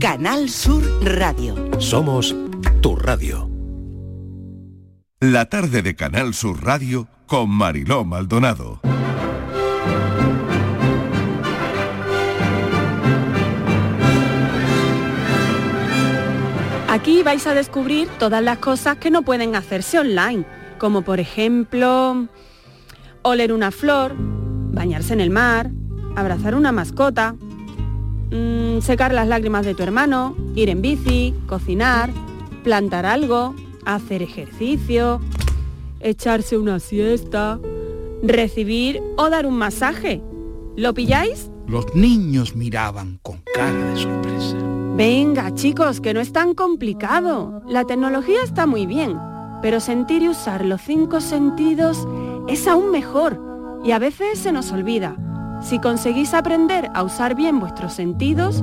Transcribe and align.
Canal 0.00 0.48
Sur 0.48 0.84
Radio. 1.02 1.56
Somos 1.80 2.32
tu 2.80 2.94
radio. 2.94 3.50
La 5.18 5.46
tarde 5.46 5.82
de 5.82 5.96
Canal 5.96 6.34
Sur 6.34 6.62
Radio 6.64 7.08
con 7.26 7.50
Mariló 7.50 8.04
Maldonado. 8.04 8.80
Aquí 16.88 17.24
vais 17.24 17.44
a 17.48 17.54
descubrir 17.54 18.06
todas 18.20 18.40
las 18.40 18.58
cosas 18.58 18.98
que 18.98 19.10
no 19.10 19.22
pueden 19.22 19.56
hacerse 19.56 19.98
online, 19.98 20.44
como 20.78 21.02
por 21.02 21.18
ejemplo 21.18 22.28
oler 23.22 23.52
una 23.52 23.72
flor, 23.72 24.14
bañarse 24.16 25.12
en 25.12 25.20
el 25.20 25.30
mar, 25.30 25.72
abrazar 26.14 26.54
una 26.54 26.70
mascota, 26.70 27.34
mm, 28.30 28.80
secar 28.80 29.12
las 29.12 29.28
lágrimas 29.28 29.64
de 29.64 29.74
tu 29.74 29.82
hermano, 29.82 30.36
ir 30.54 30.68
en 30.68 30.82
bici, 30.82 31.34
cocinar, 31.46 32.10
plantar 32.64 33.06
algo, 33.06 33.54
hacer 33.84 34.22
ejercicio, 34.22 35.20
echarse 36.00 36.58
una 36.58 36.80
siesta, 36.80 37.58
recibir 38.22 39.00
o 39.16 39.30
dar 39.30 39.46
un 39.46 39.56
masaje. 39.56 40.22
¿Lo 40.76 40.94
pilláis? 40.94 41.50
Los 41.66 41.94
niños 41.94 42.56
miraban 42.56 43.18
con 43.22 43.42
cara 43.54 43.90
de 43.90 43.96
sorpresa. 43.96 44.56
Venga, 44.96 45.54
chicos, 45.54 46.00
que 46.00 46.14
no 46.14 46.20
es 46.20 46.32
tan 46.32 46.54
complicado. 46.54 47.62
La 47.68 47.84
tecnología 47.84 48.42
está 48.42 48.66
muy 48.66 48.86
bien, 48.86 49.18
pero 49.62 49.80
sentir 49.80 50.22
y 50.22 50.28
usar 50.28 50.64
los 50.64 50.80
cinco 50.80 51.20
sentidos 51.20 52.06
es 52.48 52.66
aún 52.66 52.90
mejor 52.90 53.80
y 53.84 53.92
a 53.92 53.98
veces 53.98 54.38
se 54.38 54.52
nos 54.52 54.72
olvida. 54.72 55.16
Si 55.60 55.78
conseguís 55.80 56.34
aprender 56.34 56.90
a 56.94 57.02
usar 57.02 57.34
bien 57.34 57.60
vuestros 57.60 57.92
sentidos, 57.94 58.62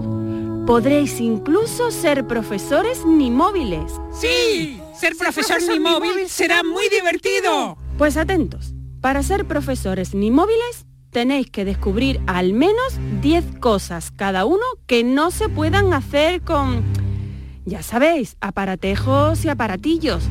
podréis 0.65 1.19
incluso 1.19 1.91
ser 1.91 2.25
profesores 2.25 3.05
ni 3.05 3.29
móviles. 3.29 3.91
¡Sí! 4.11 4.81
Ser 4.97 5.15
profesor, 5.17 5.57
ni 5.69 5.79
móvil 5.79 6.27
será 6.27 6.63
muy 6.63 6.87
divertido. 6.89 7.77
Pues 7.97 8.15
atentos, 8.15 8.73
para 9.01 9.21
ser 9.23 9.45
profesores 9.45 10.13
ni 10.13 10.31
móviles 10.31 10.85
tenéis 11.11 11.49
que 11.49 11.65
descubrir 11.65 12.21
al 12.27 12.53
menos 12.53 12.97
10 13.21 13.59
cosas 13.59 14.11
cada 14.11 14.45
uno 14.45 14.63
que 14.87 15.03
no 15.03 15.31
se 15.31 15.47
puedan 15.47 15.93
hacer 15.93 16.41
con, 16.41 16.83
ya 17.65 17.83
sabéis, 17.83 18.37
aparatejos 18.41 19.45
y 19.45 19.49
aparatillos. 19.49 20.23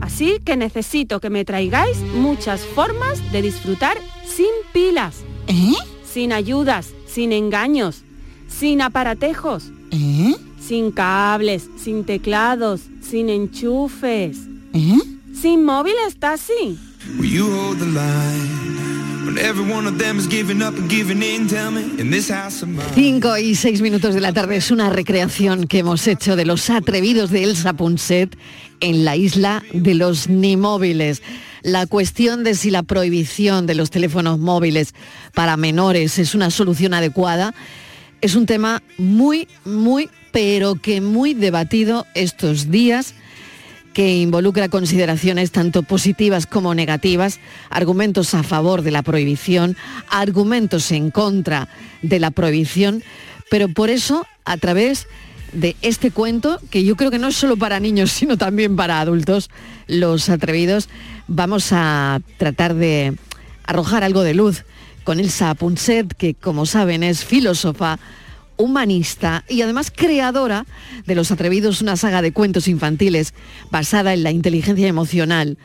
Así 0.00 0.38
que 0.44 0.56
necesito 0.56 1.20
que 1.20 1.28
me 1.28 1.44
traigáis 1.44 1.98
muchas 2.14 2.62
formas 2.62 3.20
de 3.32 3.42
disfrutar 3.42 3.98
sin 4.24 4.48
pilas. 4.72 5.24
¿Eh? 5.46 5.74
Sin 6.12 6.32
ayudas, 6.32 6.88
sin 7.06 7.32
engaños, 7.32 8.02
sin 8.48 8.82
aparatejos. 8.82 9.70
¿Eh? 9.92 10.34
Sin 10.60 10.90
cables, 10.90 11.68
sin 11.76 12.04
teclados, 12.04 12.82
sin 13.00 13.28
enchufes. 13.28 14.38
¿Eh? 14.72 14.98
Sin 15.32 15.64
móviles, 15.64 16.16
Tassi. 16.18 16.78
5 22.94 23.36
y 23.38 23.54
6 23.54 23.80
minutos 23.80 24.14
de 24.14 24.20
la 24.20 24.32
tarde 24.32 24.56
es 24.56 24.70
una 24.70 24.90
recreación 24.90 25.66
que 25.66 25.78
hemos 25.78 26.06
hecho 26.06 26.36
de 26.36 26.44
los 26.44 26.68
atrevidos 26.70 27.30
de 27.30 27.44
Elsa 27.44 27.72
Punset 27.74 28.36
en 28.80 29.04
la 29.04 29.16
isla 29.16 29.62
de 29.72 29.94
los 29.94 30.28
Nimóviles. 30.28 31.22
La 31.62 31.86
cuestión 31.86 32.44
de 32.44 32.54
si 32.54 32.70
la 32.70 32.82
prohibición 32.82 33.66
de 33.66 33.74
los 33.74 33.90
teléfonos 33.90 34.38
móviles 34.38 34.94
para 35.34 35.56
menores 35.56 36.18
es 36.18 36.34
una 36.34 36.50
solución 36.50 36.94
adecuada 36.94 37.54
es 38.20 38.34
un 38.34 38.46
tema 38.46 38.82
muy, 38.98 39.48
muy, 39.64 40.10
pero 40.32 40.74
que 40.74 41.00
muy 41.00 41.34
debatido 41.34 42.06
estos 42.14 42.70
días 42.70 43.14
que 43.94 44.18
involucra 44.18 44.68
consideraciones 44.68 45.50
tanto 45.50 45.82
positivas 45.82 46.46
como 46.46 46.74
negativas, 46.74 47.40
argumentos 47.70 48.34
a 48.34 48.42
favor 48.42 48.82
de 48.82 48.92
la 48.92 49.02
prohibición, 49.02 49.76
argumentos 50.08 50.92
en 50.92 51.10
contra 51.10 51.68
de 52.02 52.20
la 52.20 52.30
prohibición, 52.30 53.02
pero 53.50 53.68
por 53.68 53.90
eso, 53.90 54.26
a 54.44 54.58
través 54.58 55.04
de 55.04 55.10
este 55.82 56.10
cuento, 56.10 56.60
que 56.70 56.84
yo 56.84 56.96
creo 56.96 57.10
que 57.10 57.18
no 57.18 57.28
es 57.28 57.36
solo 57.36 57.56
para 57.56 57.80
niños, 57.80 58.10
sino 58.12 58.36
también 58.36 58.76
para 58.76 59.00
adultos, 59.00 59.50
los 59.86 60.28
atrevidos, 60.28 60.88
vamos 61.28 61.68
a 61.72 62.20
tratar 62.36 62.74
de 62.74 63.16
arrojar 63.64 64.04
algo 64.04 64.22
de 64.22 64.34
luz 64.34 64.64
con 65.04 65.20
Elsa 65.20 65.54
Punset, 65.54 66.14
que 66.14 66.34
como 66.34 66.66
saben 66.66 67.02
es 67.02 67.24
filósofa, 67.24 67.98
humanista 68.56 69.44
y 69.48 69.62
además 69.62 69.90
creadora 69.94 70.66
de 71.06 71.14
Los 71.14 71.30
Atrevidos, 71.30 71.80
una 71.80 71.96
saga 71.96 72.20
de 72.20 72.32
cuentos 72.32 72.68
infantiles 72.68 73.32
basada 73.70 74.12
en 74.12 74.22
la 74.22 74.30
inteligencia 74.30 74.86
emocional. 74.86 75.56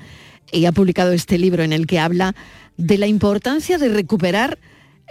Y 0.51 0.65
ha 0.65 0.71
publicado 0.71 1.11
este 1.11 1.37
libro 1.37 1.63
en 1.63 1.73
el 1.73 1.87
que 1.87 1.99
habla 1.99 2.35
de 2.77 2.97
la 2.97 3.07
importancia 3.07 3.77
de 3.77 3.89
recuperar 3.89 4.57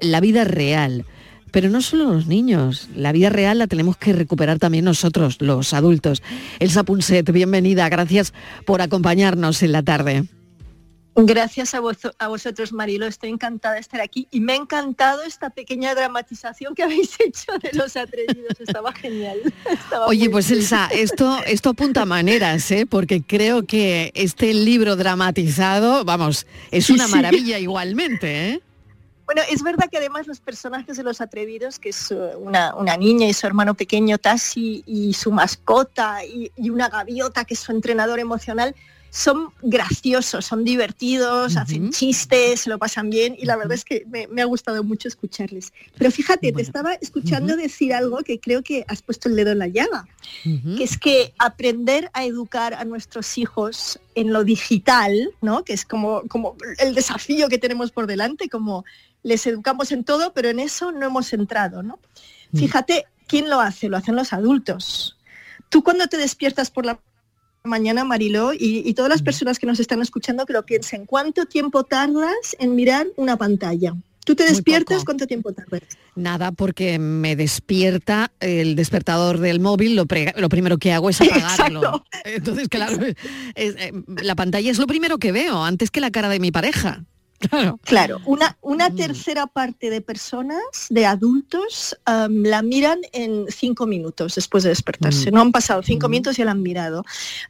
la 0.01 0.21
vida 0.21 0.45
real. 0.45 1.05
Pero 1.55 1.71
no 1.71 1.81
solo 1.83 2.13
los 2.13 2.27
niños, 2.27 2.89
la 2.97 3.13
vida 3.13 3.31
real 3.31 3.61
la 3.61 3.69
tenemos 3.69 3.97
que 3.97 4.13
recuperar 4.13 4.59
también 4.59 4.85
nosotros, 4.85 5.37
los 5.39 5.73
adultos. 5.73 6.21
Elsa 6.59 6.83
Punset, 6.83 7.31
bienvenida, 7.31 7.89
gracias 7.89 8.35
por 8.67 8.83
acompañarnos 8.83 9.63
en 9.63 9.71
la 9.71 9.85
tarde. 9.85 10.25
Gracias 11.15 11.73
a, 11.75 12.27
vosotros, 12.27 12.73
Marilo. 12.73 13.07
Estoy 13.07 13.31
encantada 13.31 13.75
de 13.75 13.83
estar 13.83 14.01
aquí 14.01 14.27
y 14.33 14.41
me 14.41 14.55
ha 14.55 14.57
encantado 14.57 15.23
esta 15.23 15.51
pequeña 15.51 15.95
dramatización 15.95 16.75
que 16.75 16.83
habéis 16.83 17.15
hecho 17.21 17.53
de 17.63 17.71
los 17.73 17.97
atrevidos. 17.97 18.59
Estaba 18.59 18.93
genial. 18.93 19.39
Oye, 20.09 20.29
pues 20.31 20.51
Elsa, 20.51 20.89
esto, 20.93 21.39
esto 21.47 21.71
apunta 21.71 22.03
a 22.03 22.05
maneras, 22.05 22.69
¿eh? 22.73 22.85
porque 22.85 23.23
creo 23.23 23.65
que 23.65 24.11
este 24.17 24.53
libro 24.55 24.97
dramatizado, 24.97 26.05
vamos, 26.05 26.49
es 26.73 26.91
una 26.91 27.07
maravilla 27.07 27.61
igualmente. 27.61 28.51
¿eh? 28.51 28.63
Bueno, 29.27 29.43
es 29.51 29.63
verdad 29.63 29.89
que 29.91 29.99
además 29.99 30.27
los 30.27 30.41
personajes 30.41 30.97
de 30.97 31.03
los 31.03 31.21
atrevidos, 31.21 31.79
que 31.79 31.91
es 31.91 32.11
uh, 32.11 32.39
una, 32.39 32.97
niña 32.97 33.27
y 33.27 33.33
su 33.33 33.47
hermano 33.47 33.75
pequeño 33.75 34.19
Tassi 34.19 34.83
y 34.87 35.15
su 35.15 35.33
mascota 35.33 36.25
y, 36.25 36.53
y 36.57 36.71
una 36.71 36.89
gaviota 36.89 37.45
que 37.45 37.55
es 37.55 37.61
su 37.61 37.73
entrenador 37.73 38.19
emocional, 38.19 38.75
son 39.15 39.51
graciosos, 39.63 40.45
son 40.45 40.65
divertidos, 40.65 41.57
hacen 41.57 41.93
chistes, 41.93 42.63
se 42.63 42.69
lo 42.69 42.79
pasan 42.81 43.11
bien 43.11 43.37
y 43.39 43.45
la 43.45 43.55
verdad 43.55 43.75
es 43.75 43.85
que 43.85 44.05
me, 44.09 44.43
ha 44.43 44.45
gustado 44.45 44.83
mucho 44.83 45.07
escucharles. 45.07 45.73
Pero 45.97 46.11
fíjate, 46.11 46.51
te 46.51 46.61
estaba 46.61 46.95
escuchando 46.95 47.57
decir 47.57 47.95
algo 47.95 48.19
que 48.25 48.41
creo 48.41 48.65
que 48.65 48.85
has 48.89 49.03
puesto 49.03 49.29
el 49.29 49.37
dedo 49.37 49.53
en 49.53 49.61
la 49.61 49.69
llaga, 49.69 50.09
que 50.43 50.83
es 50.83 50.99
que 50.99 51.33
aprender 51.39 52.11
a 52.13 52.25
educar 52.25 52.75
a 52.75 52.85
nuestros 52.85 53.39
hijos 53.39 54.01
en 54.17 54.33
lo 54.33 54.43
digital, 54.43 55.31
¿no? 55.41 55.63
que 55.63 55.75
es 55.75 55.85
como, 55.85 56.23
como 56.27 56.57
el 56.81 56.97
desafío 56.97 57.49
que 57.49 57.59
tenemos 57.59 57.93
por 57.93 58.09
delante, 58.09 58.49
como 58.49 58.85
les 59.25 59.45
educamos 59.49 59.91
en 59.91 60.05
todo, 60.05 60.33
pero 60.33 60.49
en 60.49 60.61
eso 60.61 60.93
no 60.93 61.05
hemos 61.05 61.33
entrado. 61.33 61.83
¿no? 61.83 61.99
Mm. 62.53 62.59
Fíjate, 62.59 63.07
¿quién 63.27 63.51
lo 63.51 63.61
hace? 63.61 63.89
Lo 63.89 63.97
hacen 63.97 64.15
los 64.15 64.33
adultos. 64.33 65.19
Tú 65.69 65.83
cuando 65.83 66.07
te 66.07 66.17
despiertas 66.17 66.71
por 66.71 66.87
la 66.87 67.01
mañana, 67.65 68.05
Mariló, 68.05 68.53
y, 68.53 68.93
todas 68.93 69.11
las 69.11 69.23
personas 69.23 69.59
que 69.59 69.67
nos 69.67 69.81
están 69.81 70.03
escuchando 70.03 70.45
que 70.45 70.53
lo 70.53 70.65
piensen. 70.65 71.07
¿Cuánto 71.07 71.47
tiempo 71.47 71.83
tardas 71.83 72.55
en 72.59 72.77
mirar 72.77 73.07
una 73.17 73.39
pantalla? 73.39 73.95
¿Tú 74.27 74.35
te 74.35 74.45
despiertas? 74.45 75.05
¿Cuánto 75.05 75.27
tiempo 75.27 75.53
tardas? 75.53 75.83
Nada, 76.15 76.53
porque 76.53 76.99
me 76.99 77.37
despierta 77.37 78.31
el 78.41 78.77
despertador 78.77 79.39
del 79.39 79.61
móvil, 79.61 79.97
lo, 79.97 80.07
primero 80.07 80.79
que 80.79 80.93
hago 80.93 81.09
es 81.09 81.21
apagarlo. 81.21 82.05
Entonces, 82.25 82.69
claro, 82.69 82.99
eh, 83.55 83.93
la 84.23 84.35
pantalla 84.35 84.71
es 84.71 84.79
lo 84.79 84.87
primero 84.87 85.19
que 85.19 85.33
veo, 85.33 85.65
antes 85.65 85.91
que 85.91 86.01
la 86.01 86.11
cara 86.11 86.29
de 86.29 86.41
mi 86.41 86.53
pareja. 86.53 87.05
Claro. 87.85 88.21
una, 88.25 88.57
una 88.61 88.89
mm. 88.89 88.97
tercera 88.97 89.47
parte 89.47 89.91
de 89.91 90.01
personas, 90.01 90.61
de 90.91 91.07
adultos, 91.07 91.97
la 92.07 92.63
miran 92.63 93.01
en 93.13 93.47
cinco 93.49 93.87
minutos 93.87 94.35
después 94.35 94.65
de 94.65 94.71
despertarse. 94.71 95.31
Mm. 95.31 95.35
No 95.35 95.41
han 95.41 95.53
pasado 95.53 95.83
cinco 95.83 96.09
mm. 96.09 96.11
minutos 96.11 96.39
y 96.39 96.45
la 96.45 96.53
han 96.53 96.63
mirado. 96.63 97.05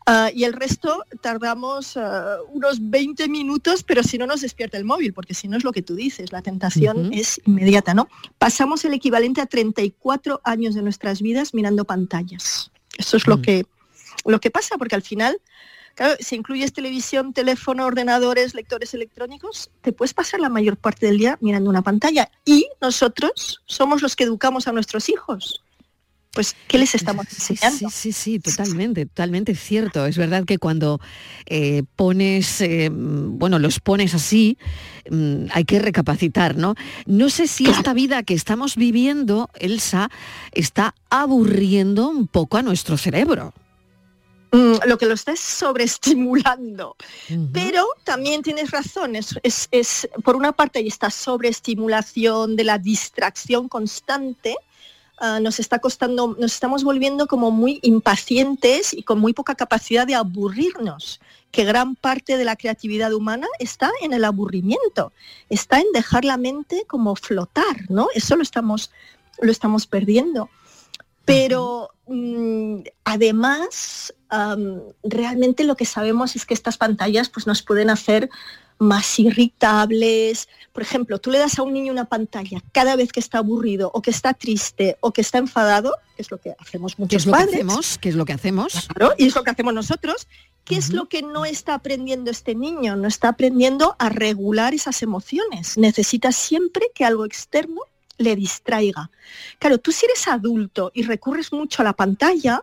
Ah, 0.06 0.30
y 0.34 0.44
el 0.44 0.52
resto 0.52 1.04
tardamos 1.20 1.96
ah, 1.96 2.36
unos 2.52 2.90
20 2.90 3.28
minutos, 3.28 3.82
pero 3.82 4.02
si 4.02 4.18
no 4.18 4.26
nos 4.26 4.40
despierta 4.40 4.76
el 4.76 4.84
móvil, 4.84 5.12
porque 5.12 5.34
si 5.34 5.48
no 5.48 5.56
es 5.56 5.64
lo 5.64 5.72
que 5.72 5.82
tú 5.82 5.94
dices, 5.94 6.32
la 6.32 6.42
tentación 6.42 7.12
es 7.12 7.40
inmediata, 7.46 7.94
¿no? 7.94 8.08
Pasamos 8.38 8.84
el 8.84 8.94
equivalente 8.94 9.40
a 9.40 9.46
34 9.46 10.40
años 10.44 10.74
de 10.74 10.82
nuestras 10.82 11.22
vidas 11.22 11.54
mirando 11.54 11.84
pantallas. 11.84 12.70
Eso 12.96 13.16
es 13.16 13.26
lo, 13.26 13.42
que, 13.42 13.66
lo 14.24 14.40
que 14.40 14.50
pasa, 14.50 14.78
porque 14.78 14.94
al 14.94 15.02
final 15.02 15.40
Claro, 15.94 16.16
si 16.18 16.34
incluyes 16.34 16.72
televisión, 16.72 17.32
teléfono, 17.32 17.86
ordenadores, 17.86 18.54
lectores 18.54 18.94
electrónicos, 18.94 19.70
te 19.80 19.92
puedes 19.92 20.12
pasar 20.12 20.40
la 20.40 20.48
mayor 20.48 20.76
parte 20.76 21.06
del 21.06 21.18
día 21.18 21.38
mirando 21.40 21.70
una 21.70 21.82
pantalla. 21.82 22.30
Y 22.44 22.66
nosotros 22.80 23.62
somos 23.66 24.02
los 24.02 24.16
que 24.16 24.24
educamos 24.24 24.66
a 24.66 24.72
nuestros 24.72 25.08
hijos. 25.08 25.62
pues 26.32 26.56
¿qué 26.66 26.78
les 26.78 26.96
estamos 26.96 27.26
enseñando? 27.30 27.88
Sí, 27.90 28.10
sí, 28.10 28.12
sí, 28.12 28.38
totalmente, 28.40 29.06
totalmente 29.06 29.54
cierto. 29.54 30.04
Es 30.04 30.18
verdad 30.18 30.44
que 30.44 30.58
cuando 30.58 31.00
eh, 31.46 31.84
pones, 31.94 32.60
eh, 32.60 32.90
bueno, 32.92 33.60
los 33.60 33.78
pones 33.78 34.14
así, 34.14 34.58
mm, 35.08 35.46
hay 35.52 35.64
que 35.64 35.78
recapacitar, 35.78 36.56
¿no? 36.56 36.74
No 37.06 37.30
sé 37.30 37.46
si 37.46 37.66
esta 37.66 37.94
vida 37.94 38.24
que 38.24 38.34
estamos 38.34 38.74
viviendo, 38.74 39.48
Elsa, 39.54 40.10
está 40.50 40.96
aburriendo 41.08 42.08
un 42.08 42.26
poco 42.26 42.56
a 42.56 42.62
nuestro 42.62 42.96
cerebro. 42.96 43.54
Mm, 44.54 44.86
lo 44.86 44.98
que 44.98 45.06
lo 45.06 45.14
está 45.14 45.32
es 45.32 45.40
sobreestimulando. 45.40 46.96
Pero 47.52 47.86
también 48.04 48.42
tienes 48.42 48.70
razón, 48.70 49.16
es, 49.16 49.38
es, 49.70 50.08
por 50.24 50.36
una 50.36 50.52
parte 50.52 50.78
hay 50.78 50.88
esta 50.88 51.10
sobreestimulación 51.10 52.54
de 52.56 52.64
la 52.64 52.78
distracción 52.78 53.68
constante, 53.68 54.56
Ah, 55.18 55.38
nos 55.38 55.60
está 55.60 55.78
costando, 55.78 56.34
nos 56.38 56.52
estamos 56.52 56.82
volviendo 56.82 57.28
como 57.28 57.52
muy 57.52 57.78
impacientes 57.82 58.92
y 58.92 59.04
con 59.04 59.20
muy 59.20 59.32
poca 59.32 59.54
capacidad 59.54 60.08
de 60.08 60.16
aburrirnos, 60.16 61.20
que 61.52 61.64
gran 61.64 61.94
parte 61.94 62.36
de 62.36 62.44
la 62.44 62.56
creatividad 62.56 63.12
humana 63.12 63.46
está 63.60 63.92
en 64.02 64.12
el 64.12 64.24
aburrimiento, 64.24 65.12
está 65.48 65.78
en 65.78 65.86
dejar 65.94 66.24
la 66.24 66.36
mente 66.36 66.84
como 66.88 67.14
flotar, 67.14 67.88
¿no? 67.88 68.08
Eso 68.12 68.34
lo 68.34 68.42
estamos, 68.42 68.90
lo 69.40 69.52
estamos 69.52 69.86
perdiendo. 69.86 70.50
Pero 71.24 71.90
mm, 72.06 72.80
además, 73.04 74.14
realmente 75.02 75.64
lo 75.64 75.76
que 75.76 75.84
sabemos 75.84 76.36
es 76.36 76.44
que 76.44 76.54
estas 76.54 76.76
pantallas 76.76 77.28
pues, 77.28 77.46
nos 77.46 77.62
pueden 77.62 77.90
hacer 77.90 78.30
más 78.78 79.18
irritables. 79.18 80.48
Por 80.72 80.82
ejemplo, 80.82 81.18
tú 81.18 81.30
le 81.30 81.38
das 81.38 81.58
a 81.58 81.62
un 81.62 81.72
niño 81.72 81.92
una 81.92 82.06
pantalla 82.06 82.62
cada 82.72 82.96
vez 82.96 83.12
que 83.12 83.20
está 83.20 83.38
aburrido 83.38 83.90
o 83.94 84.02
que 84.02 84.10
está 84.10 84.34
triste 84.34 84.96
o 85.00 85.12
que 85.12 85.20
está 85.20 85.38
enfadado, 85.38 85.94
que 86.16 86.22
es 86.22 86.30
lo 86.30 86.38
que 86.38 86.54
hacemos 86.58 86.98
muchos 86.98 87.10
¿Qué 87.10 87.16
es 87.16 87.26
lo 87.26 87.32
padres. 87.32 87.50
Que 87.50 87.56
hacemos? 87.56 87.98
¿Qué 87.98 88.08
es 88.08 88.14
lo 88.14 88.24
que 88.24 88.32
hacemos? 88.32 88.88
Claro, 88.94 89.14
y 89.16 89.26
es 89.26 89.34
lo 89.34 89.44
que 89.44 89.50
hacemos 89.50 89.74
nosotros. 89.74 90.28
¿Qué 90.64 90.76
es 90.76 90.92
lo 90.92 91.08
que 91.08 91.22
no 91.22 91.44
está 91.44 91.74
aprendiendo 91.74 92.30
este 92.30 92.54
niño? 92.54 92.96
No 92.96 93.06
está 93.06 93.28
aprendiendo 93.28 93.96
a 93.98 94.08
regular 94.08 94.72
esas 94.72 95.02
emociones. 95.02 95.76
Necesita 95.76 96.32
siempre 96.32 96.86
que 96.94 97.04
algo 97.04 97.26
externo 97.26 97.82
le 98.18 98.36
distraiga. 98.36 99.10
Claro, 99.58 99.78
tú 99.78 99.92
si 99.92 100.06
eres 100.06 100.28
adulto 100.28 100.90
y 100.94 101.02
recurres 101.02 101.52
mucho 101.52 101.82
a 101.82 101.84
la 101.84 101.92
pantalla, 101.92 102.62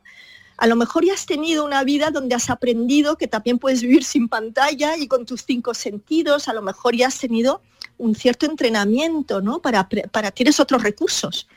a 0.57 0.67
lo 0.67 0.75
mejor 0.75 1.03
ya 1.03 1.13
has 1.13 1.25
tenido 1.25 1.65
una 1.65 1.83
vida 1.83 2.11
donde 2.11 2.35
has 2.35 2.49
aprendido 2.49 3.17
que 3.17 3.27
también 3.27 3.57
puedes 3.57 3.81
vivir 3.81 4.03
sin 4.03 4.29
pantalla 4.29 4.95
y 4.95 5.07
con 5.07 5.25
tus 5.25 5.43
cinco 5.43 5.73
sentidos, 5.73 6.47
a 6.47 6.53
lo 6.53 6.61
mejor 6.61 6.95
ya 6.95 7.07
has 7.07 7.17
tenido 7.17 7.61
un 7.97 8.15
cierto 8.15 8.45
entrenamiento, 8.45 9.41
¿no? 9.41 9.59
Para, 9.59 9.89
para 9.89 10.31
tienes 10.31 10.59
otros 10.59 10.83
recursos. 10.83 11.47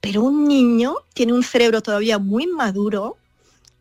Pero 0.00 0.22
un 0.22 0.48
niño 0.48 0.96
tiene 1.14 1.32
un 1.32 1.42
cerebro 1.42 1.82
todavía 1.82 2.18
muy 2.18 2.46
maduro 2.46 3.16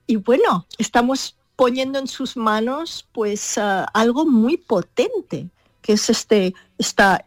y 0.07 0.17
bueno, 0.17 0.67
estamos 0.77 1.35
poniendo 1.55 1.99
en 1.99 2.07
sus 2.07 2.35
manos 2.35 3.07
pues 3.11 3.57
ah, 3.57 3.85
algo 3.93 4.25
muy 4.25 4.57
potente, 4.57 5.47
que 5.81 5.93
es 5.93 6.09
este, 6.09 6.53
esta, 6.77 7.25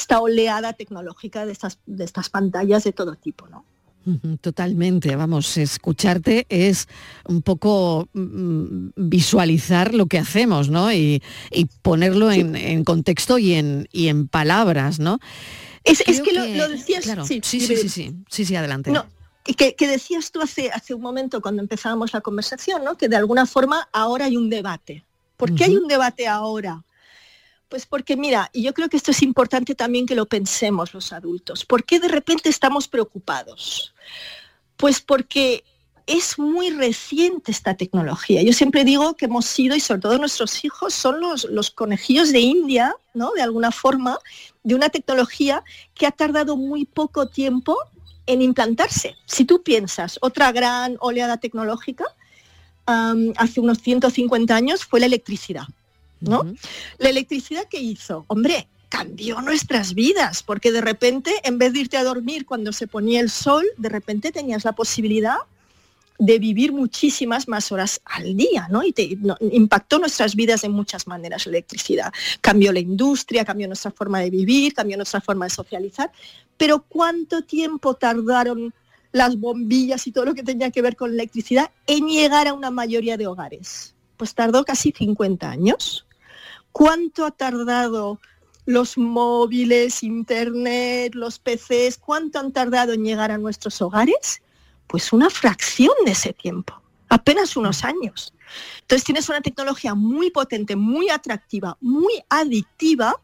esta 0.00 0.20
oleada 0.20 0.72
tecnológica 0.72 1.46
de 1.46 1.52
estas, 1.52 1.78
de 1.86 2.04
estas 2.04 2.30
pantallas 2.30 2.84
de 2.84 2.92
todo 2.92 3.14
tipo, 3.16 3.46
¿no? 3.48 3.64
Totalmente, 4.40 5.14
vamos, 5.14 5.58
escucharte 5.58 6.46
es 6.48 6.88
un 7.28 7.42
poco 7.42 8.08
mm, 8.14 8.88
visualizar 8.96 9.92
lo 9.94 10.06
que 10.06 10.18
hacemos, 10.18 10.70
¿no? 10.70 10.90
Y, 10.90 11.22
ponerlo 11.82 12.32
en, 12.32 12.82
contexto 12.84 13.38
y 13.38 13.52
en, 13.52 13.88
y 13.92 14.08
en 14.08 14.26
palabras, 14.26 14.98
¿no? 14.98 15.18
Es, 15.84 16.02
que, 16.02 16.32
lo, 16.32 16.68
decías... 16.68 17.04
sí, 17.26 17.40
sí, 17.42 17.60
sí, 17.60 17.76
sí, 17.76 18.14
sí, 18.28 18.44
sí, 18.46 18.56
adelante. 18.56 18.90
No, 18.90 19.04
y 19.46 19.54
que, 19.54 19.74
decías 19.86 20.32
tú 20.32 20.40
hace, 20.40 20.70
hace 20.70 20.94
un 20.94 21.02
momento 21.02 21.42
cuando 21.42 21.60
empezábamos 21.60 22.12
la 22.14 22.22
conversación, 22.22 22.82
¿no? 22.84 22.96
Que 22.96 23.08
de 23.08 23.16
alguna 23.16 23.44
forma 23.44 23.88
ahora 23.92 24.24
hay 24.24 24.36
un 24.36 24.48
debate. 24.48 25.04
¿Por 25.36 25.54
qué 25.54 25.64
hay 25.64 25.76
un 25.76 25.88
debate 25.88 26.26
ahora? 26.26 26.84
Pues 27.70 27.86
porque 27.86 28.16
mira, 28.16 28.50
y 28.52 28.64
yo 28.64 28.74
creo 28.74 28.88
que 28.88 28.96
esto 28.96 29.12
es 29.12 29.22
importante 29.22 29.76
también 29.76 30.04
que 30.04 30.16
lo 30.16 30.26
pensemos 30.26 30.92
los 30.92 31.12
adultos. 31.12 31.64
¿Por 31.64 31.84
qué 31.84 32.00
de 32.00 32.08
repente 32.08 32.48
estamos 32.48 32.88
preocupados? 32.88 33.94
Pues 34.76 35.00
porque 35.00 35.62
es 36.04 36.36
muy 36.36 36.70
reciente 36.70 37.52
esta 37.52 37.74
tecnología. 37.74 38.42
Yo 38.42 38.52
siempre 38.52 38.82
digo 38.82 39.16
que 39.16 39.26
hemos 39.26 39.46
sido, 39.46 39.76
y 39.76 39.80
sobre 39.80 40.00
todo 40.00 40.18
nuestros 40.18 40.64
hijos, 40.64 40.92
son 40.94 41.20
los, 41.20 41.44
los 41.44 41.70
conejillos 41.70 42.32
de 42.32 42.40
India, 42.40 42.96
¿no? 43.14 43.30
De 43.36 43.42
alguna 43.42 43.70
forma, 43.70 44.18
de 44.64 44.74
una 44.74 44.88
tecnología 44.88 45.62
que 45.94 46.06
ha 46.06 46.10
tardado 46.10 46.56
muy 46.56 46.86
poco 46.86 47.28
tiempo 47.28 47.78
en 48.26 48.42
implantarse. 48.42 49.14
Si 49.26 49.44
tú 49.44 49.62
piensas, 49.62 50.18
otra 50.22 50.50
gran 50.50 50.96
oleada 50.98 51.36
tecnológica 51.36 52.04
hace 53.36 53.60
unos 53.60 53.78
150 53.78 54.56
años 54.56 54.84
fue 54.84 54.98
la 54.98 55.06
electricidad. 55.06 55.68
¿No? 56.20 56.44
La 56.98 57.08
electricidad 57.08 57.64
que 57.68 57.80
hizo, 57.80 58.24
hombre, 58.28 58.68
cambió 58.88 59.40
nuestras 59.40 59.94
vidas, 59.94 60.42
porque 60.42 60.72
de 60.72 60.80
repente, 60.80 61.32
en 61.44 61.58
vez 61.58 61.72
de 61.72 61.80
irte 61.80 61.96
a 61.96 62.04
dormir 62.04 62.44
cuando 62.44 62.72
se 62.72 62.86
ponía 62.86 63.20
el 63.20 63.30
sol, 63.30 63.64
de 63.78 63.88
repente 63.88 64.32
tenías 64.32 64.64
la 64.64 64.72
posibilidad 64.72 65.36
de 66.20 66.38
vivir 66.38 66.72
muchísimas 66.72 67.48
más 67.48 67.72
horas 67.72 68.02
al 68.04 68.36
día, 68.36 68.68
¿no? 68.70 68.82
Y 68.84 68.92
te, 68.92 69.16
impactó 69.52 69.98
nuestras 69.98 70.36
vidas 70.36 70.60
de 70.60 70.68
muchas 70.68 71.06
maneras 71.06 71.46
la 71.46 71.50
electricidad. 71.52 72.12
Cambió 72.42 72.72
la 72.72 72.80
industria, 72.80 73.44
cambió 73.44 73.66
nuestra 73.66 73.90
forma 73.90 74.20
de 74.20 74.28
vivir, 74.28 74.74
cambió 74.74 74.98
nuestra 74.98 75.22
forma 75.22 75.46
de 75.46 75.50
socializar. 75.50 76.12
Pero 76.58 76.84
¿cuánto 76.86 77.42
tiempo 77.42 77.94
tardaron 77.94 78.74
las 79.12 79.38
bombillas 79.38 80.06
y 80.06 80.12
todo 80.12 80.26
lo 80.26 80.34
que 80.34 80.42
tenía 80.42 80.70
que 80.70 80.82
ver 80.82 80.94
con 80.94 81.10
la 81.10 81.22
electricidad 81.22 81.70
en 81.86 82.06
llegar 82.06 82.48
a 82.48 82.52
una 82.52 82.70
mayoría 82.70 83.16
de 83.16 83.26
hogares? 83.26 83.94
Pues 84.18 84.34
tardó 84.34 84.62
casi 84.64 84.92
50 84.92 85.48
años. 85.48 86.06
¿Cuánto 86.72 87.24
ha 87.24 87.30
tardado 87.30 88.20
los 88.66 88.96
móviles, 88.96 90.02
internet, 90.02 91.14
los 91.14 91.38
PCs? 91.38 91.98
¿Cuánto 91.98 92.38
han 92.38 92.52
tardado 92.52 92.92
en 92.92 93.04
llegar 93.04 93.30
a 93.30 93.38
nuestros 93.38 93.80
hogares? 93.82 94.42
Pues 94.86 95.12
una 95.12 95.30
fracción 95.30 95.94
de 96.04 96.12
ese 96.12 96.32
tiempo, 96.32 96.80
apenas 97.08 97.56
unos 97.56 97.84
años. 97.84 98.32
Entonces 98.80 99.04
tienes 99.04 99.28
una 99.28 99.40
tecnología 99.40 99.94
muy 99.94 100.30
potente, 100.30 100.76
muy 100.76 101.08
atractiva, 101.10 101.76
muy 101.80 102.22
adictiva, 102.28 103.14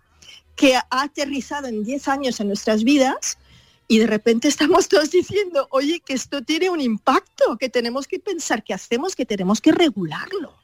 que 0.55 0.77
ha 0.77 0.87
aterrizado 0.91 1.67
en 1.69 1.85
10 1.85 2.09
años 2.09 2.41
en 2.41 2.49
nuestras 2.49 2.83
vidas 2.83 3.39
y 3.89 3.99
de 3.99 4.07
repente 4.07 4.49
estamos 4.49 4.89
todos 4.89 5.11
diciendo, 5.11 5.69
oye, 5.71 6.01
que 6.01 6.15
esto 6.15 6.43
tiene 6.43 6.71
un 6.71 6.81
impacto, 6.81 7.57
que 7.59 7.69
tenemos 7.69 8.09
que 8.09 8.19
pensar 8.19 8.65
qué 8.65 8.75
hacemos, 8.75 9.15
que 9.15 9.27
tenemos 9.27 9.61
que 9.61 9.73
regularlo. 9.73 10.55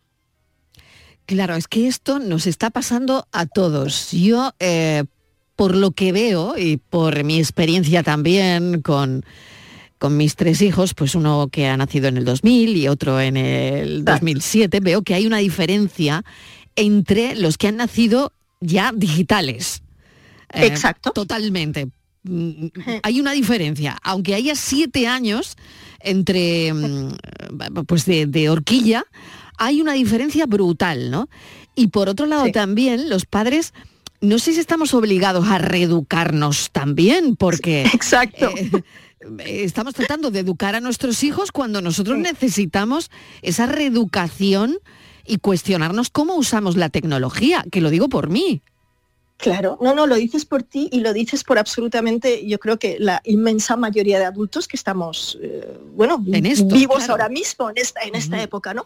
Claro, 1.26 1.54
es 1.54 1.68
que 1.68 1.86
esto 1.86 2.18
nos 2.18 2.46
está 2.46 2.70
pasando 2.70 3.26
a 3.32 3.46
todos. 3.46 4.10
Yo, 4.10 4.52
eh, 4.58 5.04
por 5.56 5.76
lo 5.76 5.92
que 5.92 6.12
veo 6.12 6.58
y 6.58 6.78
por 6.78 7.22
mi 7.24 7.38
experiencia 7.38 8.02
también 8.02 8.82
con, 8.82 9.24
con 9.98 10.16
mis 10.16 10.34
tres 10.34 10.60
hijos, 10.62 10.94
pues 10.94 11.14
uno 11.14 11.48
que 11.50 11.66
ha 11.68 11.76
nacido 11.76 12.08
en 12.08 12.16
el 12.16 12.24
2000 12.24 12.76
y 12.76 12.88
otro 12.88 13.20
en 13.20 13.36
el 13.36 14.04
2007, 14.04 14.80
veo 14.80 15.02
que 15.02 15.14
hay 15.14 15.26
una 15.26 15.38
diferencia 15.38 16.24
entre 16.74 17.36
los 17.36 17.56
que 17.56 17.68
han 17.68 17.76
nacido 17.76 18.32
ya 18.60 18.92
digitales. 18.94 19.82
Eh, 20.52 20.66
Exacto. 20.66 21.12
Totalmente. 21.12 21.88
Mm, 22.24 22.66
hay 23.02 23.20
una 23.20 23.32
diferencia, 23.32 23.96
aunque 24.02 24.34
haya 24.34 24.54
siete 24.56 25.06
años 25.06 25.56
entre 26.00 26.72
mm, 26.72 27.14
pues 27.86 28.06
de 28.06 28.50
horquilla, 28.50 29.04
hay 29.62 29.80
una 29.80 29.92
diferencia 29.92 30.46
brutal, 30.46 31.12
¿no? 31.12 31.28
Y 31.76 31.88
por 31.88 32.08
otro 32.08 32.26
lado 32.26 32.50
también 32.50 33.08
los 33.08 33.26
padres, 33.26 33.72
no 34.20 34.40
sé 34.40 34.52
si 34.52 34.58
estamos 34.58 34.92
obligados 34.92 35.46
a 35.46 35.58
reeducarnos 35.58 36.70
también, 36.72 37.36
porque... 37.36 37.82
Exacto. 37.94 38.50
Eh, 38.58 38.82
estamos 39.64 39.94
tratando 39.94 40.32
de 40.32 40.40
educar 40.40 40.74
a 40.74 40.80
nuestros 40.80 41.22
hijos 41.22 41.52
cuando 41.52 41.80
nosotros 41.80 42.18
necesitamos 42.18 43.08
esa 43.40 43.66
reeducación 43.66 44.78
y 45.24 45.38
cuestionarnos 45.38 46.10
cómo 46.10 46.34
usamos 46.34 46.76
la 46.76 46.88
tecnología, 46.88 47.64
que 47.70 47.80
lo 47.80 47.90
digo 47.90 48.08
por 48.08 48.30
mí. 48.30 48.62
Claro, 49.42 49.76
no, 49.80 49.92
no, 49.92 50.06
lo 50.06 50.14
dices 50.14 50.44
por 50.44 50.62
ti 50.62 50.88
y 50.92 51.00
lo 51.00 51.12
dices 51.12 51.42
por 51.42 51.58
absolutamente, 51.58 52.46
yo 52.46 52.60
creo 52.60 52.78
que 52.78 52.96
la 53.00 53.20
inmensa 53.24 53.74
mayoría 53.74 54.20
de 54.20 54.24
adultos 54.24 54.68
que 54.68 54.76
estamos, 54.76 55.36
eh, 55.42 55.80
bueno, 55.96 56.18
vivos 56.18 57.08
ahora 57.08 57.28
mismo 57.28 57.68
en 57.68 57.76
esta, 57.76 58.02
en 58.02 58.14
esta 58.14 58.40
época, 58.40 58.72
¿no? 58.72 58.84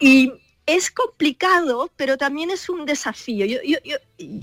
Y 0.00 0.32
es 0.66 0.90
complicado, 0.90 1.92
pero 1.94 2.18
también 2.18 2.50
es 2.50 2.68
un 2.68 2.86
desafío. 2.86 3.46
Yo, 3.46 3.68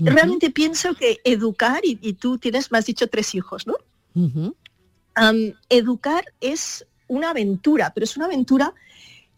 realmente 0.00 0.50
pienso 0.50 0.94
que 0.94 1.18
educar, 1.22 1.82
y, 1.84 2.14
tú 2.14 2.38
tienes, 2.38 2.72
me 2.72 2.78
has 2.78 2.86
dicho 2.86 3.06
tres 3.06 3.34
hijos, 3.34 3.66
¿no? 3.66 3.76
educar 5.68 6.24
es 6.40 6.86
una 7.08 7.30
aventura, 7.30 7.92
pero 7.94 8.04
es 8.04 8.16
una 8.16 8.24
aventura 8.24 8.72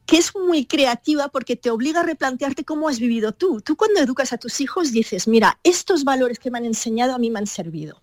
que 0.08 0.16
es 0.16 0.34
muy 0.34 0.64
creativa 0.64 1.28
porque 1.28 1.54
te 1.54 1.68
obliga 1.68 2.00
a 2.00 2.02
replantearte 2.02 2.64
cómo 2.64 2.88
has 2.88 2.98
vivido 2.98 3.32
tú. 3.32 3.60
Tú 3.60 3.76
cuando 3.76 4.00
educas 4.00 4.32
a 4.32 4.38
tus 4.38 4.62
hijos 4.62 4.90
dices, 4.90 5.28
mira, 5.28 5.60
estos 5.62 6.02
valores 6.02 6.38
que 6.38 6.50
me 6.50 6.56
han 6.56 6.64
enseñado 6.64 7.14
a 7.14 7.18
mí 7.18 7.30
me 7.30 7.40
han 7.40 7.46
servido 7.46 8.00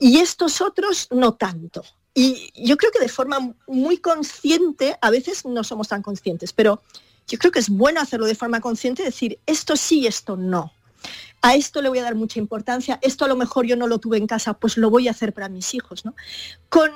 y 0.00 0.18
estos 0.18 0.60
otros 0.60 1.06
no 1.12 1.34
tanto. 1.34 1.84
Y 2.12 2.50
yo 2.56 2.76
creo 2.76 2.90
que 2.90 2.98
de 2.98 3.08
forma 3.08 3.54
muy 3.68 3.98
consciente, 3.98 4.98
a 5.00 5.10
veces 5.10 5.44
no 5.44 5.62
somos 5.62 5.86
tan 5.86 6.02
conscientes, 6.02 6.52
pero 6.52 6.82
yo 7.28 7.38
creo 7.38 7.52
que 7.52 7.60
es 7.60 7.68
bueno 7.68 8.00
hacerlo 8.00 8.26
de 8.26 8.34
forma 8.34 8.60
consciente, 8.60 9.04
decir 9.04 9.38
esto 9.46 9.76
sí, 9.76 10.08
esto 10.08 10.36
no. 10.36 10.72
A 11.40 11.54
esto 11.54 11.82
le 11.82 11.88
voy 11.88 11.98
a 12.00 12.02
dar 12.02 12.16
mucha 12.16 12.40
importancia, 12.40 12.98
esto 13.00 13.26
a 13.26 13.28
lo 13.28 13.36
mejor 13.36 13.64
yo 13.64 13.76
no 13.76 13.86
lo 13.86 13.98
tuve 13.98 14.16
en 14.16 14.26
casa, 14.26 14.54
pues 14.54 14.76
lo 14.76 14.90
voy 14.90 15.06
a 15.06 15.12
hacer 15.12 15.32
para 15.32 15.48
mis 15.48 15.72
hijos. 15.74 16.04
¿no? 16.04 16.16
Con, 16.68 16.90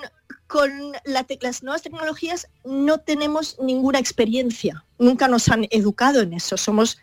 con 0.49 0.93
las 1.05 1.63
nuevas 1.63 1.83
tecnologías 1.83 2.49
no 2.65 2.99
tenemos 2.99 3.57
ninguna 3.61 4.01
experiencia, 4.01 4.85
nunca 4.99 5.29
nos 5.29 5.49
han 5.49 5.69
educado 5.71 6.23
en 6.23 6.33
eso, 6.33 6.57
somos 6.57 6.99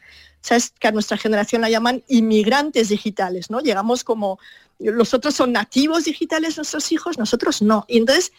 sabes 0.46 0.72
que 0.80 0.88
a 0.88 0.92
nuestra 0.92 1.18
generación 1.18 1.62
la 1.62 1.70
llaman 1.72 2.04
inmigrantes 2.08 2.90
digitales, 2.90 3.50
¿no? 3.50 3.62
Llegamos 3.62 4.04
como, 4.04 4.38
los 4.78 5.16
otros 5.16 5.34
son 5.34 5.52
nativos 5.52 6.04
digitales, 6.04 6.58
nuestros 6.58 6.92
hijos, 6.92 7.18
nosotros 7.18 7.64
no. 7.64 7.84
Y 7.88 7.98
entonces, 7.98 8.32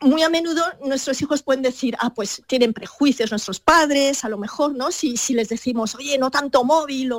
muy 0.00 0.22
a 0.22 0.28
menudo 0.28 0.62
nuestros 0.84 1.22
hijos 1.22 1.42
pueden 1.42 1.62
decir, 1.62 1.96
ah, 1.98 2.12
pues 2.12 2.42
tienen 2.46 2.74
prejuicios 2.74 3.30
nuestros 3.30 3.58
padres, 3.58 4.22
a 4.22 4.28
lo 4.28 4.36
mejor, 4.36 4.74
¿no? 4.74 4.92
Si, 4.92 5.16
si 5.16 5.32
les 5.32 5.48
decimos, 5.48 5.94
oye, 5.94 6.18
no 6.18 6.30
tanto 6.30 6.62
móvil, 6.62 7.12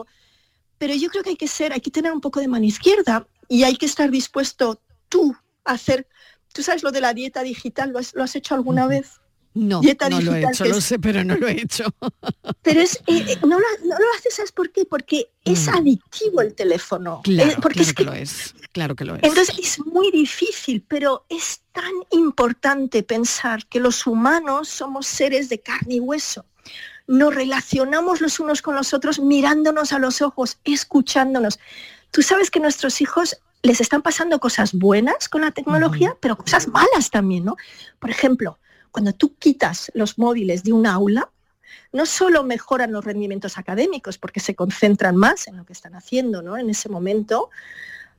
pero 0.78 0.94
yo 0.94 1.10
creo 1.10 1.24
que 1.24 1.32
hay 1.32 1.36
que 1.36 1.48
ser, 1.48 1.74
hay 1.74 1.82
que 1.82 1.90
tener 1.90 2.12
un 2.12 2.22
poco 2.22 2.40
de 2.40 2.48
mano 2.48 2.66
izquierda 2.66 3.28
y 3.48 3.64
hay 3.64 3.76
que 3.76 3.88
estar 3.88 4.12
dispuesto 4.12 4.80
tú 5.10 5.36
a 5.66 5.72
hacer, 5.72 6.08
tú 6.54 6.64
sabes 6.64 6.84
lo 6.84 6.92
de 6.92 7.02
la 7.02 7.14
dieta 7.14 7.44
digital, 7.44 7.92
¿lo 7.92 8.00
has, 8.00 8.14
lo 8.14 8.24
has 8.24 8.36
hecho 8.36 8.56
alguna 8.56 8.88
vez? 8.88 9.20
No, 9.58 9.82
no 9.82 10.22
lo 10.22 10.36
he 10.36 10.44
hecho, 10.44 10.66
lo 10.66 10.80
sé, 10.80 11.00
pero 11.00 11.24
no 11.24 11.36
lo 11.36 11.48
he 11.48 11.60
hecho. 11.60 11.86
Pero 12.62 12.82
es, 12.82 12.98
eh, 13.08 13.26
eh, 13.28 13.38
no, 13.48 13.58
lo, 13.58 13.66
haces, 14.18 14.36
¿sabes 14.36 14.52
por 14.52 14.72
qué? 14.72 14.86
Porque 14.86 15.32
es 15.46 15.68
mm. 15.68 15.76
adictivo 15.76 16.42
el 16.42 16.54
teléfono. 16.54 17.22
Claro, 17.24 17.52
eh, 17.52 17.58
porque 17.62 17.82
es 17.82 17.94
que, 17.94 18.04
lo 18.04 18.14
es. 18.14 18.54
Claro 18.74 18.96
que 18.96 19.06
lo 19.06 19.16
es. 19.16 19.24
Entonces 19.24 19.58
es 19.58 19.80
muy 19.86 20.12
difícil, 20.12 20.84
pero 20.88 21.26
es 21.30 21.62
tan 21.72 21.92
importante 22.12 23.04
pensar 23.04 23.66
que 23.68 23.80
los 23.80 24.06
humanos 24.06 24.68
somos 24.68 25.08
seres 25.08 25.50
de 25.50 25.60
carne 25.60 25.96
y 25.96 26.00
hueso. 26.02 26.46
Nos 27.08 27.34
relacionamos 27.34 28.22
los 28.22 28.40
unos 28.40 28.62
con 28.62 28.76
los 28.76 28.94
otros 28.94 29.20
mirándonos 29.20 29.94
a 29.94 30.00
los 30.00 30.22
ojos, 30.22 30.60
escuchándonos. 30.66 31.58
Tú 32.12 32.22
sabes 32.22 32.52
que 32.52 32.60
nuestros 32.60 33.02
hijos 33.02 33.38
les 33.64 33.82
están 33.82 34.02
pasando 34.02 34.40
cosas 34.40 34.74
buenas 34.74 35.30
con 35.30 35.42
la 35.42 35.52
tecnología, 35.52 36.16
pero 36.20 36.38
cosas 36.38 36.68
malas 36.68 37.10
también, 37.10 37.46
¿no? 37.46 37.56
Por 38.00 38.10
ejemplo, 38.10 38.60
cuando 38.92 39.14
tú 39.14 39.36
quitas 39.38 39.92
los 39.94 40.18
móviles 40.18 40.64
de 40.64 40.74
un 40.74 40.88
aula, 40.88 41.30
no 41.92 42.06
solo 42.06 42.44
mejoran 42.44 42.92
los 42.92 43.06
rendimientos 43.06 43.58
académicos 43.58 44.18
porque 44.18 44.40
se 44.40 44.56
concentran 44.56 45.16
más 45.16 45.48
en 45.48 45.58
lo 45.58 45.66
que 45.66 45.74
están 45.74 45.96
haciendo 45.96 46.42
¿no? 46.42 46.58
en 46.58 46.70
ese 46.70 46.90
momento, 46.90 47.50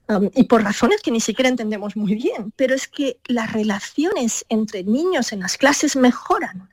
um, 0.09 0.31
y 0.35 0.45
por 0.45 0.63
razones 0.63 1.01
que 1.03 1.11
ni 1.11 1.21
siquiera 1.21 1.49
entendemos 1.49 1.97
muy 1.97 2.15
bien, 2.15 2.53
pero 2.57 2.75
es 2.75 2.89
que 2.89 3.19
las 3.27 3.53
relaciones 3.53 4.45
entre 4.49 4.85
niños 4.85 5.33
en 5.33 5.41
las 5.41 5.57
clases 5.57 5.97
mejoran. 5.97 6.69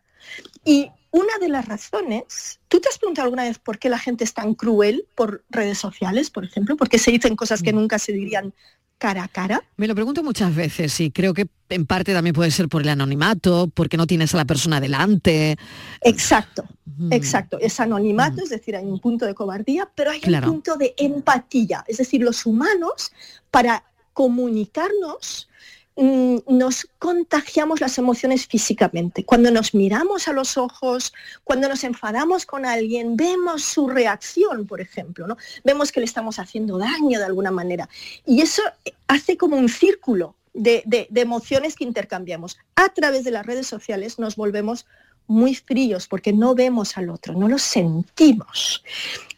Y 0.63 0.91
una 1.15 1.37
de 1.39 1.47
las 1.47 1.65
razones, 1.65 2.59
¿tú 2.67 2.81
te 2.81 2.89
has 2.89 2.97
preguntado 2.97 3.23
alguna 3.23 3.43
vez 3.43 3.57
por 3.57 3.79
qué 3.79 3.89
la 3.89 3.97
gente 3.97 4.25
es 4.25 4.33
tan 4.33 4.53
cruel 4.53 5.07
por 5.15 5.45
redes 5.49 5.77
sociales, 5.77 6.29
por 6.29 6.43
ejemplo? 6.43 6.75
Porque 6.75 6.97
se 6.97 7.09
dicen 7.09 7.37
cosas 7.37 7.63
que 7.63 7.71
mm. 7.71 7.75
nunca 7.75 7.99
se 7.99 8.11
dirían 8.11 8.53
cara 8.97 9.23
a 9.23 9.27
cara? 9.29 9.63
Me 9.77 9.87
lo 9.87 9.95
pregunto 9.95 10.23
muchas 10.23 10.53
veces 10.53 10.99
y 10.99 11.11
creo 11.11 11.33
que 11.33 11.47
en 11.69 11.85
parte 11.85 12.13
también 12.13 12.35
puede 12.35 12.51
ser 12.51 12.67
por 12.67 12.81
el 12.81 12.89
anonimato, 12.89 13.71
porque 13.73 13.95
no 13.95 14.07
tienes 14.07 14.33
a 14.33 14.37
la 14.37 14.45
persona 14.45 14.81
delante. 14.81 15.55
Exacto, 16.01 16.65
exacto. 17.09 17.59
Es 17.61 17.79
anonimato, 17.79 18.43
es 18.43 18.49
decir, 18.49 18.75
hay 18.75 18.83
un 18.83 18.99
punto 18.99 19.25
de 19.25 19.33
cobardía, 19.33 19.89
pero 19.95 20.11
hay 20.11 20.21
un 20.21 20.41
punto 20.41 20.75
de 20.75 20.95
empatía. 20.97 21.85
Es 21.87 21.95
decir, 21.95 22.21
los 22.23 22.45
humanos, 22.45 23.13
para 23.51 23.85
comunicarnos, 24.11 25.47
Mm, 25.47 25.54
nos 25.97 26.87
contagiamos 26.99 27.79
las 27.79 27.97
emociones 27.97 28.47
físicamente. 28.47 29.23
Cuando 29.23 29.49
nos 29.49 29.73
miramos 29.73 30.27
a 30.27 30.33
los 30.33 30.57
ojos, 30.57 31.13
cuando 31.43 31.69
nos 31.69 31.83
enfadamos 31.85 32.45
con 32.45 32.65
alguien, 32.65 33.15
vemos 33.15 33.63
su 33.63 33.87
reacción, 33.87 34.67
por 34.67 34.81
ejemplo, 34.81 35.25
¿no? 35.25 35.37
Vemos 35.63 35.91
que 35.91 36.01
le 36.01 36.05
estamos 36.05 36.37
haciendo 36.37 36.77
daño 36.77 37.19
de 37.19 37.25
alguna 37.25 37.51
manera. 37.51 37.87
Y 38.25 38.41
eso 38.41 38.61
hace 39.07 39.37
como 39.37 39.55
un 39.55 39.69
círculo 39.69 40.35
de, 40.53 40.83
de 40.85 41.21
emociones 41.21 41.75
que 41.75 41.85
intercambiamos. 41.85 42.57
A 42.75 42.89
través 42.89 43.23
de 43.23 43.31
las 43.31 43.45
redes 43.45 43.67
sociales 43.67 44.19
nos 44.19 44.35
volvemos 44.35 44.85
muy 45.27 45.55
fríos 45.55 46.07
porque 46.07 46.33
no 46.33 46.55
vemos 46.55 46.97
al 46.97 47.09
otro, 47.09 47.33
no 47.33 47.47
lo 47.47 47.57
sentimos. 47.57 48.83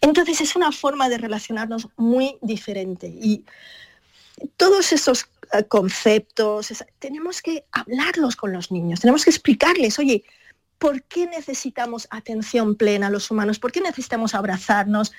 Entonces 0.02 0.42
es 0.42 0.56
una 0.56 0.72
forma 0.72 1.08
de 1.08 1.18
relacionarnos 1.18 1.88
muy 1.98 2.38
diferente. 2.42 3.08
Y 3.08 3.44
todos 4.58 4.94
esos 4.94 5.28
eh, 5.54 5.64
conceptos, 5.66 6.74
tenemos 7.00 7.42
que 7.42 7.66
hablarlos 7.72 8.36
con 8.36 8.54
los 8.54 8.72
niños, 8.72 9.00
tenemos 9.00 9.24
que 9.24 9.30
explicarles, 9.30 9.98
oye, 10.00 10.24
¿por 10.78 11.04
qué 11.04 11.26
necesitamos 11.28 12.08
atención 12.12 12.76
plena 12.76 13.10
los 13.10 13.32
humanos? 13.32 13.60
¿Por 13.60 13.72
qué 13.72 13.82
necesitamos 13.82 14.36
abrazarnos? 14.36 15.12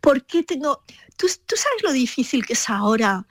¿Por 0.00 0.24
qué 0.24 0.42
tengo... 0.42 0.82
¿Tú, 1.16 1.28
sabes 1.28 1.82
lo 1.82 1.92
difícil 1.92 2.46
que 2.46 2.52
es 2.52 2.68
ahora 2.68 3.26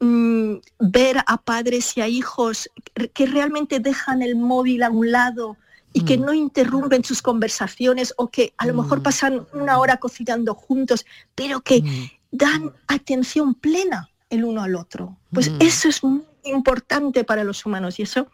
mm, 0.00 0.56
ver 0.78 1.18
a 1.26 1.40
padres 1.40 1.96
y 1.96 2.00
a 2.00 2.08
hijos 2.08 2.70
que 3.14 3.26
realmente 3.26 3.80
dejan 3.80 4.22
el 4.22 4.36
móvil 4.36 4.82
a 4.82 4.90
un 4.90 5.10
lado 5.10 5.56
y 5.92 6.04
que 6.04 6.18
mm. 6.18 6.24
no 6.24 6.34
interrumpen 6.34 7.04
sus 7.04 7.22
conversaciones 7.22 8.12
o 8.16 8.30
que 8.30 8.52
a 8.58 8.66
lo 8.66 8.74
mejor 8.74 9.00
mm. 9.00 9.02
pasan 9.02 9.46
una 9.52 9.78
hora 9.78 9.98
cocinando 9.98 10.54
juntos, 10.54 11.06
pero 11.34 11.60
que 11.60 11.82
dan 12.30 12.72
atención 12.88 13.54
plena 13.54 14.11
el 14.32 14.44
uno 14.44 14.62
al 14.62 14.74
otro. 14.74 15.16
Pues 15.30 15.50
mm. 15.50 15.56
eso 15.60 15.88
es 15.88 16.02
muy 16.02 16.22
importante 16.44 17.22
para 17.22 17.44
los 17.44 17.64
humanos 17.64 17.98
y 17.98 18.02
eso 18.02 18.28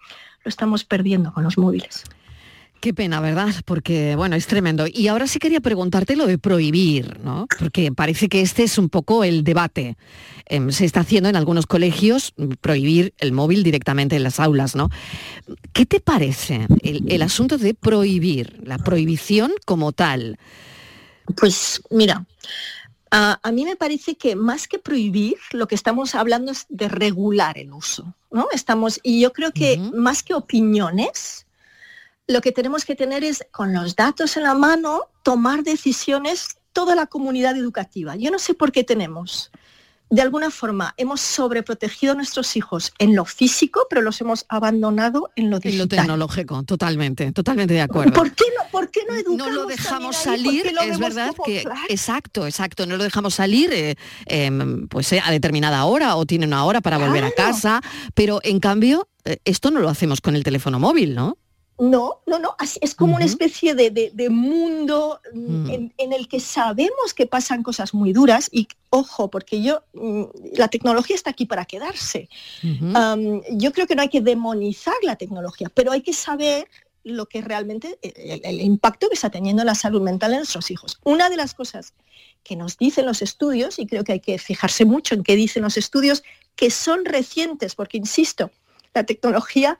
lo 0.45 0.49
estamos 0.49 0.85
perdiendo 0.85 1.33
con 1.33 1.45
los 1.45 1.59
móviles. 1.59 2.05
Qué 2.81 2.95
pena, 2.95 3.21
¿verdad? 3.21 3.53
Porque, 3.65 4.15
bueno, 4.15 4.37
es 4.37 4.47
tremendo. 4.47 4.87
Y 4.87 5.09
ahora 5.09 5.27
sí 5.27 5.41
quería 5.41 5.61
preguntarte 5.61 6.15
lo 6.15 6.29
de 6.29 6.39
prohibir, 6.39 7.19
¿no? 7.25 7.49
Porque 7.59 7.91
parece 7.91 8.29
que 8.29 8.41
este 8.41 8.63
es 8.63 8.79
un 8.79 8.89
poco 8.89 9.25
el 9.25 9.43
debate. 9.43 9.97
Em, 10.47 10.71
se 10.71 10.85
está 10.85 11.01
haciendo 11.01 11.29
en 11.29 11.35
algunos 11.35 11.67
colegios 11.67 12.35
prohibir 12.61 13.15
el 13.19 13.33
móvil 13.33 13.65
directamente 13.65 14.15
en 14.15 14.23
las 14.23 14.39
aulas, 14.39 14.77
¿no? 14.77 14.91
¿Qué 15.73 15.87
te 15.87 15.99
parece 15.99 16.69
el 16.85 17.23
asunto 17.23 17.59
de 17.59 17.75
prohibir, 17.75 18.61
la 18.63 18.79
prohibición 18.79 19.51
como 19.67 19.91
tal? 19.91 20.39
Pues 21.37 21.83
mira, 21.91 22.27
a 23.11 23.53
mí 23.53 23.65
me 23.65 23.77
parece 23.77 24.17
que 24.17 24.37
más 24.37 24.69
que 24.69 24.79
prohibir, 24.79 25.37
lo 25.53 25.67
que 25.67 25.75
estamos 25.75 26.15
hablando 26.15 26.53
es 26.53 26.67
de 26.69 26.89
regular 26.89 27.59
el 27.59 27.73
uso. 27.73 28.15
¿no? 28.31 28.49
Estamos, 28.53 29.01
y 29.03 29.21
yo 29.21 29.33
creo 29.33 29.53
que 29.53 29.79
más 29.95 30.23
que 30.23 30.35
opiniones, 30.35 31.47
lo 32.27 32.41
que 32.41 32.53
tenemos 32.53 32.85
que 32.85 32.95
tener 32.95 33.25
es, 33.25 33.47
con 33.51 33.73
los 33.73 33.97
datos 33.97 34.37
en 34.37 34.43
la 34.43 34.55
mano, 34.55 35.07
tomar 35.23 35.63
decisiones 35.63 36.59
toda 36.73 36.95
la 36.95 37.07
comunidad 37.07 37.57
educativa. 37.57 38.17
Yo 38.17 38.31
no 38.31 38.39
sé 38.39 38.55
por 38.55 38.71
qué 38.71 38.85
tenemos 38.85 39.51
de 40.11 40.23
alguna 40.23 40.51
forma 40.51 40.95
hemos 40.97 41.21
sobreprotegido 41.21 42.13
a 42.13 42.17
nuestros 42.17 42.57
hijos 42.57 42.93
en 42.99 43.15
lo 43.15 43.25
físico, 43.25 43.87
pero 43.91 44.03
los 44.03 44.21
hemos 44.21 44.47
abandonado 44.49 45.31
en 45.37 45.51
lo 45.51 45.59
digital. 45.59 45.73
En 45.73 45.79
lo 45.79 45.89
tecnológico, 45.89 46.63
totalmente, 46.63 47.33
totalmente 47.33 47.75
de 47.75 47.83
acuerdo. 47.83 48.13
¿Por 48.13 48.33
qué 48.33 48.45
no, 48.57 48.71
por 48.71 48.91
qué 48.91 49.01
no 49.09 49.15
educamos 49.15 49.39
No 49.39 49.51
lo 49.51 49.67
dejamos 49.67 50.17
salir, 50.17 50.67
es 50.67 50.99
verdad 50.99 51.33
que, 51.45 51.65
exacto, 51.89 52.47
exacto, 52.47 52.87
no 52.87 52.97
lo 52.97 53.05
dejamos 53.05 53.35
salir 53.35 53.71
eh, 53.73 53.97
em, 54.27 54.89
pues 54.89 55.13
eh, 55.13 55.21
a 55.25 55.31
determinada 55.31 55.85
hora 55.85 56.17
o 56.17 56.27
tiene 56.27 56.47
una 56.47 56.65
hora 56.65 56.81
para 56.81 56.99
volver 56.99 57.25
a 57.25 57.31
casa, 57.33 57.81
pero 58.15 58.41
en 58.43 58.61
cambio 58.61 59.09
eh, 59.25 59.39
esto 59.45 59.71
no 59.71 59.81
lo 59.81 59.89
hacemos 59.89 60.21
con 60.21 60.37
el 60.37 60.45
teléfono 60.45 60.79
móvil, 60.79 61.15
¿no? 61.15 61.37
No, 61.79 62.23
no, 62.27 62.41
no, 62.41 62.57
es 62.81 62.95
como 62.97 63.15
una 63.15 63.25
especie 63.25 63.75
de, 63.75 64.31
mundo 64.31 65.21
mm, 65.33 65.39
mm. 65.39 65.93
en, 65.97 66.13
el 66.13 66.27
que 66.27 66.41
sabemos 66.41 67.15
que 67.15 67.27
pasan 67.27 67.63
cosas 67.63 67.95
muy 67.95 68.13
duras 68.13 68.49
y 68.51 68.67
ojo, 68.91 69.31
porque 69.31 69.63
yo, 69.63 69.85
mm, 69.95 70.25
la 70.55 70.69
tecnología 70.69 71.15
está 71.15 71.31
aquí 71.31 71.47
para 71.47 71.65
quedarse. 71.67 72.29
yo 72.63 73.73
creo 73.73 73.87
que 73.87 73.95
no 73.95 74.03
hay 74.03 74.09
que 74.09 74.21
demonizar 74.21 74.95
la 75.03 75.15
tecnología, 75.15 75.71
pero 75.73 75.93
hay 75.93 76.03
que 76.03 76.13
saber 76.13 76.69
lo 77.05 77.27
que 77.27 77.43
realmente, 77.43 77.99
el, 78.03 78.41
el, 78.45 78.61
impacto 78.61 79.09
que 79.09 79.15
está 79.15 79.31
teniendo 79.31 79.63
en 79.63 79.67
la 79.67 79.75
salud 79.77 80.03
mental 80.03 80.33
de 80.33 80.39
nuestros 80.39 80.71
hijos. 80.71 80.99
Una 81.05 81.31
de 81.31 81.37
las 81.37 81.55
cosas 81.55 81.95
que 82.43 82.57
nos 82.57 82.77
dicen 82.77 83.07
los 83.07 83.23
estudios, 83.23 83.79
y 83.79 83.87
creo 83.87 84.05
que 84.05 84.13
hay 84.13 84.21
que 84.21 84.39
fijarse 84.39 84.85
mucho 84.85 85.15
en 85.15 85.23
qué 85.23 85.37
dicen 85.37 85.63
los 85.63 85.77
estudios, 85.77 86.25
que 86.57 86.71
son 86.71 87.05
recientes, 87.05 87.75
porque 87.77 87.99
insisto, 87.99 88.51
la 88.95 89.05
tecnología 89.05 89.79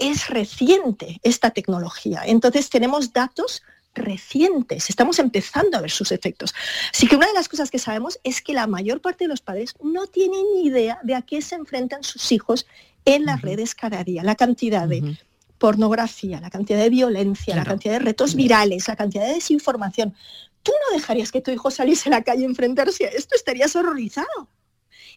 es 0.00 0.28
reciente 0.28 1.20
esta 1.22 1.50
tecnología. 1.50 2.22
Entonces 2.26 2.70
tenemos 2.70 3.12
datos 3.12 3.62
recientes, 3.94 4.88
estamos 4.88 5.18
empezando 5.18 5.76
a 5.76 5.80
ver 5.80 5.90
sus 5.90 6.12
efectos. 6.12 6.54
Así 6.92 7.06
que 7.06 7.16
una 7.16 7.26
de 7.26 7.34
las 7.34 7.48
cosas 7.48 7.70
que 7.70 7.78
sabemos 7.78 8.18
es 8.24 8.40
que 8.40 8.54
la 8.54 8.66
mayor 8.66 9.00
parte 9.00 9.24
de 9.24 9.28
los 9.28 9.40
padres 9.40 9.74
no 9.82 10.06
tienen 10.06 10.44
ni 10.54 10.66
idea 10.66 10.98
de 11.02 11.14
a 11.14 11.22
qué 11.22 11.42
se 11.42 11.56
enfrentan 11.56 12.02
sus 12.02 12.32
hijos 12.32 12.66
en 13.04 13.24
las 13.24 13.42
redes 13.42 13.74
cada 13.74 14.04
día, 14.04 14.22
la 14.22 14.36
cantidad 14.36 14.86
de 14.86 15.18
pornografía, 15.58 16.40
la 16.40 16.50
cantidad 16.50 16.78
de 16.78 16.90
violencia, 16.90 17.56
la 17.56 17.64
cantidad 17.64 17.94
de 17.94 17.98
retos 17.98 18.34
virales, 18.34 18.88
la 18.88 18.96
cantidad 18.96 19.26
de 19.26 19.34
desinformación. 19.34 20.14
Tú 20.62 20.72
no 20.72 20.96
dejarías 20.96 21.32
que 21.32 21.40
tu 21.40 21.50
hijo 21.50 21.70
saliese 21.70 22.08
a 22.08 22.12
la 22.12 22.22
calle 22.22 22.44
a 22.44 22.48
enfrentarse 22.48 23.06
a 23.06 23.08
esto, 23.08 23.34
estarías 23.34 23.74
horrorizado. 23.76 24.48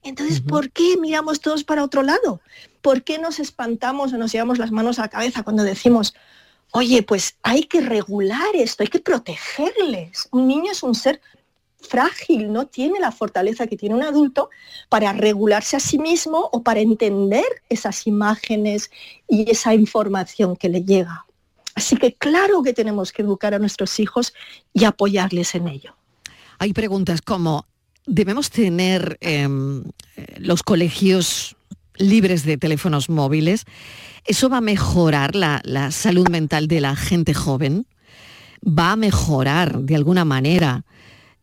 Entonces, 0.04 0.42
¿por 0.42 0.72
qué 0.72 0.98
miramos 1.00 1.40
todos 1.40 1.64
para 1.64 1.84
otro 1.84 2.04
lado? 2.04 2.42
¿Por 2.82 3.04
qué 3.04 3.20
nos 3.20 3.40
espantamos 3.40 4.14
o 4.14 4.18
nos 4.18 4.32
llevamos 4.32 4.58
las 4.58 4.72
manos 4.72 5.00
a 5.00 5.04
la 5.04 5.10
cabeza 5.10 5.44
cuando 5.44 5.64
decimos, 5.64 6.14
oye, 6.72 7.04
pues 7.04 7.38
hay 7.42 7.64
que 7.64 7.82
regular 7.82 8.56
esto, 8.56 8.84
hay 8.84 8.90
que 8.90 9.00
protegerles? 9.00 10.28
Un 10.32 10.48
niño 10.48 10.72
es 10.72 10.84
un 10.84 10.96
ser 10.96 11.22
frágil, 11.80 12.52
no 12.52 12.68
tiene 12.68 13.00
la 13.00 13.12
fortaleza 13.12 13.68
que 13.68 13.78
tiene 13.78 13.96
un 13.96 14.04
adulto 14.04 14.50
para 14.90 15.14
regularse 15.14 15.76
a 15.78 15.80
sí 15.80 16.00
mismo 16.00 16.50
o 16.52 16.64
para 16.64 16.80
entender 16.80 17.46
esas 17.70 18.08
imágenes 18.08 18.90
y 19.28 19.50
esa 19.50 19.74
información 19.74 20.56
que 20.56 20.70
le 20.70 20.84
llega. 20.84 21.26
Así 21.76 21.98
que 21.98 22.14
claro 22.14 22.62
que 22.62 22.74
tenemos 22.74 23.12
que 23.12 23.22
educar 23.22 23.54
a 23.54 23.60
nuestros 23.60 24.00
hijos 24.00 24.34
y 24.74 24.86
apoyarles 24.86 25.56
en 25.56 25.68
ello. 25.68 25.96
Hay 26.60 26.74
preguntas 26.74 27.22
como, 27.22 27.66
¿debemos 28.06 28.50
tener 28.50 29.18
em, 29.22 29.84
los 30.38 30.64
colegios 30.64 31.56
libres 31.98 32.46
de 32.46 32.58
teléfonos 32.58 33.10
móviles? 33.10 33.66
¿Eso 34.26 34.50
va 34.50 34.58
a 34.58 34.62
mejorar 34.62 35.36
la, 35.36 35.92
salud 35.92 36.30
mental 36.30 36.68
de 36.68 36.82
la 36.82 36.96
gente 36.96 37.34
joven? 37.34 37.86
¿Va 38.66 38.94
a 38.94 38.96
mejorar 38.96 39.80
de 39.80 39.96
alguna 39.96 40.24
manera 40.24 40.86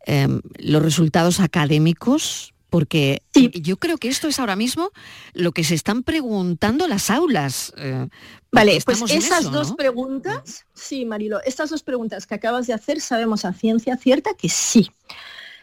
em, 0.06 0.40
los 0.58 0.82
resultados 0.82 1.40
académicos? 1.40 2.54
Porque 2.70 3.22
yo 3.34 3.76
creo 3.76 3.98
que 3.98 4.08
esto 4.08 4.28
es 4.28 4.38
ahora 4.38 4.56
mismo 4.56 4.90
lo 5.34 5.52
que 5.52 5.64
se 5.64 5.74
están 5.74 6.04
preguntando 6.04 6.86
las 6.86 7.10
aulas. 7.10 7.72
Eh, 7.76 8.08
vale, 8.52 8.80
pues 8.84 9.02
esas 9.10 9.50
dos 9.50 9.72
preguntas, 9.72 10.64
sí, 10.72 11.04
Marilo, 11.04 11.42
estas 11.44 11.70
dos 11.70 11.82
preguntas 11.82 12.26
que 12.26 12.36
acabas 12.36 12.68
de 12.68 12.72
hacer 12.72 13.00
sabemos 13.00 13.44
a 13.44 13.52
ciencia 13.52 13.96
cierta 13.96 14.34
que 14.34 14.48
sí. 14.48 14.88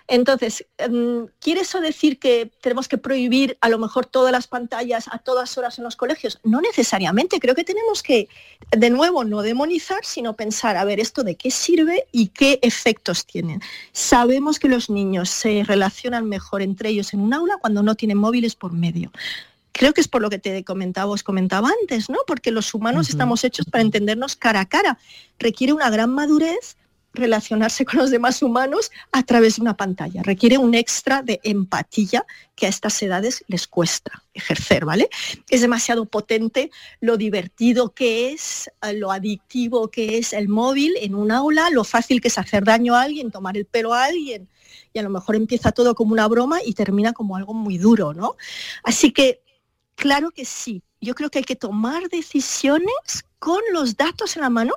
Entonces, 0.08 0.66
em, 0.78 1.28
¿quiere 1.40 1.62
eso 1.62 1.82
decir 1.82 2.18
que 2.18 2.50
tenemos 2.62 2.88
que 2.88 2.98
prohibir 2.98 3.58
a 3.60 3.68
lo 3.68 3.78
mejor 3.78 4.06
todas 4.06 4.32
las 4.32 4.48
pantallas 4.48 5.08
a 5.12 5.20
todas 5.20 5.58
horas 5.58 5.78
en 5.78 5.84
los 5.84 5.98
colegios? 5.98 6.40
No 6.44 6.62
necesariamente, 6.62 7.40
creo 7.40 7.56
que 7.56 7.66
tenemos 7.66 8.04
que, 8.04 8.30
de 8.72 8.90
nuevo, 8.90 9.26
no 9.26 9.42
demonizar, 9.42 10.06
sino 10.06 10.34
pensar, 10.34 10.78
a 10.78 10.86
ver, 10.86 11.02
esto 11.02 11.24
de 11.24 11.36
qué 11.36 11.52
sirve 11.52 12.08
y 12.14 12.30
qué 12.30 12.60
efectos 12.62 13.26
tienen. 13.26 13.62
Sabemos 13.92 14.60
que 14.60 14.70
los 14.70 14.90
niños 14.90 15.30
se 15.30 15.64
relacionan 15.66 16.30
mejor 16.30 16.62
entre 16.62 16.90
ellos 16.90 17.14
en 17.14 17.20
un 17.20 17.34
aula 17.34 17.58
cuando 17.58 17.84
no 17.84 17.96
tienen 17.96 18.18
móviles 18.18 18.56
por 18.56 18.72
medio 18.72 19.12
creo 19.78 19.94
que 19.94 20.02
es 20.02 20.08
por 20.08 20.22
lo 20.22 20.30
que 20.30 20.40
te 20.40 20.64
comentaba, 20.64 21.12
os 21.12 21.24
comentaba 21.24 21.70
antes, 21.82 22.10
¿no? 22.10 22.18
Porque 22.26 22.52
los 22.52 22.74
humanos 22.74 23.10
estamos 23.10 23.44
hechos 23.44 23.68
para 23.68 23.84
entendernos 23.84 24.36
cara 24.36 24.62
a 24.62 24.66
cara. 24.66 24.98
Requiere 25.38 25.72
una 25.72 25.90
gran 25.90 26.10
madurez 26.10 26.76
relacionarse 27.18 27.86
con 27.86 28.00
los 28.00 28.12
demás 28.12 28.42
humanos 28.42 28.92
a 29.12 29.24
través 29.24 29.58
de 29.58 29.62
una 29.64 29.76
pantalla. 29.76 30.24
Requiere 30.24 30.58
un 30.58 30.74
extra 30.74 31.22
de 31.22 31.40
empatía 31.44 32.26
que 32.56 32.66
a 32.66 32.70
estas 32.70 33.02
edades 33.04 33.44
les 33.48 33.68
cuesta 33.68 34.24
ejercer, 34.34 34.86
¿vale? 34.86 35.10
Es 35.50 35.62
demasiado 35.62 36.06
potente 36.06 36.72
lo 37.02 37.18
divertido 37.18 37.94
que 37.94 38.32
es, 38.32 38.70
lo 38.94 39.12
adictivo 39.12 39.90
que 39.90 40.18
es 40.18 40.34
el 40.34 40.48
móvil 40.48 40.94
en 41.02 41.16
un 41.16 41.32
aula, 41.32 41.70
lo 41.70 41.84
fácil 41.84 42.22
que 42.22 42.30
es 42.30 42.38
hacer 42.38 42.64
daño 42.64 42.96
a 42.96 43.02
alguien, 43.02 43.32
tomar 43.32 43.58
el 43.58 43.66
pelo 43.66 43.94
a 43.94 44.06
alguien, 44.06 44.48
y 44.94 45.00
a 45.00 45.04
lo 45.04 45.10
mejor 45.10 45.36
empieza 45.36 45.72
todo 45.72 45.96
como 45.96 46.14
una 46.14 46.28
broma 46.28 46.60
y 46.64 46.74
termina 46.74 47.14
como 47.14 47.36
algo 47.36 47.54
muy 47.54 47.78
duro, 47.78 48.14
¿no? 48.14 48.36
Así 48.84 49.12
que, 49.12 49.42
claro 49.96 50.32
que 50.32 50.46
sí, 50.46 50.82
yo 51.02 51.14
creo 51.14 51.30
que 51.30 51.40
hay 51.40 51.46
que 51.46 51.56
tomar 51.56 52.10
decisiones 52.10 53.26
con 53.40 53.62
los 53.72 53.98
datos 53.98 54.36
en 54.36 54.42
la 54.42 54.50
mano 54.50 54.76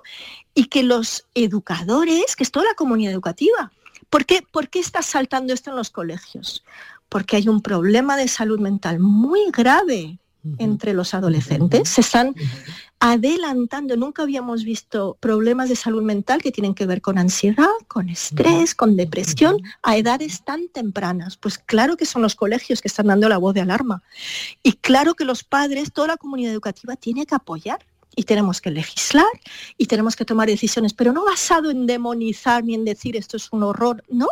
y 0.55 0.67
que 0.67 0.83
los 0.83 1.27
educadores, 1.35 2.37
que 2.37 2.45
es 2.45 2.51
toda 2.51 2.67
la 2.67 2.75
comunidad 2.75 3.13
educativa, 3.13 3.73
¿por 4.09 4.27
qué, 4.27 4.43
¿por 4.51 4.69
qué 4.69 4.81
está 4.81 5.03
saltando 5.03 5.53
esto 5.53 5.71
en 5.71 5.77
los 5.77 5.91
colegios? 5.91 6.65
Porque 7.09 7.37
hay 7.37 7.49
un 7.49 7.63
problema 7.63 8.17
de 8.17 8.29
salud 8.29 8.61
mental 8.61 9.01
muy 9.01 9.51
grave 9.51 10.19
entre 10.59 10.95
los 10.95 11.13
adolescentes. 11.13 11.89
Se 11.89 12.01
están 12.01 12.35
adelantando, 12.99 13.97
nunca 13.97 14.23
habíamos 14.23 14.65
visto 14.65 15.17
problemas 15.21 15.69
de 15.69 15.77
salud 15.77 16.03
mental 16.03 16.43
que 16.43 16.53
tienen 16.53 16.75
que 16.75 16.87
ver 16.87 17.01
con 17.01 17.19
ansiedad, 17.19 17.69
con 17.89 18.09
estrés, 18.09 18.75
con 18.75 18.97
depresión 18.97 19.59
a 19.83 19.97
edades 19.97 20.45
tan 20.45 20.69
tempranas. 20.69 21.37
Pues 21.37 21.59
claro 21.59 21.97
que 21.97 22.07
son 22.07 22.23
los 22.23 22.35
colegios 22.35 22.81
que 22.81 22.89
están 22.89 23.07
dando 23.07 23.29
la 23.29 23.39
voz 23.39 23.55
de 23.55 23.63
alarma. 23.63 24.03
Y 24.63 24.73
claro 24.73 25.15
que 25.15 25.25
los 25.25 25.45
padres, 25.45 25.93
toda 25.93 26.09
la 26.09 26.17
comunidad 26.17 26.53
educativa 26.53 26.97
tiene 26.97 27.27
que 27.27 27.35
apoyar 27.35 27.81
y 28.17 28.25
tenemos 28.25 28.61
que 28.61 28.71
legislar 28.71 29.27
y 29.77 29.87
tenemos 29.87 30.17
que 30.17 30.25
tomar 30.25 30.49
decisiones, 30.49 30.95
pero 30.95 31.13
no 31.13 31.25
basado 31.25 31.71
en 31.71 31.87
demonizar 31.87 32.65
ni 32.65 32.75
en 32.75 32.85
decir 32.85 33.17
esto 33.17 33.37
es 33.37 33.49
un 33.53 33.63
horror, 33.63 34.03
no, 34.09 34.29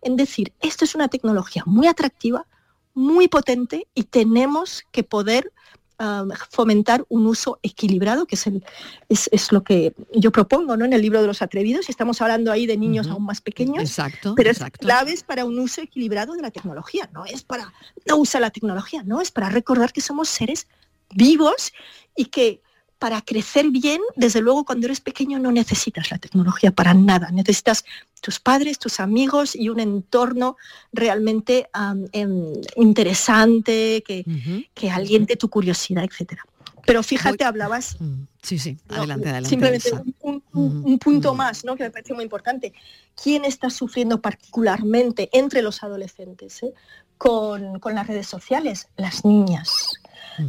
en 0.00 0.16
decir 0.16 0.52
esto 0.60 0.84
es 0.84 0.94
una 0.94 1.08
tecnología 1.08 1.62
muy 1.66 1.86
atractiva, 1.86 2.46
muy 2.94 3.28
potente 3.28 3.86
y 3.94 4.04
tenemos 4.04 4.84
que 4.90 5.02
poder 5.02 5.52
um, 5.98 6.30
fomentar 6.50 7.04
un 7.08 7.26
uso 7.26 7.58
equilibrado, 7.62 8.26
que 8.26 8.34
es, 8.34 8.46
el, 8.46 8.64
es, 9.08 9.52
lo 9.52 9.62
que 9.62 9.94
yo 10.14 10.30
propongo 10.30 10.76
¿no? 10.76 10.84
en 10.84 10.92
el 10.92 11.02
libro 11.02 11.20
de 11.20 11.26
los 11.26 11.42
atrevidos, 11.42 11.88
y 11.88 11.92
estamos 11.92 12.20
hablando 12.20 12.50
ahí 12.50 12.66
de 12.66 12.76
niños 12.76 13.08
aún 13.08 13.24
más 13.24 13.40
pequeños, 13.40 13.82
exacto, 13.82 14.34
pero 14.34 14.50
es 14.50 14.58
claves 14.78 15.22
para 15.22 15.44
un 15.44 15.58
uso 15.58 15.82
equilibrado 15.82 16.34
de 16.34 16.42
la 16.42 16.50
tecnología, 16.50 17.08
no 17.12 17.24
es 17.24 17.42
para 17.42 17.72
no 18.06 18.16
usar 18.16 18.40
la 18.40 18.50
tecnología, 18.50 19.02
no, 19.04 19.20
es 19.20 19.30
para 19.30 19.48
recordar 19.48 19.92
que 19.92 20.00
somos 20.00 20.28
seres 20.28 20.66
vivos 21.14 21.72
y 22.16 22.26
que 22.26 22.62
para 23.02 23.20
crecer 23.20 23.70
bien, 23.70 24.00
desde 24.14 24.40
luego 24.40 24.64
cuando 24.64 24.86
eres 24.86 25.00
pequeño 25.00 25.40
no 25.40 25.50
necesitas 25.50 26.12
la 26.12 26.18
tecnología 26.18 26.70
para 26.70 26.94
nada, 26.94 27.32
necesitas 27.32 27.84
tus 28.20 28.38
padres, 28.38 28.78
tus 28.78 29.00
amigos 29.00 29.56
y 29.56 29.70
un 29.70 29.80
entorno 29.80 30.56
realmente 30.92 31.68
em, 32.12 32.52
interesante, 32.76 34.04
que, 34.06 34.24
que 34.72 34.88
aliente 34.92 35.34
tu 35.34 35.48
curiosidad, 35.48 36.04
etc. 36.04 36.38
Pero 36.86 37.02
fíjate, 37.02 37.42
hablabas... 37.42 37.96
Mm, 37.98 38.22
sí, 38.40 38.60
sí, 38.60 38.78
adelante, 38.88 39.30
adelante. 39.30 39.48
Simplemente 39.48 39.90
un, 40.20 40.98
punto 41.00 41.34
más, 41.34 41.64
¿no? 41.64 41.74
que 41.74 41.82
me 41.82 41.90
parece 41.90 42.14
muy 42.14 42.22
importante. 42.22 42.72
¿Quién 43.20 43.44
está 43.44 43.68
sufriendo 43.68 44.20
particularmente 44.20 45.28
entre 45.32 45.60
los 45.60 45.82
adolescentes 45.82 46.62
eh, 46.62 46.72
con, 47.18 47.80
con 47.80 47.96
las 47.96 48.06
redes 48.06 48.28
sociales? 48.28 48.86
Las 48.96 49.24
niñas 49.24 49.98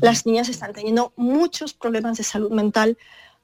las 0.02 0.26
niñas 0.26 0.50
están 0.50 0.74
teniendo 0.74 1.14
muchos 1.16 1.74
problemas 1.74 2.18
de 2.18 2.24
salud 2.24 2.52
mental 2.52 2.98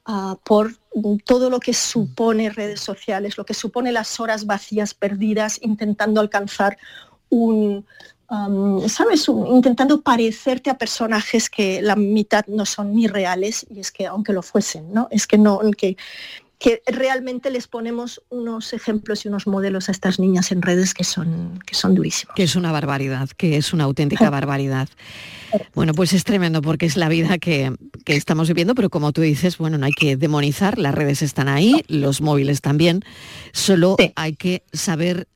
ah, 0.04 0.36
por 0.44 0.76
todo 1.24 1.50
lo 1.50 1.60
que 1.60 1.74
supone 1.74 2.50
redes 2.50 2.80
sociales, 2.80 3.38
lo 3.38 3.44
que 3.44 3.54
supone 3.54 3.92
las 3.92 4.20
horas 4.20 4.46
vacías 4.46 4.94
perdidas 4.94 5.58
intentando 5.62 6.20
alcanzar 6.20 6.78
un, 7.28 7.86
¿sabes? 8.88 9.26
intentando 9.28 10.02
parecerte 10.02 10.70
a 10.70 10.78
personajes 10.78 11.50
que 11.50 11.82
la 11.82 11.96
mitad 11.96 12.46
no 12.46 12.64
son 12.64 12.94
ni 12.94 13.06
reales 13.06 13.66
y 13.68 13.80
es 13.80 13.90
que 13.90 14.06
aunque 14.06 14.32
lo 14.32 14.42
fuesen, 14.42 14.92
¿no? 14.92 15.08
Es 15.10 15.26
que 15.26 15.38
no, 15.38 15.60
que 15.76 15.96
que 16.60 16.82
realmente 16.86 17.50
les 17.50 17.66
ponemos 17.66 18.22
unos 18.28 18.74
ejemplos 18.74 19.24
y 19.24 19.28
unos 19.28 19.46
modelos 19.46 19.88
a 19.88 19.92
estas 19.92 20.20
niñas 20.20 20.52
en 20.52 20.60
redes 20.60 20.92
que 20.92 21.04
son, 21.04 21.58
que 21.64 21.74
son 21.74 21.94
durísimos. 21.94 22.34
Que 22.36 22.42
es 22.42 22.54
una 22.54 22.70
barbaridad, 22.70 23.30
que 23.30 23.56
es 23.56 23.72
una 23.72 23.84
auténtica 23.84 24.28
barbaridad. 24.30 24.90
Bueno, 25.74 25.94
pues 25.94 26.12
es 26.12 26.22
tremendo 26.22 26.60
porque 26.60 26.84
es 26.84 26.98
la 26.98 27.08
vida 27.08 27.38
que, 27.38 27.72
estamos 28.04 28.46
viviendo, 28.46 28.74
pero 28.74 28.90
como 28.90 29.10
tú 29.12 29.22
dices, 29.22 29.56
bueno, 29.56 29.78
no 29.78 29.86
hay 29.86 29.92
que 29.92 30.18
demonizar, 30.18 30.78
las 30.78 30.94
redes 30.94 31.22
están 31.22 31.48
ahí, 31.48 31.82
los 31.88 32.20
móviles 32.20 32.60
también, 32.60 33.02
solo 33.52 33.96
hay 34.14 34.36
que 34.36 34.62
saber 34.70 35.28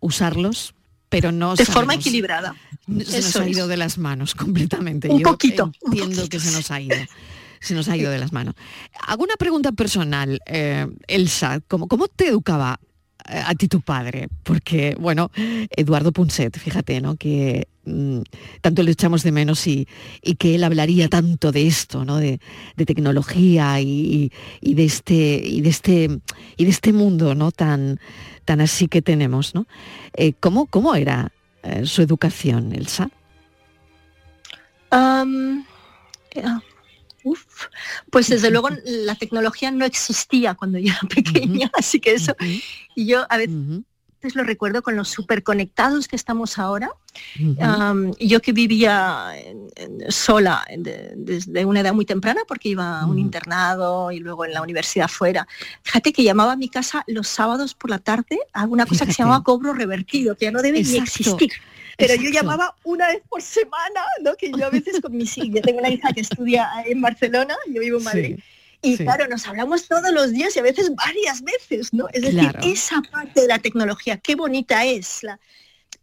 usarlos, 0.00 0.74
pero 1.08 1.30
no 1.30 1.54
de 1.54 1.66
forma 1.66 1.94
equilibrada. 1.94 2.56
Se 3.06 3.20
nos 3.22 3.36
ha 3.36 3.48
ido 3.48 3.68
de 3.68 3.76
las 3.76 3.96
manos 3.96 4.34
completamente. 4.34 5.08
Un 5.08 5.22
poquito. 5.22 5.70
Entiendo 5.86 6.28
que 6.28 6.40
se 6.40 6.50
nos 6.50 6.72
ha 6.72 6.80
ido 6.80 6.96
se 7.64 7.74
nos 7.74 7.88
ha 7.88 7.96
ido 7.96 8.10
de 8.10 8.18
las 8.18 8.32
manos. 8.32 8.54
Hago 9.06 9.24
una 9.24 9.36
pregunta 9.36 9.72
personal, 9.72 10.40
eh, 10.46 10.86
Elsa, 11.08 11.60
¿cómo, 11.66 11.88
¿cómo 11.88 12.08
te 12.08 12.28
educaba 12.28 12.78
eh, 13.26 13.42
a 13.44 13.54
ti 13.54 13.68
tu 13.68 13.80
padre? 13.80 14.28
Porque, 14.42 14.94
bueno, 15.00 15.30
Eduardo 15.70 16.12
Punset, 16.12 16.58
fíjate, 16.58 17.00
¿no? 17.00 17.16
Que 17.16 17.66
mm, 17.86 18.18
tanto 18.60 18.82
le 18.82 18.90
echamos 18.90 19.22
de 19.22 19.32
menos 19.32 19.66
y, 19.66 19.88
que 20.38 20.56
él 20.56 20.64
hablaría 20.64 21.08
tanto 21.08 21.52
de 21.52 21.66
esto, 21.66 22.04
¿no? 22.04 22.18
De, 22.18 22.38
tecnología 22.84 23.80
y, 23.80 24.30
de 24.60 24.84
este, 24.84 25.40
y, 25.42 25.62
de 25.62 25.70
este, 25.70 26.20
y 26.58 26.64
de 26.64 26.70
este 26.70 26.92
mundo, 26.92 27.34
¿no? 27.34 27.50
Tan, 27.50 27.98
tan 28.44 28.60
así 28.60 28.88
que 28.88 29.00
tenemos, 29.00 29.54
¿no? 29.54 29.66
Eh, 30.12 30.34
¿cómo, 30.38 30.66
¿Cómo 30.66 30.94
era 30.94 31.32
su 31.84 32.02
educación, 32.02 32.74
Elsa? 32.74 33.08
Pues 38.10 38.28
desde 38.28 38.50
luego 38.50 38.68
la 38.84 39.14
tecnología 39.14 39.70
no 39.70 39.84
existía 39.84 40.54
cuando 40.54 40.78
yo 40.78 40.92
era 40.92 41.08
pequeña, 41.08 41.70
así 41.78 42.00
que 42.00 42.14
eso, 42.14 42.34
y 42.94 43.06
yo 43.06 43.26
a 43.28 43.38
veces 43.38 43.84
veces 44.24 44.36
lo 44.36 44.44
recuerdo 44.44 44.82
con 44.82 44.96
los 44.96 45.08
superconectados 45.08 46.08
que 46.08 46.16
estamos 46.16 46.58
ahora. 46.58 46.90
yo 48.18 48.40
que 48.40 48.52
vivía 48.52 49.32
sola 50.08 50.64
desde 50.76 51.64
una 51.64 51.80
edad 51.80 51.94
muy 51.94 52.04
temprana 52.04 52.40
porque 52.48 52.70
iba 52.70 53.00
a 53.00 53.06
un 53.06 53.18
internado 53.18 54.10
y 54.10 54.18
luego 54.18 54.44
en 54.44 54.52
la 54.52 54.62
universidad 54.62 55.08
fuera. 55.08 55.46
Fíjate 55.82 56.12
que 56.12 56.24
llamaba 56.24 56.52
a 56.52 56.56
mi 56.56 56.68
casa 56.68 57.04
los 57.06 57.28
sábados 57.28 57.74
por 57.74 57.90
la 57.90 57.98
tarde 57.98 58.38
a 58.52 58.64
una 58.64 58.86
cosa 58.86 59.06
que 59.06 59.12
se 59.12 59.22
llamaba 59.22 59.44
cobro 59.44 59.74
revertido, 59.74 60.36
que 60.36 60.46
ya 60.46 60.50
no 60.50 60.62
debe 60.62 60.82
ni 60.82 60.96
existir. 60.96 61.52
Pero 61.96 62.14
yo 62.14 62.30
llamaba 62.30 62.74
una 62.84 63.08
vez 63.08 63.22
por 63.28 63.42
semana, 63.42 64.04
¿no? 64.22 64.34
Que 64.36 64.50
yo 64.50 64.66
a 64.66 64.70
veces 64.70 65.00
con 65.00 65.16
mis 65.16 65.36
hijos, 65.38 65.50
yo 65.54 65.62
tengo 65.62 65.78
una 65.78 65.90
hija 65.90 66.12
que 66.12 66.20
estudia 66.20 66.68
en 66.86 67.00
Barcelona, 67.00 67.56
yo 67.68 67.80
vivo 67.80 67.98
en 67.98 68.04
Madrid. 68.04 68.38
Y 68.82 68.98
claro, 68.98 69.26
nos 69.28 69.46
hablamos 69.46 69.88
todos 69.88 70.12
los 70.12 70.32
días 70.32 70.54
y 70.56 70.58
a 70.58 70.62
veces 70.62 70.94
varias 70.94 71.42
veces, 71.42 71.94
¿no? 71.94 72.06
Es 72.12 72.22
decir, 72.22 72.54
esa 72.62 73.00
parte 73.10 73.40
de 73.40 73.48
la 73.48 73.58
tecnología, 73.58 74.18
qué 74.18 74.34
bonita 74.34 74.84
es. 74.84 75.22
La... 75.22 75.40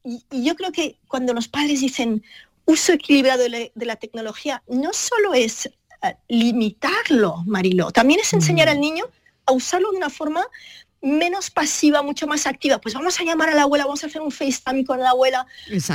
Y, 0.04 0.24
yo 0.32 0.56
creo 0.56 0.72
que 0.72 0.98
cuando 1.08 1.34
los 1.34 1.48
padres 1.48 1.82
dicen 1.82 2.24
uso 2.66 2.94
equilibrado 2.94 3.44
de 3.44 3.72
la, 3.76 3.96
tecnología, 3.98 4.64
no 4.68 4.94
solo 4.94 5.34
es 5.34 5.68
eh, 5.68 6.16
limitarlo, 6.28 7.44
Marilo, 7.46 7.92
también 7.92 8.20
es 8.20 8.34
enseñar 8.34 8.68
al 8.68 8.80
niño 8.80 9.06
a 9.46 9.52
usarlo 9.52 9.92
de 9.92 9.98
una 9.98 10.10
forma 10.10 10.44
menos 11.02 11.50
pasiva, 11.50 12.02
mucho 12.02 12.28
más 12.28 12.46
activa. 12.46 12.80
Pues 12.80 12.94
vamos 12.94 13.20
a 13.20 13.24
llamar 13.24 13.50
a 13.50 13.56
la 13.56 13.64
abuela, 13.64 13.86
vamos 13.86 14.04
a 14.04 14.08
hacer 14.08 14.22
un 14.22 14.32
FaceTime 14.32 14.86
con 14.86 15.00
la 15.00 15.10
abuela, 15.10 15.46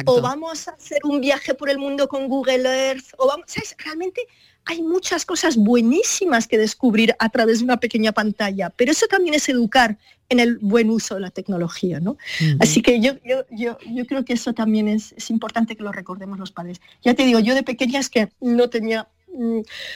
o 0.04 0.20
vamos 0.20 0.68
a 0.68 0.72
hacer 0.72 0.98
un 1.04 1.20
viaje 1.20 1.54
por 1.54 1.70
el 1.70 1.78
mundo 1.78 2.08
con 2.08 2.28
Google 2.28 2.68
Earth, 2.68 3.14
o 3.18 3.26
vamos, 3.28 3.46
Realmente 3.78 4.22
hay 4.64 4.82
muchas 4.82 5.24
cosas 5.24 5.56
buenísimas 5.56 6.48
que 6.48 6.58
descubrir 6.58 7.14
a 7.20 7.28
través 7.28 7.58
de 7.58 7.64
una 7.64 7.78
pequeña 7.78 8.10
pantalla, 8.10 8.70
pero 8.70 8.90
eso 8.90 9.06
también 9.06 9.34
es 9.34 9.48
educar 9.48 9.96
en 10.28 10.40
el 10.40 10.58
buen 10.58 10.90
uso 10.90 11.14
de 11.14 11.20
la 11.20 11.30
tecnología, 11.30 12.00
¿no? 12.00 12.16
Así 12.58 12.82
que 12.82 13.00
yo, 13.00 13.12
yo, 13.24 13.44
yo, 13.50 13.78
yo, 13.86 14.06
creo 14.06 14.24
que 14.24 14.32
eso 14.32 14.54
también 14.54 14.88
es, 14.88 15.12
es 15.12 15.30
importante 15.30 15.76
que 15.76 15.84
lo 15.84 15.92
recordemos 15.92 16.40
los 16.40 16.50
padres. 16.50 16.80
Ya 17.04 17.14
te 17.14 17.24
digo, 17.24 17.38
yo 17.38 17.54
de 17.54 17.62
pequeña 17.62 18.00
es 18.00 18.10
que 18.10 18.28
no 18.40 18.68
tenía 18.68 19.08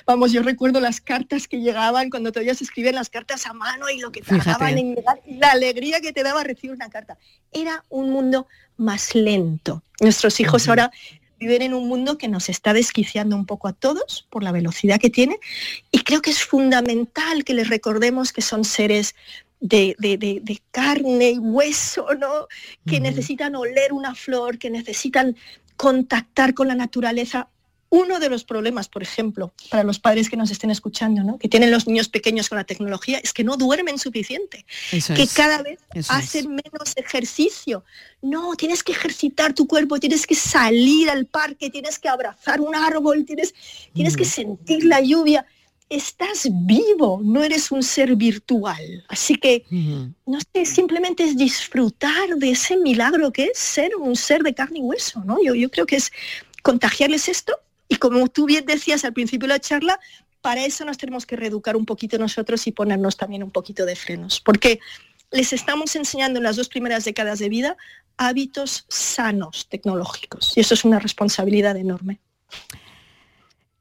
vamos, 0.07 0.33
yo 0.33 0.43
recuerdo 0.43 0.81
las 0.81 1.01
cartas 1.01 1.49
que 1.49 1.61
llegaban 1.61 2.11
cuando 2.11 2.33
todavía 2.33 2.55
se 2.55 2.65
escribían 2.65 2.95
las 2.95 3.11
cartas 3.11 3.47
a 3.47 3.53
mano 3.53 3.89
y 3.89 3.99
lo 3.99 4.13
que 4.13 4.23
tardaban 4.23 4.79
en 4.79 4.95
llegar, 4.95 5.21
y 5.27 5.35
la 5.35 5.53
alegría 5.53 6.01
que 6.01 6.13
te 6.13 6.23
daba 6.23 6.45
recibir 6.45 6.75
una 6.75 6.91
carta. 6.91 7.19
Era 7.53 7.85
un 7.89 8.11
mundo 8.11 8.47
más 8.77 9.15
lento. 9.15 9.83
Nuestros 10.01 10.41
hijos 10.41 10.69
ahora 10.69 10.91
viven 11.39 11.63
en 11.63 11.75
un 11.75 11.89
mundo 11.89 12.19
que 12.19 12.29
nos 12.29 12.51
está 12.51 12.73
desquiciando 12.75 13.35
un 13.35 13.47
poco 13.47 13.67
a 13.67 13.73
todos 13.73 14.27
por 14.31 14.43
la 14.43 14.53
velocidad 14.53 15.01
que 15.01 15.09
tiene 15.09 15.39
y 15.91 16.01
creo 16.01 16.21
que 16.21 16.31
es 16.31 16.45
fundamental 16.45 17.45
que 17.45 17.55
les 17.55 17.69
recordemos 17.69 18.33
que 18.33 18.43
son 18.43 18.65
seres 18.65 19.15
de, 19.61 20.63
carne 20.71 21.31
y 21.33 21.39
hueso, 21.39 22.15
¿no? 22.15 22.47
Que 22.87 23.01
necesitan 23.01 23.55
oler 23.55 23.93
una 23.93 24.15
flor, 24.15 24.59
que 24.59 24.71
necesitan 24.71 25.37
contactar 25.77 26.55
con 26.55 26.69
la 26.69 26.75
naturaleza 26.75 27.49
uno 27.91 28.21
de 28.21 28.31
los 28.31 28.45
problemas, 28.45 28.89
por 28.89 29.03
ejemplo, 29.03 29.53
para 29.69 29.83
los 29.83 29.99
padres 29.99 30.31
que 30.31 30.37
nos 30.37 30.53
estén 30.53 30.71
escuchando, 30.71 31.25
¿no? 31.25 31.39
que 31.39 31.49
tienen 31.49 31.73
los 31.73 31.89
niños 31.89 32.09
pequeños 32.09 32.49
con 32.49 32.57
la 32.57 32.65
tecnología, 32.65 33.19
es 33.19 33.33
que 33.33 33.43
no 33.43 33.57
duermen 33.57 33.99
suficiente, 33.99 34.65
que 34.91 35.27
cada 35.35 35.61
vez 35.63 35.81
hacen 36.09 36.51
menos 36.51 36.97
ejercicio. 36.97 37.85
No, 38.23 38.55
tienes 38.55 38.85
que 38.85 38.93
ejercitar 38.93 39.55
tu 39.55 39.67
cuerpo, 39.67 39.99
tienes 39.99 40.25
que 40.25 40.37
salir 40.37 41.11
al 41.11 41.27
parque, 41.27 41.69
tienes 41.69 41.99
que 41.99 42.09
abrazar 42.09 42.61
un 42.61 42.77
árbol, 42.77 43.25
tienes, 43.25 43.55
tienes 43.93 44.17
que 44.17 44.25
sentir 44.25 44.85
la 44.85 45.01
lluvia. 45.01 45.45
Estás 45.89 46.49
vivo, 46.49 47.21
no 47.25 47.43
eres 47.43 47.73
un 47.73 47.83
ser 47.83 48.15
virtual. 48.15 49.05
Así 49.09 49.35
que, 49.35 49.65
no 49.71 50.39
sé, 50.55 50.65
simplemente 50.65 51.25
es 51.25 51.37
disfrutar 51.37 52.37
de 52.37 52.53
ese 52.53 52.77
milagro 52.77 53.33
que 53.33 53.47
es 53.47 53.59
ser 53.59 53.97
un 53.97 54.15
ser 54.15 54.45
de 54.45 54.55
carne 54.55 54.79
y 54.79 54.83
hueso. 54.83 55.25
¿no? 55.25 55.43
Yo, 55.43 55.57
yo 55.57 55.69
creo 55.69 55.87
que 55.87 55.97
es 55.97 56.13
contagiarles 56.63 57.29
esto 57.29 57.57
y 57.91 57.97
como 57.97 58.27
tú 58.29 58.47
bien 58.47 58.65
decías 58.65 59.05
al 59.05 59.13
principio 59.13 59.49
de 59.49 59.55
la 59.55 59.61
charla, 59.61 59.99
para 60.41 60.65
eso 60.65 60.85
nos 60.85 60.97
tenemos 60.97 61.27
que 61.27 61.37
reeducar 61.37 61.77
un 61.77 61.85
poquito 61.85 62.19
nosotros 62.19 62.67
y 62.67 62.73
ponernos 62.73 63.17
también 63.17 63.43
un 63.43 63.51
poquito 63.51 63.85
de 63.85 63.97
frenos, 63.97 64.41
porque 64.41 64.79
les 65.33 65.53
estamos 65.53 65.95
enseñando 65.97 66.39
en 66.39 66.45
las 66.45 66.57
dos 66.57 66.69
primeras 66.69 67.05
décadas 67.05 67.41
de 67.41 67.49
vida 67.49 67.77
hábitos 68.17 68.85
sanos 68.89 69.67
tecnológicos 69.69 70.53
y 70.57 70.61
eso 70.61 70.75
es 70.75 70.85
una 70.85 71.01
responsabilidad 71.01 71.77
enorme. 71.77 72.21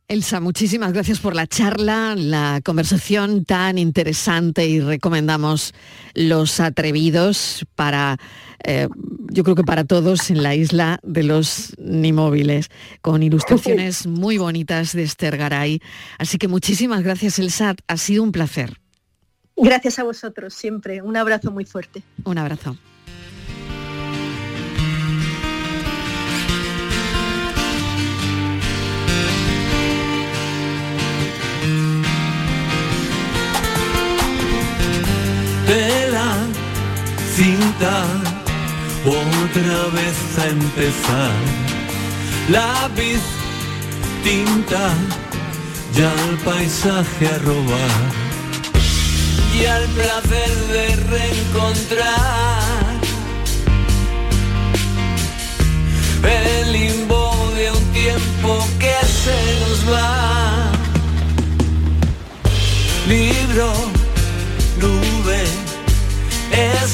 Elsa, 0.09 0.39
muchísimas 0.39 0.91
gracias 0.91 1.19
por 1.19 1.35
la 1.35 1.45
charla, 1.45 2.15
la 2.17 2.61
conversación 2.65 3.45
tan 3.45 3.77
interesante 3.77 4.65
y 4.65 4.79
recomendamos 4.79 5.75
los 6.15 6.59
atrevidos 6.59 7.63
para, 7.75 8.17
eh, 8.63 8.87
yo 9.27 9.43
creo 9.43 9.55
que 9.55 9.63
para 9.63 9.83
todos 9.83 10.31
en 10.31 10.41
la 10.41 10.55
isla 10.55 10.99
de 11.03 11.21
los 11.21 11.75
Nimóviles, 11.77 12.71
con 13.03 13.21
ilustraciones 13.21 14.07
muy 14.07 14.39
bonitas 14.39 14.93
de 14.93 15.03
Esther 15.03 15.37
Garay. 15.37 15.79
Así 16.17 16.39
que 16.39 16.47
muchísimas 16.47 17.03
gracias, 17.03 17.37
Elsa, 17.37 17.75
ha 17.87 17.97
sido 17.97 18.23
un 18.23 18.31
placer. 18.31 18.79
Gracias 19.57 19.99
a 19.99 20.03
vosotros 20.03 20.55
siempre, 20.55 21.03
un 21.03 21.17
abrazo 21.17 21.51
muy 21.51 21.65
fuerte. 21.65 22.01
Un 22.23 22.39
abrazo. 22.39 22.75
De 35.69 36.09
la 36.09 36.31
cinta, 37.35 37.95
otra 39.05 39.79
vez 39.97 40.17
a 40.41 40.47
empezar. 40.47 41.33
Lápiz, 42.49 43.21
tinta, 44.23 44.85
ya 45.95 46.11
el 46.29 46.37
paisaje 46.37 47.27
a 47.27 47.37
robar. 47.49 48.01
Y 49.59 49.65
al 49.65 49.85
placer 49.97 50.55
de 50.73 50.85
reencontrar 51.13 52.63
el 56.23 56.71
limbo 56.71 57.51
de 57.55 57.71
un 57.71 57.85
tiempo 57.93 58.67
que 58.79 58.95
se 59.23 59.39
nos 59.61 59.79
va. 59.93 60.71
Libro 63.07 63.98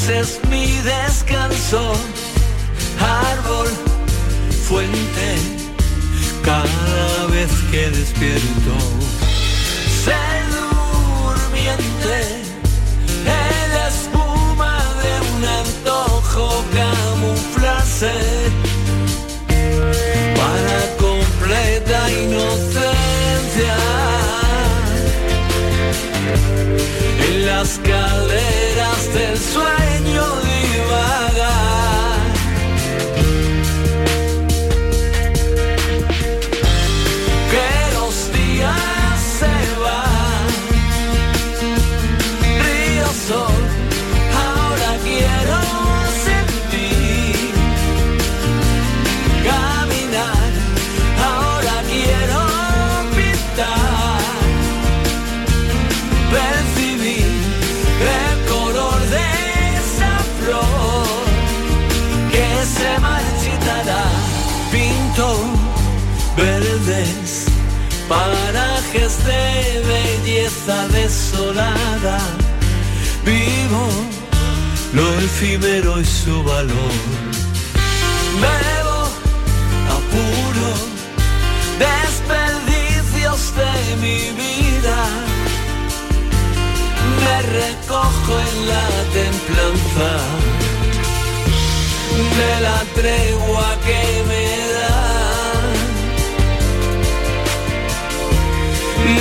es 0.10 0.40
mi 0.50 0.68
descanso, 0.82 1.94
árbol, 3.00 3.68
fuente, 4.68 5.36
cada 6.44 7.26
vez 7.32 7.50
que 7.72 7.90
despierto, 7.90 8.74
sé 10.04 10.14
durmiente, 10.54 12.18
el 13.26 13.72
espuma 13.88 14.78
de 15.02 15.14
un 15.34 15.44
antojo 15.64 16.64
camuflarse 16.74 18.14
para 20.36 20.98
completa 20.98 22.12
inocencia. 22.12 23.76
las 27.46 27.80
calderas 27.80 28.65
desolada. 70.74 72.20
Vivo 73.24 73.88
lo 74.94 75.20
efímero 75.20 76.00
y 76.00 76.06
su 76.06 76.44
valor. 76.44 76.96
Bebo 78.42 79.02
apuro, 79.98 80.70
desperdicios 81.78 83.54
de 83.56 83.96
mi 83.98 84.20
vida. 84.42 84.98
Me 87.22 87.42
recojo 87.60 88.34
en 88.50 88.68
la 88.68 88.88
templanza 89.14 90.12
de 92.40 92.62
la 92.62 92.80
tregua 92.96 93.78
que 93.86 94.24
me 94.28 94.45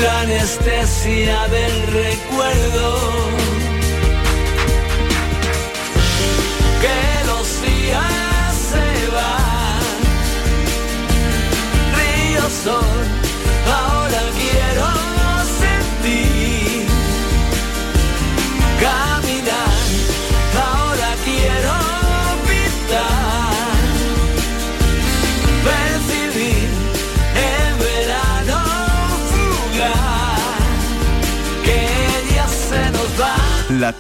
la 0.01 0.21
anestesia 0.21 1.49
del 1.49 1.83
recuerdo 1.89 3.44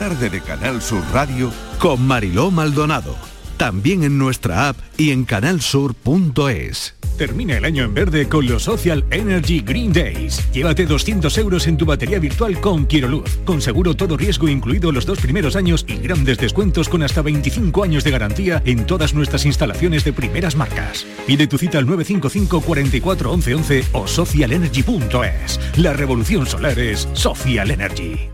tarde 0.08 0.28
de 0.28 0.42
Canal 0.42 0.82
Sur 0.82 1.02
Radio 1.14 1.50
Con 1.78 2.06
Mariló 2.06 2.50
Maldonado. 2.50 3.16
También 3.56 4.02
en 4.02 4.18
nuestra 4.18 4.68
app 4.68 4.76
y 4.98 5.12
en 5.12 5.24
canalsur.es. 5.24 6.94
Termina 7.16 7.56
el 7.56 7.64
año 7.64 7.84
en 7.84 7.94
verde 7.94 8.28
con 8.28 8.46
los 8.46 8.64
Social 8.64 9.06
Energy 9.10 9.60
Green 9.60 9.94
Days. 9.94 10.46
Llévate 10.52 10.84
200 10.84 11.38
euros 11.38 11.66
en 11.68 11.78
tu 11.78 11.86
batería 11.86 12.18
virtual 12.18 12.60
con 12.60 12.84
Quiroluz, 12.84 13.38
con 13.46 13.62
seguro 13.62 13.96
todo 13.96 14.18
riesgo 14.18 14.46
incluido 14.46 14.92
los 14.92 15.06
dos 15.06 15.20
primeros 15.20 15.56
años 15.56 15.86
y 15.88 15.96
grandes 15.96 16.36
descuentos 16.36 16.90
con 16.90 17.02
hasta 17.02 17.22
25 17.22 17.82
años 17.82 18.04
de 18.04 18.10
garantía 18.10 18.62
en 18.66 18.84
todas 18.84 19.14
nuestras 19.14 19.46
instalaciones 19.46 20.04
de 20.04 20.12
primeras 20.12 20.54
marcas. 20.54 21.06
Pide 21.26 21.46
tu 21.46 21.56
cita 21.56 21.78
al 21.78 21.86
955 21.86 22.60
44 22.60 23.32
11 23.32 23.54
11 23.54 23.84
o 23.92 24.06
socialenergy.es. 24.06 25.60
La 25.78 25.94
revolución 25.94 26.44
solar 26.44 26.78
es 26.78 27.08
Social 27.14 27.70
Energy. 27.70 28.33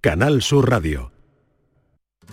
Canal 0.00 0.42
Sur 0.42 0.70
Radio. 0.70 1.10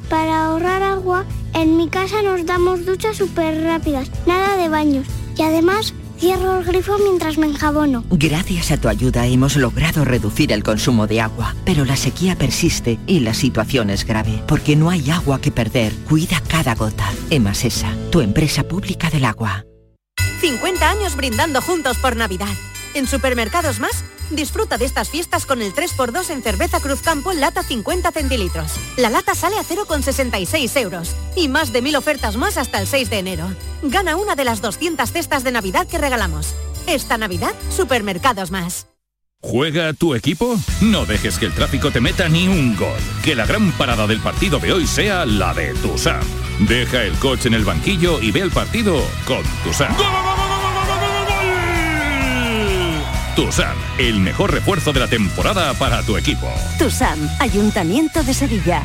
Para 0.08 0.46
ahorrar 0.46 0.84
agua, 0.84 1.26
en 1.56 1.78
mi 1.78 1.90
casa 1.90 2.22
nos 2.22 2.46
damos 2.46 2.86
duchas 2.86 3.18
súper 3.18 3.64
rápidas, 3.64 4.12
nada 4.28 4.56
de 4.56 4.70
baños. 4.70 5.08
Y 5.36 5.42
además, 5.42 5.96
cierro 6.20 6.60
el 6.60 6.64
grifo 6.64 7.00
mientras 7.00 7.40
me 7.40 7.48
enjabono. 7.48 8.04
Gracias 8.12 8.70
a 8.70 8.78
tu 8.78 8.88
ayuda 8.88 9.26
hemos 9.26 9.56
logrado 9.56 10.06
reducir 10.06 10.52
el 10.52 10.62
consumo 10.62 11.08
de 11.08 11.22
agua, 11.22 11.56
pero 11.66 11.86
la 11.86 11.96
sequía 11.96 12.36
persiste 12.36 13.00
y 13.08 13.22
la 13.22 13.34
situación 13.34 13.90
es 13.90 14.06
grave, 14.06 14.44
porque 14.48 14.76
no 14.76 14.92
hay 14.92 15.10
agua 15.10 15.42
que 15.42 15.50
perder. 15.50 15.92
Cuida 16.08 16.44
cada 16.48 16.76
gota. 16.76 17.12
Emasesa, 17.32 17.92
tu 18.12 18.22
empresa 18.22 18.62
pública 18.68 19.10
del 19.10 19.26
agua. 19.26 19.66
50 20.40 20.88
años 20.88 21.16
brindando 21.16 21.64
juntos 21.64 21.98
por 21.98 22.16
Navidad. 22.16 22.54
En 22.96 23.08
Supermercados 23.08 23.82
Más, 23.82 24.06
disfruta 24.32 24.78
de 24.78 24.86
estas 24.86 25.10
fiestas 25.10 25.46
con 25.46 25.62
el 25.62 25.74
3x2 25.74 26.30
en 26.30 26.42
cerveza 26.42 26.80
Cruzcampo 26.80 27.34
en 27.34 27.42
lata 27.42 27.62
50 27.62 28.10
centilitros. 28.14 28.72
La 28.96 29.10
lata 29.10 29.36
sale 29.36 29.58
a 29.58 29.64
0,66 29.64 30.80
euros. 30.82 31.14
Y 31.36 31.50
más 31.50 31.74
de 31.74 31.82
mil 31.82 31.98
ofertas 31.98 32.38
más 32.38 32.58
hasta 32.58 32.80
el 32.80 32.88
6 32.88 33.10
de 33.10 33.20
enero. 33.20 33.48
Gana 33.84 34.16
una 34.16 34.36
de 34.36 34.46
las 34.46 34.62
200 34.62 35.12
cestas 35.12 35.44
de 35.44 35.52
Navidad 35.52 35.88
que 35.88 35.98
regalamos. 35.98 36.56
Esta 36.88 37.18
Navidad, 37.18 37.54
Supermercados 37.70 38.50
Más. 38.50 38.88
¿Juega 39.42 39.92
tu 39.92 40.16
equipo? 40.16 40.58
No 40.80 41.06
dejes 41.06 41.38
que 41.38 41.48
el 41.48 41.54
tráfico 41.54 41.92
te 41.92 42.00
meta 42.00 42.30
ni 42.30 42.48
un 42.48 42.78
gol. 42.78 42.98
Que 43.26 43.36
la 43.36 43.46
gran 43.46 43.74
parada 43.74 44.08
del 44.08 44.22
partido 44.22 44.58
de 44.58 44.72
hoy 44.72 44.88
sea 44.88 45.26
la 45.26 45.54
de 45.54 45.74
Tusam. 45.74 46.24
Deja 46.60 47.04
el 47.04 47.14
coche 47.20 47.50
en 47.50 47.56
el 47.56 47.66
banquillo 47.66 48.22
y 48.22 48.32
ve 48.32 48.40
el 48.40 48.52
partido 48.52 49.04
con 49.28 49.44
Tusam. 49.66 49.94
Tusam, 53.36 53.76
el 53.98 54.22
mejor 54.22 54.54
refuerzo 54.54 54.94
de 54.94 55.02
la 55.02 55.08
temporada 55.08 55.74
para 55.74 56.02
tu 56.04 56.16
equipo. 56.16 56.48
TUSAM, 56.80 57.20
Ayuntamiento 57.40 58.24
de 58.24 58.34
Sevilla. 58.34 58.84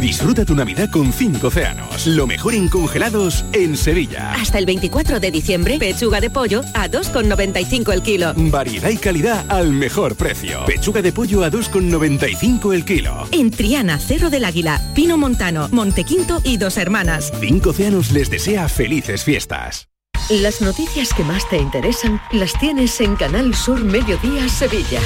Disfruta 0.00 0.46
tu 0.46 0.54
Navidad 0.54 0.88
con 0.90 1.12
5 1.12 1.46
océanos. 1.46 2.06
Lo 2.06 2.26
mejor 2.26 2.54
en 2.54 2.70
congelados 2.70 3.44
en 3.52 3.76
Sevilla. 3.76 4.32
Hasta 4.32 4.58
el 4.58 4.64
24 4.64 5.20
de 5.20 5.30
diciembre, 5.30 5.78
pechuga 5.78 6.20
de 6.20 6.30
pollo 6.30 6.62
a 6.72 6.88
2,95 6.88 7.92
el 7.92 8.02
kilo. 8.02 8.32
Variedad 8.34 8.88
y 8.88 8.96
calidad 8.96 9.44
al 9.50 9.72
mejor 9.72 10.16
precio. 10.16 10.64
Pechuga 10.64 11.02
de 11.02 11.12
pollo 11.12 11.44
a 11.44 11.50
2,95 11.50 12.74
el 12.74 12.86
kilo. 12.86 13.28
En 13.30 13.50
Triana, 13.50 13.98
Cerro 13.98 14.30
del 14.30 14.46
Águila, 14.46 14.80
Pino 14.94 15.18
Montano, 15.18 15.68
Montequinto 15.70 16.40
y 16.44 16.56
Dos 16.56 16.78
Hermanas. 16.78 17.30
5 17.38 17.70
océanos 17.70 18.10
les 18.10 18.30
desea 18.30 18.68
felices 18.70 19.22
fiestas. 19.22 19.91
Las 20.40 20.62
noticias 20.62 21.12
que 21.12 21.24
más 21.24 21.46
te 21.50 21.58
interesan 21.58 22.18
las 22.32 22.58
tienes 22.58 22.98
en 23.02 23.16
Canal 23.16 23.54
Sur 23.54 23.84
Mediodía 23.84 24.48
Sevilla. 24.48 24.98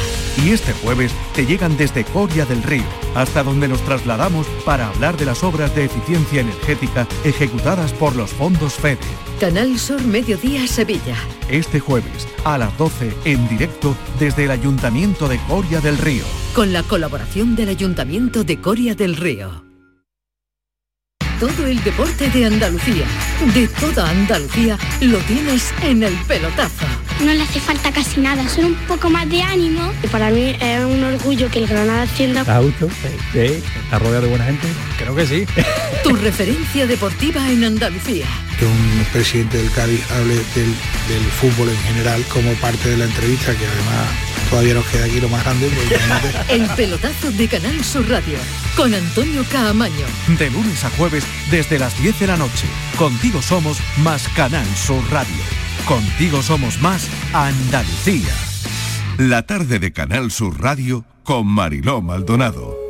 Y 0.45 0.51
este 0.51 0.73
jueves 0.73 1.11
te 1.35 1.45
llegan 1.45 1.77
desde 1.77 2.05
Coria 2.05 2.47
del 2.47 2.63
Río, 2.63 2.85
hasta 3.17 3.43
donde 3.43 3.67
nos 3.67 3.81
trasladamos 3.83 4.47
para 4.65 4.87
hablar 4.87 5.17
de 5.17 5.25
las 5.25 5.43
obras 5.43 5.75
de 5.75 5.87
eficiencia 5.87 6.43
energética 6.43 7.09
ejecutadas 7.25 7.93
por 7.93 8.15
los 8.15 8.31
fondos 8.31 8.75
FEDE. 8.75 9.01
Canal 9.41 9.81
Sur 9.81 10.01
Mediodía 10.05 10.65
Sevilla. 10.69 11.17
Este 11.49 11.81
jueves 11.81 12.29
a 12.45 12.57
las 12.57 12.79
12 12.79 13.13
en 13.25 13.49
directo 13.49 13.97
desde 14.21 14.45
el 14.45 14.53
Ayuntamiento 14.53 15.27
de 15.27 15.39
Coria 15.49 15.81
del 15.81 15.99
Río. 15.99 16.25
Con 16.55 16.73
la 16.73 16.85
colaboración 16.85 17.57
del 17.57 17.71
Ayuntamiento 17.71 18.45
de 18.45 18.61
Coria 18.61 18.95
del 18.95 19.17
Río. 19.17 19.66
Todo 21.41 21.67
el 21.67 21.83
deporte 21.85 22.31
de 22.31 22.47
Andalucía, 22.47 23.05
de 23.55 23.69
toda 23.69 24.09
Andalucía, 24.09 24.79
lo 25.03 25.19
tienes 25.19 25.71
en 25.83 26.03
el 26.03 26.15
pelotazo. 26.27 26.87
No 27.25 27.33
le 27.35 27.43
hace 27.43 27.61
falta 27.61 27.93
casi 27.93 28.21
nada, 28.21 28.49
solo 28.49 28.69
un 28.69 28.75
poco 28.87 29.11
más 29.11 29.29
de 29.29 29.43
ánimo. 29.43 29.93
Para 30.11 30.31
mí 30.31 30.57
es 30.59 30.85
un 30.85 31.05
orgullo 31.05 31.51
que 31.51 31.59
el 31.59 31.67
Granada 31.67 32.03
ascienda. 32.03 32.41
¿Está 32.41 32.63
justo? 32.63 32.89
Sí. 33.33 33.63
¿Está 33.85 33.99
rodeado 33.99 34.23
de 34.23 34.29
buena 34.29 34.47
gente? 34.47 34.67
Creo 34.99 35.15
que 35.15 35.27
sí. 35.27 35.47
Tu 36.03 36.17
referencia 36.17 36.87
deportiva 36.87 37.47
en 37.51 37.65
Andalucía. 37.65 38.27
Que 38.59 38.65
un 38.65 39.07
presidente 39.13 39.59
del 39.59 39.71
Cádiz 39.73 40.01
hable 40.13 40.35
del, 40.35 40.75
del 41.09 41.25
fútbol 41.39 41.69
en 41.69 41.79
general 41.95 42.25
como 42.33 42.53
parte 42.55 42.89
de 42.89 42.97
la 42.97 43.05
entrevista, 43.05 43.55
que 43.55 43.67
además 43.67 44.26
todavía 44.51 44.75
nos 44.75 44.87
queda 44.87 45.05
aquí 45.07 45.21
lo 45.21 45.29
más 45.29 45.45
grande. 45.45 45.69
porque- 45.69 45.99
El 46.55 46.67
pelotazo 46.71 47.31
de 47.33 47.49
Canal 47.49 47.85
Sur 47.85 48.09
Radio, 48.09 48.39
con 48.77 48.95
Antonio 48.95 49.45
Caamaño. 49.51 50.07
De 50.39 50.51
lunes 50.51 50.85
a 50.85 50.91
jueves 50.91 51.25
desde 51.51 51.79
las 51.79 51.99
10 52.01 52.21
de 52.21 52.27
la 52.27 52.37
noche. 52.37 52.67
Contigo 52.97 53.43
somos 53.43 53.79
más 53.99 54.29
Canal 54.37 54.67
Sur 54.77 55.03
Radio. 55.11 55.35
Contigo 55.87 56.43
somos 56.43 56.81
más 56.81 57.09
Andalucía. 57.33 58.35
La 59.19 59.43
tarde 59.47 59.79
de 59.79 59.93
Canal 59.93 60.31
Sur 60.31 60.61
Radio 60.61 61.05
con 61.23 61.47
Mariló 61.47 62.03
Maldonado. 62.03 62.86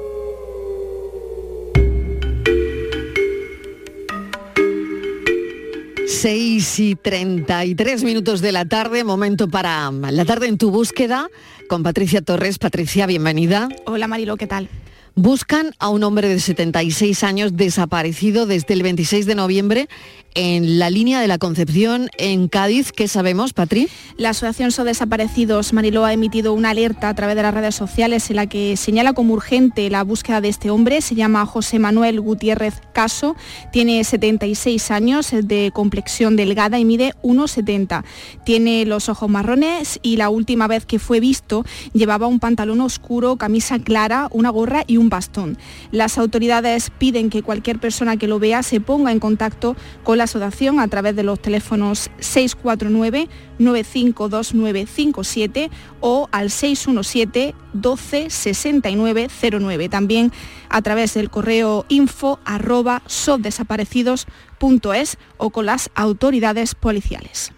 Seis 6.16 6.81
y 6.81 6.94
33 6.94 8.02
minutos 8.02 8.40
de 8.40 8.50
la 8.50 8.64
tarde, 8.64 9.05
momento 9.05 9.48
para 9.48 9.90
la 9.90 10.24
tarde 10.24 10.46
en 10.46 10.57
tu 10.57 10.70
búsqueda 10.70 11.29
con 11.68 11.83
Patricia 11.83 12.22
Torres. 12.22 12.59
Patricia, 12.59 13.05
bienvenida. 13.05 13.68
Hola 13.85 14.09
Marilo, 14.09 14.38
¿qué 14.38 14.46
tal? 14.46 14.70
Buscan 15.18 15.70
a 15.79 15.88
un 15.88 16.05
hombre 16.05 16.29
de 16.29 16.38
76 16.38 17.24
años 17.24 17.57
desaparecido 17.57 18.44
desde 18.44 18.74
el 18.74 18.83
26 18.83 19.24
de 19.24 19.35
noviembre 19.35 19.88
en 20.35 20.79
la 20.79 20.90
línea 20.90 21.18
de 21.18 21.26
la 21.26 21.38
Concepción 21.38 22.11
en 22.18 22.48
Cádiz. 22.48 22.92
¿Qué 22.92 23.09
sabemos, 23.09 23.55
Patri? 23.55 23.88
La 24.18 24.31
Asociación 24.31 24.70
So 24.70 24.85
Desaparecidos 24.85 25.72
Mariló 25.72 26.05
ha 26.05 26.12
emitido 26.12 26.52
una 26.52 26.70
alerta 26.70 27.09
a 27.09 27.14
través 27.14 27.37
de 27.37 27.42
las 27.42 27.55
redes 27.55 27.74
sociales 27.74 28.29
en 28.29 28.37
la 28.37 28.46
que 28.46 28.76
señala 28.76 29.14
como 29.14 29.33
urgente 29.33 29.88
la 29.88 30.05
búsqueda 30.05 30.42
de 30.42 30.50
este 30.50 30.68
hombre. 30.68 31.00
Se 31.00 31.14
llama 31.14 31.46
José 31.46 31.79
Manuel 31.79 32.20
Gutiérrez 32.20 32.83
Caso, 32.92 33.35
tiene 33.72 34.05
76 34.05 34.90
años, 34.90 35.33
es 35.33 35.48
de 35.48 35.70
complexión 35.72 36.37
delgada 36.37 36.79
y 36.79 36.85
mide 36.85 37.14
1,70. 37.22 38.05
Tiene 38.44 38.85
los 38.85 39.09
ojos 39.09 39.31
marrones 39.31 39.98
y 40.02 40.18
la 40.18 40.29
última 40.29 40.66
vez 40.66 40.85
que 40.85 40.98
fue 40.98 41.20
visto 41.20 41.64
llevaba 41.94 42.26
un 42.26 42.40
pantalón 42.40 42.83
oscuro, 42.83 43.37
camisa 43.37 43.79
clara, 43.79 44.29
una 44.33 44.50
gorra 44.50 44.85
y 44.87 44.98
un 44.98 45.05
bastón. 45.08 45.58
Las 45.90 46.18
autoridades 46.18 46.90
piden 46.90 47.30
que 47.30 47.42
cualquier 47.42 47.78
persona 47.78 48.16
que 48.16 48.28
lo 48.28 48.38
vea 48.38 48.62
se 48.62 48.80
ponga 48.80 49.12
en 49.12 49.20
contacto 49.20 49.76
con 50.02 50.16
la 50.18 50.24
asociación 50.24 50.80
a 50.80 50.88
través 50.88 51.16
de 51.16 51.22
los 51.22 51.40
teléfonos 51.40 52.10
649 52.18 53.28
952957 53.58 55.70
o 56.00 56.28
al 56.32 56.50
617 56.50 57.54
12 57.72 58.30
69 58.30 59.28
09. 59.60 59.88
También 59.88 60.32
a 60.68 60.82
través 60.82 61.14
del 61.14 61.30
correo 61.30 61.86
info 61.88 62.40
arroba 62.44 63.02
soddesaparecidos.es 63.06 65.18
o 65.36 65.50
con 65.50 65.66
las 65.66 65.90
autoridades 65.94 66.74
policiales. 66.74 67.52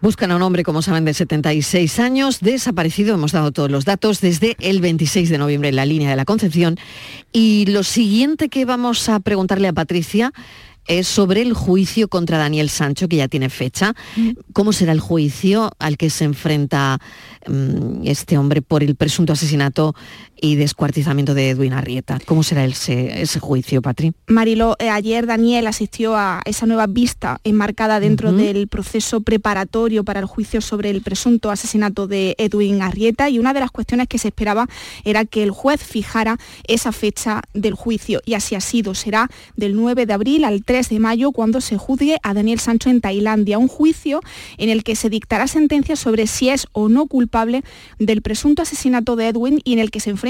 Buscan 0.00 0.30
a 0.30 0.36
un 0.36 0.42
hombre, 0.42 0.62
como 0.62 0.80
saben, 0.80 1.04
de 1.04 1.12
76 1.12 1.98
años, 1.98 2.38
desaparecido, 2.40 3.14
hemos 3.14 3.32
dado 3.32 3.50
todos 3.50 3.68
los 3.68 3.84
datos, 3.84 4.20
desde 4.20 4.56
el 4.60 4.80
26 4.80 5.28
de 5.28 5.38
noviembre 5.38 5.70
en 5.70 5.76
la 5.76 5.86
línea 5.86 6.10
de 6.10 6.14
la 6.14 6.24
Concepción. 6.24 6.78
Y 7.32 7.66
lo 7.66 7.82
siguiente 7.82 8.48
que 8.48 8.64
vamos 8.64 9.08
a 9.08 9.18
preguntarle 9.18 9.66
a 9.66 9.72
Patricia 9.72 10.32
es 10.86 11.06
sobre 11.06 11.42
el 11.42 11.52
juicio 11.52 12.08
contra 12.08 12.38
Daniel 12.38 12.70
Sancho, 12.70 13.08
que 13.08 13.16
ya 13.16 13.28
tiene 13.28 13.50
fecha. 13.50 13.94
Mm. 14.16 14.30
¿Cómo 14.52 14.72
será 14.72 14.92
el 14.92 15.00
juicio 15.00 15.72
al 15.78 15.96
que 15.96 16.10
se 16.10 16.24
enfrenta 16.24 16.98
mm, 17.46 18.06
este 18.06 18.38
hombre 18.38 18.62
por 18.62 18.84
el 18.84 18.94
presunto 18.94 19.32
asesinato 19.32 19.94
y 20.40 20.56
descuartizamiento 20.56 21.34
de 21.34 21.50
Edwin 21.50 21.72
Arrieta. 21.72 22.18
¿Cómo 22.24 22.42
será 22.42 22.64
ese, 22.64 23.22
ese 23.22 23.40
juicio, 23.40 23.82
Patri? 23.82 24.12
Marilo, 24.26 24.76
eh, 24.78 24.88
ayer 24.88 25.26
Daniel 25.26 25.66
asistió 25.66 26.16
a 26.16 26.40
esa 26.44 26.66
nueva 26.66 26.86
vista 26.86 27.40
enmarcada 27.44 28.00
dentro 28.00 28.32
del 28.32 28.68
proceso 28.68 29.20
preparatorio 29.20 30.04
para 30.04 30.20
el 30.20 30.26
juicio 30.26 30.60
sobre 30.60 30.90
el 30.90 31.02
presunto 31.02 31.50
asesinato 31.50 32.06
de 32.06 32.36
Edwin 32.38 32.82
Arrieta 32.82 33.28
y 33.28 33.38
una 33.38 33.52
de 33.52 33.60
las 33.60 33.70
cuestiones 33.70 34.06
que 34.06 34.18
se 34.18 34.28
esperaba 34.28 34.68
era 35.04 35.24
que 35.24 35.42
el 35.42 35.50
juez 35.50 35.82
fijara 35.82 36.38
esa 36.66 36.92
fecha 36.92 37.42
del 37.54 37.74
juicio 37.74 38.20
y 38.24 38.34
así 38.34 38.54
ha 38.54 38.60
sido. 38.60 38.94
Será 38.94 39.30
del 39.56 39.74
9 39.74 40.06
de 40.06 40.12
abril 40.12 40.44
al 40.44 40.64
3 40.64 40.88
de 40.88 40.98
mayo 41.00 41.32
cuando 41.32 41.60
se 41.60 41.76
juzgue 41.76 42.18
a 42.22 42.34
Daniel 42.34 42.60
Sancho 42.60 42.90
en 42.90 43.00
Tailandia, 43.00 43.58
un 43.58 43.68
juicio 43.68 44.20
en 44.56 44.70
el 44.70 44.84
que 44.84 44.96
se 44.96 45.10
dictará 45.10 45.46
sentencia 45.48 45.96
sobre 45.96 46.26
si 46.26 46.48
es 46.48 46.66
o 46.72 46.88
no 46.88 47.06
culpable 47.06 47.62
del 47.98 48.22
presunto 48.22 48.62
asesinato 48.62 49.16
de 49.16 49.28
Edwin 49.28 49.60
y 49.64 49.72
en 49.72 49.78
el 49.80 49.90
que 49.90 50.00
se 50.00 50.10
enfrenta 50.10 50.27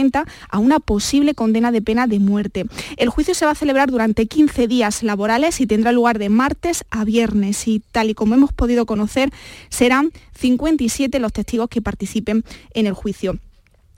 a 0.48 0.58
una 0.58 0.78
posible 0.78 1.34
condena 1.34 1.72
de 1.72 1.82
pena 1.82 2.06
de 2.06 2.18
muerte. 2.18 2.66
El 2.96 3.08
juicio 3.08 3.34
se 3.34 3.44
va 3.44 3.52
a 3.52 3.56
celebrar 3.56 3.90
durante 3.90 4.26
15 4.26 4.68
días 4.68 5.02
laborales 5.02 5.60
y 5.60 5.66
tendrá 5.66 5.92
lugar 5.92 6.18
de 6.18 6.28
martes 6.28 6.84
a 6.90 7.04
viernes 7.04 7.66
y 7.66 7.80
tal 7.80 8.10
y 8.10 8.14
como 8.14 8.34
hemos 8.34 8.52
podido 8.52 8.86
conocer 8.86 9.30
serán 9.68 10.12
57 10.38 11.18
los 11.18 11.32
testigos 11.32 11.68
que 11.68 11.82
participen 11.82 12.44
en 12.74 12.86
el 12.86 12.94
juicio. 12.94 13.38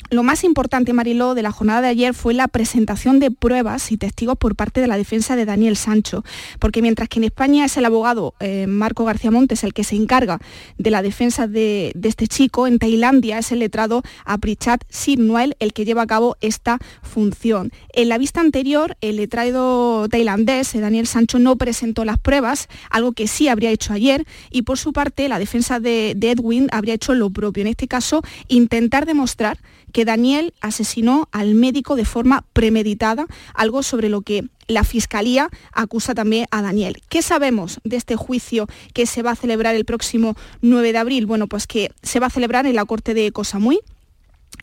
Lo 0.08 0.22
más 0.24 0.42
importante, 0.42 0.92
Mariló, 0.92 1.34
de 1.34 1.42
la 1.42 1.52
jornada 1.52 1.82
de 1.82 1.88
ayer 1.88 2.14
fue 2.14 2.34
la 2.34 2.48
presentación 2.48 3.20
de 3.20 3.30
pruebas 3.30 3.92
y 3.92 3.96
testigos 3.96 4.36
por 4.36 4.56
parte 4.56 4.80
de 4.80 4.88
la 4.88 4.96
defensa 4.96 5.36
de 5.36 5.44
Daniel 5.44 5.76
Sancho, 5.76 6.24
porque 6.58 6.82
mientras 6.82 7.08
que 7.08 7.20
en 7.20 7.24
España 7.24 7.64
es 7.64 7.76
el 7.76 7.84
abogado 7.84 8.34
eh, 8.40 8.66
Marco 8.66 9.04
García 9.04 9.30
Montes 9.30 9.62
el 9.62 9.72
que 9.72 9.84
se 9.84 9.94
encarga 9.94 10.40
de 10.78 10.90
la 10.90 11.02
defensa 11.02 11.46
de, 11.46 11.92
este 12.02 12.26
chico, 12.26 12.66
en 12.66 12.78
Tailandia 12.78 13.38
es 13.38 13.52
el 13.52 13.60
letrado 13.60 14.02
Aprichat 14.24 14.82
Sirnuel 14.88 15.54
el 15.60 15.72
que 15.72 15.84
lleva 15.84 16.02
a 16.02 16.06
cabo 16.06 16.36
esta 16.40 16.78
función. 17.02 17.70
En 17.92 18.08
la 18.08 18.18
vista 18.18 18.40
anterior, 18.40 18.96
el 19.00 19.16
letrado 19.16 20.08
tailandés, 20.08 20.74
eh, 20.74 20.80
Daniel 20.80 21.06
Sancho, 21.06 21.38
no 21.38 21.54
presentó 21.56 22.04
las 22.04 22.18
pruebas, 22.18 22.68
algo 22.90 23.12
que 23.12 23.28
sí 23.28 23.46
habría 23.46 23.70
hecho 23.70 23.92
ayer, 23.92 24.26
y 24.50 24.62
por 24.62 24.78
su 24.78 24.92
parte 24.92 25.28
la 25.28 25.38
defensa 25.38 25.78
de 25.78 26.16
Edwin 26.20 26.68
habría 26.72 26.94
hecho 26.94 27.14
lo 27.14 27.30
propio, 27.30 27.60
en 27.60 27.68
este 27.68 27.86
caso, 27.86 28.22
intentar 28.48 29.06
demostrar 29.06 29.58
que 29.92 30.04
Daniel 30.04 30.54
asesinó 30.60 31.28
al 31.32 31.54
médico 31.54 31.96
de 31.96 32.04
forma 32.04 32.44
premeditada, 32.52 33.26
algo 33.54 33.82
sobre 33.82 34.08
lo 34.08 34.22
que 34.22 34.44
la 34.66 34.84
Fiscalía 34.84 35.50
acusa 35.72 36.14
también 36.14 36.46
a 36.50 36.62
Daniel. 36.62 37.02
¿Qué 37.08 37.22
sabemos 37.22 37.80
de 37.84 37.96
este 37.96 38.16
juicio 38.16 38.66
que 38.94 39.06
se 39.06 39.22
va 39.22 39.32
a 39.32 39.36
celebrar 39.36 39.74
el 39.74 39.84
próximo 39.84 40.36
9 40.62 40.92
de 40.92 40.98
abril? 40.98 41.26
Bueno, 41.26 41.48
pues 41.48 41.66
que 41.66 41.90
se 42.02 42.20
va 42.20 42.28
a 42.28 42.30
celebrar 42.30 42.66
en 42.66 42.76
la 42.76 42.84
Corte 42.84 43.14
de 43.14 43.32
Cosamuy, 43.32 43.80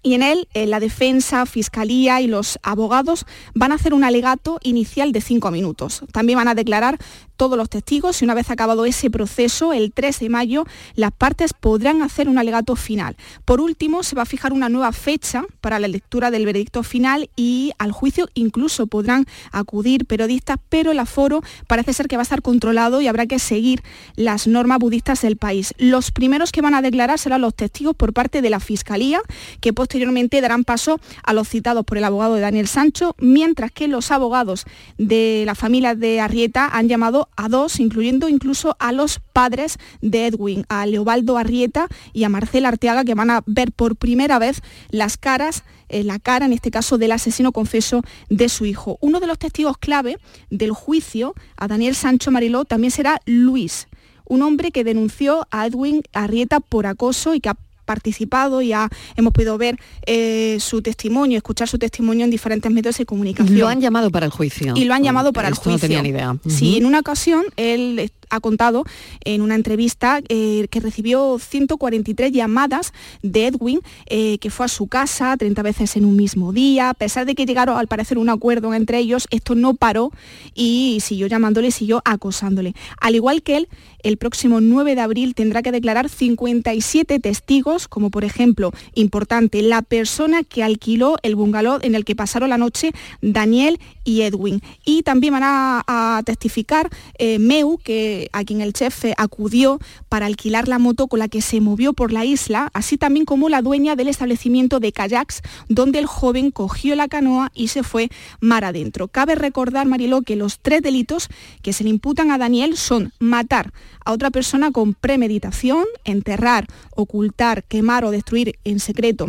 y 0.03 0.13
en 0.13 0.23
él 0.23 0.47
eh, 0.53 0.67
la 0.67 0.79
defensa, 0.79 1.45
fiscalía 1.45 2.21
y 2.21 2.27
los 2.27 2.59
abogados 2.63 3.25
van 3.53 3.71
a 3.71 3.75
hacer 3.75 3.93
un 3.93 4.03
alegato 4.03 4.59
inicial 4.63 5.11
de 5.11 5.21
cinco 5.21 5.51
minutos. 5.51 6.03
También 6.11 6.37
van 6.37 6.47
a 6.47 6.55
declarar 6.55 6.97
todos 7.37 7.57
los 7.57 7.69
testigos 7.69 8.21
y 8.21 8.25
una 8.25 8.33
vez 8.33 8.49
acabado 8.49 8.85
ese 8.85 9.09
proceso, 9.09 9.71
el 9.71 9.93
3 9.93 10.19
de 10.19 10.29
mayo, 10.29 10.65
las 10.95 11.11
partes 11.11 11.53
podrán 11.53 12.01
hacer 12.01 12.27
un 12.27 12.37
alegato 12.37 12.75
final. 12.75 13.15
Por 13.45 13.61
último, 13.61 14.03
se 14.03 14.15
va 14.15 14.23
a 14.23 14.25
fijar 14.25 14.51
una 14.51 14.69
nueva 14.69 14.91
fecha 14.91 15.45
para 15.61 15.79
la 15.79 15.87
lectura 15.87 16.31
del 16.31 16.45
veredicto 16.45 16.83
final 16.83 17.29
y 17.35 17.71
al 17.77 17.91
juicio 17.91 18.27
incluso 18.33 18.87
podrán 18.87 19.25
acudir 19.51 20.05
periodistas, 20.05 20.57
pero 20.69 20.91
el 20.91 20.99
aforo 20.99 21.41
parece 21.67 21.93
ser 21.93 22.07
que 22.07 22.17
va 22.17 22.21
a 22.21 22.23
estar 22.23 22.41
controlado 22.41 22.99
y 23.01 23.07
habrá 23.07 23.27
que 23.27 23.39
seguir 23.39 23.83
las 24.15 24.47
normas 24.47 24.79
budistas 24.79 25.21
del 25.21 25.37
país. 25.37 25.73
Los 25.77 26.11
primeros 26.11 26.51
que 26.51 26.61
van 26.61 26.73
a 26.73 26.81
declarar 26.81 27.19
serán 27.19 27.41
los 27.41 27.55
testigos 27.55 27.95
por 27.95 28.13
parte 28.13 28.41
de 28.41 28.49
la 28.49 28.59
Fiscalía, 28.59 29.21
que 29.61 29.73
posteriormente 29.73 30.41
darán 30.41 30.63
paso 30.63 30.99
a 31.23 31.33
los 31.33 31.47
citados 31.47 31.85
por 31.85 31.97
el 31.97 32.03
abogado 32.03 32.35
de 32.35 32.41
Daniel 32.41 32.67
Sancho, 32.67 33.15
mientras 33.19 33.71
que 33.71 33.87
los 33.87 34.11
abogados 34.11 34.65
de 34.97 35.43
la 35.45 35.55
familia 35.55 35.95
de 35.95 36.19
Arrieta 36.19 36.69
han 36.71 36.87
llamado 36.87 37.26
a 37.35 37.49
dos, 37.49 37.79
incluyendo 37.79 38.29
incluso 38.29 38.75
a 38.79 38.91
los 38.91 39.19
padres 39.33 39.77
de 40.01 40.27
Edwin, 40.27 40.65
a 40.69 40.85
Leobaldo 40.85 41.37
Arrieta 41.37 41.87
y 42.13 42.23
a 42.23 42.29
Marcela 42.29 42.69
Arteaga, 42.69 43.03
que 43.03 43.15
van 43.15 43.29
a 43.29 43.43
ver 43.45 43.71
por 43.71 43.95
primera 43.95 44.39
vez 44.39 44.61
las 44.89 45.17
caras, 45.17 45.63
eh, 45.89 46.03
la 46.03 46.19
cara 46.19 46.45
en 46.45 46.53
este 46.53 46.71
caso 46.71 46.97
del 46.97 47.11
asesino 47.11 47.51
confeso 47.51 48.01
de 48.29 48.49
su 48.49 48.65
hijo. 48.65 48.97
Uno 49.01 49.19
de 49.19 49.27
los 49.27 49.39
testigos 49.39 49.77
clave 49.77 50.17
del 50.49 50.71
juicio 50.71 51.33
a 51.57 51.67
Daniel 51.67 51.95
Sancho 51.95 52.31
Mariló 52.31 52.65
también 52.65 52.91
será 52.91 53.21
Luis 53.25 53.87
un 54.29 54.41
hombre 54.41 54.71
que 54.71 54.83
denunció 54.83 55.47
a 55.51 55.67
Edwin 55.67 56.03
Arrieta 56.13 56.59
por 56.59 56.85
acoso 56.85 57.33
y 57.33 57.39
que 57.39 57.49
ha 57.49 57.57
participado 57.87 58.61
y 58.61 58.73
hemos 59.15 59.33
podido 59.33 59.57
ver 59.57 59.79
eh, 60.05 60.57
su 60.59 60.83
testimonio, 60.83 61.37
escuchar 61.37 61.67
su 61.67 61.79
testimonio 61.79 62.25
en 62.25 62.29
diferentes 62.29 62.71
medios 62.71 62.97
de 62.97 63.05
comunicación. 63.05 63.57
Lo 63.57 63.67
han 63.67 63.81
llamado 63.81 64.11
para 64.11 64.27
el 64.27 64.31
juicio. 64.31 64.73
Y 64.75 64.83
lo 64.83 64.93
han 64.93 65.01
llamado 65.03 65.33
para 65.33 65.47
el 65.47 65.55
juicio. 65.55 65.71
No 65.71 65.79
tenía 65.79 66.03
ni 66.03 66.09
idea. 66.09 66.37
Sí, 66.47 66.77
en 66.77 66.85
una 66.85 66.99
ocasión 66.99 67.45
él 67.55 68.11
ha 68.29 68.39
contado 68.39 68.83
en 69.23 69.41
una 69.41 69.55
entrevista 69.55 70.21
eh, 70.29 70.67
que 70.69 70.79
recibió 70.79 71.37
143 71.39 72.31
llamadas 72.31 72.93
de 73.21 73.47
Edwin, 73.47 73.81
eh, 74.07 74.37
que 74.39 74.49
fue 74.49 74.65
a 74.65 74.69
su 74.69 74.87
casa 74.87 75.35
30 75.37 75.61
veces 75.61 75.95
en 75.95 76.05
un 76.05 76.15
mismo 76.15 76.53
día. 76.53 76.89
A 76.89 76.93
pesar 76.93 77.25
de 77.25 77.35
que 77.35 77.45
llegaron 77.45 77.77
al 77.77 77.87
parecer 77.87 78.17
un 78.17 78.29
acuerdo 78.29 78.73
entre 78.73 78.99
ellos, 78.99 79.27
esto 79.31 79.55
no 79.55 79.73
paró 79.73 80.11
y 80.53 80.99
siguió 81.01 81.27
llamándole, 81.27 81.71
siguió 81.71 82.01
acosándole. 82.05 82.73
Al 82.99 83.15
igual 83.15 83.41
que 83.41 83.57
él, 83.57 83.67
el 84.03 84.17
próximo 84.17 84.61
9 84.61 84.95
de 84.95 85.01
abril 85.01 85.35
tendrá 85.35 85.61
que 85.61 85.71
declarar 85.71 86.09
57 86.09 87.19
testigos, 87.19 87.87
como 87.87 88.09
por 88.09 88.23
ejemplo, 88.23 88.71
importante, 88.93 89.61
la 89.61 89.81
persona 89.81 90.43
que 90.43 90.63
alquiló 90.63 91.17
el 91.23 91.35
bungalow 91.35 91.79
en 91.81 91.95
el 91.95 92.05
que 92.05 92.15
pasaron 92.15 92.49
la 92.49 92.57
noche 92.57 92.91
Daniel 93.21 93.79
y 94.03 94.21
Edwin. 94.21 94.61
Y 94.85 95.03
también 95.03 95.33
van 95.33 95.43
a, 95.43 96.21
testificar 96.25 96.89
eh, 97.19 97.39
Meu, 97.39 97.77
que 97.77 98.16
a 98.31 98.43
quien 98.43 98.61
el 98.61 98.73
chef 98.73 99.05
acudió 99.17 99.79
para 100.09 100.25
alquilar 100.25 100.67
la 100.67 100.79
moto 100.79 101.07
con 101.07 101.19
la 101.19 101.27
que 101.27 101.41
se 101.41 101.61
movió 101.61 101.93
por 101.93 102.11
la 102.11 102.25
isla, 102.25 102.69
así 102.73 102.97
también 102.97 103.25
como 103.25 103.49
la 103.49 103.61
dueña 103.61 103.95
del 103.95 104.07
establecimiento 104.07 104.79
de 104.79 104.91
kayaks, 104.91 105.41
donde 105.69 105.99
el 105.99 106.05
joven 106.05 106.51
cogió 106.51 106.95
la 106.95 107.07
canoa 107.07 107.51
y 107.53 107.69
se 107.69 107.83
fue 107.83 108.09
mar 108.39 108.63
adentro. 108.63 109.07
Cabe 109.07 109.35
recordar, 109.35 109.87
Mariló, 109.87 110.21
que 110.21 110.35
los 110.35 110.59
tres 110.59 110.81
delitos 110.81 111.29
que 111.61 111.73
se 111.73 111.83
le 111.83 111.89
imputan 111.89 112.31
a 112.31 112.37
Daniel 112.37 112.77
son 112.77 113.13
matar 113.19 113.73
a 114.03 114.11
otra 114.11 114.31
persona 114.31 114.71
con 114.71 114.93
premeditación, 114.93 115.85
enterrar, 116.03 116.67
ocultar, 116.95 117.63
quemar 117.63 118.05
o 118.05 118.11
destruir 118.11 118.57
en 118.63 118.79
secreto 118.79 119.27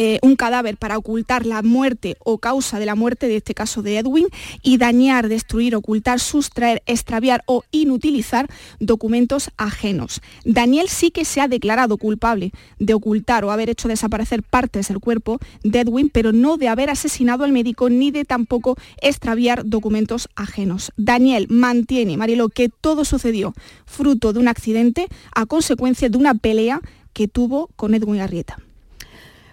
eh, 0.00 0.20
un 0.22 0.36
cadáver 0.36 0.76
para 0.76 0.96
ocultar 0.96 1.44
la 1.44 1.60
muerte 1.60 2.16
o 2.20 2.38
causa 2.38 2.78
de 2.78 2.86
la 2.86 2.94
muerte, 2.94 3.26
de 3.26 3.38
este 3.38 3.52
caso 3.52 3.82
de 3.82 3.98
Edwin, 3.98 4.28
y 4.62 4.78
dañar, 4.78 5.28
destruir, 5.28 5.74
ocultar, 5.74 6.20
sustraer, 6.20 6.84
extraviar 6.86 7.42
o 7.46 7.64
inutilizar 7.72 8.48
documentos 8.78 9.50
ajenos. 9.56 10.20
Daniel 10.44 10.88
sí 10.88 11.10
que 11.10 11.24
se 11.24 11.40
ha 11.40 11.48
declarado 11.48 11.96
culpable 11.96 12.52
de 12.78 12.94
ocultar 12.94 13.44
o 13.44 13.50
haber 13.50 13.70
hecho 13.70 13.88
desaparecer 13.88 14.44
partes 14.44 14.86
del 14.86 15.00
cuerpo 15.00 15.40
de 15.64 15.80
Edwin, 15.80 16.10
pero 16.10 16.30
no 16.30 16.58
de 16.58 16.68
haber 16.68 16.90
asesinado 16.90 17.42
al 17.42 17.50
médico 17.50 17.90
ni 17.90 18.12
de 18.12 18.24
tampoco 18.24 18.76
extraviar 19.02 19.64
documentos 19.66 20.28
ajenos. 20.36 20.92
Daniel 20.96 21.48
mantiene, 21.50 22.16
Marilo, 22.16 22.50
que 22.50 22.68
todo 22.68 23.04
sucedió 23.04 23.52
fruto 23.84 24.32
de 24.32 24.38
un 24.38 24.46
accidente 24.46 25.08
a 25.34 25.44
consecuencia 25.46 26.08
de 26.08 26.18
una 26.18 26.34
pelea 26.34 26.82
que 27.12 27.26
tuvo 27.26 27.68
con 27.74 27.94
Edwin 27.94 28.20
Arrieta. 28.20 28.58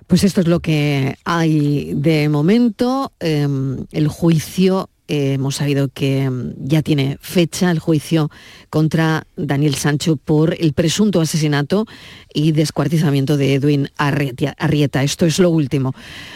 Pues 0.07 0.23
esto 0.23 0.41
es 0.41 0.47
lo 0.47 0.59
que 0.59 1.17
hay 1.25 1.93
de 1.95 2.29
momento. 2.29 3.11
Em, 3.19 3.85
el 3.91 4.07
juicio, 4.07 4.87
eh, 5.07 5.33
hemos 5.33 5.55
sabido 5.55 5.87
que 5.87 6.23
em, 6.23 6.53
ya 6.59 6.83
tiene 6.83 7.17
fecha 7.21 7.71
el 7.71 7.79
juicio 7.79 8.29
contra 8.69 9.25
Daniel 9.35 9.73
Sancho 9.73 10.15
por 10.15 10.55
el 10.59 10.73
presunto 10.73 11.21
asesinato 11.21 11.87
y 12.31 12.51
descuartizamiento 12.51 13.35
de 13.35 13.55
Edwin 13.55 13.89
Arrieta. 13.97 15.01
Esto 15.01 15.25
es 15.25 15.39
lo 15.39 15.49
último. 15.49 15.95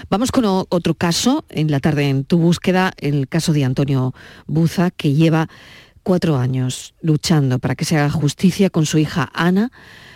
Vamos 0.10 0.32
con 0.32 0.46
otro 0.46 0.96
caso 0.96 1.46
en 1.50 1.70
la 1.70 1.80
tarde 1.80 2.10
en 2.10 2.24
tu 2.24 2.40
búsqueda, 2.40 2.94
el 2.98 3.28
caso 3.28 3.54
de 3.54 3.66
Antonio 3.66 4.16
Buza, 4.48 4.90
que 4.90 5.14
lleva 5.14 5.48
cuatro 6.02 6.38
años 6.38 6.96
luchando 7.04 7.60
para 7.60 7.76
que 7.76 7.86
se 7.86 7.98
haga 7.98 8.10
justicia 8.10 8.72
con 8.72 8.88
su 8.88 8.98
hija 8.98 9.30
Ana, 9.32 9.72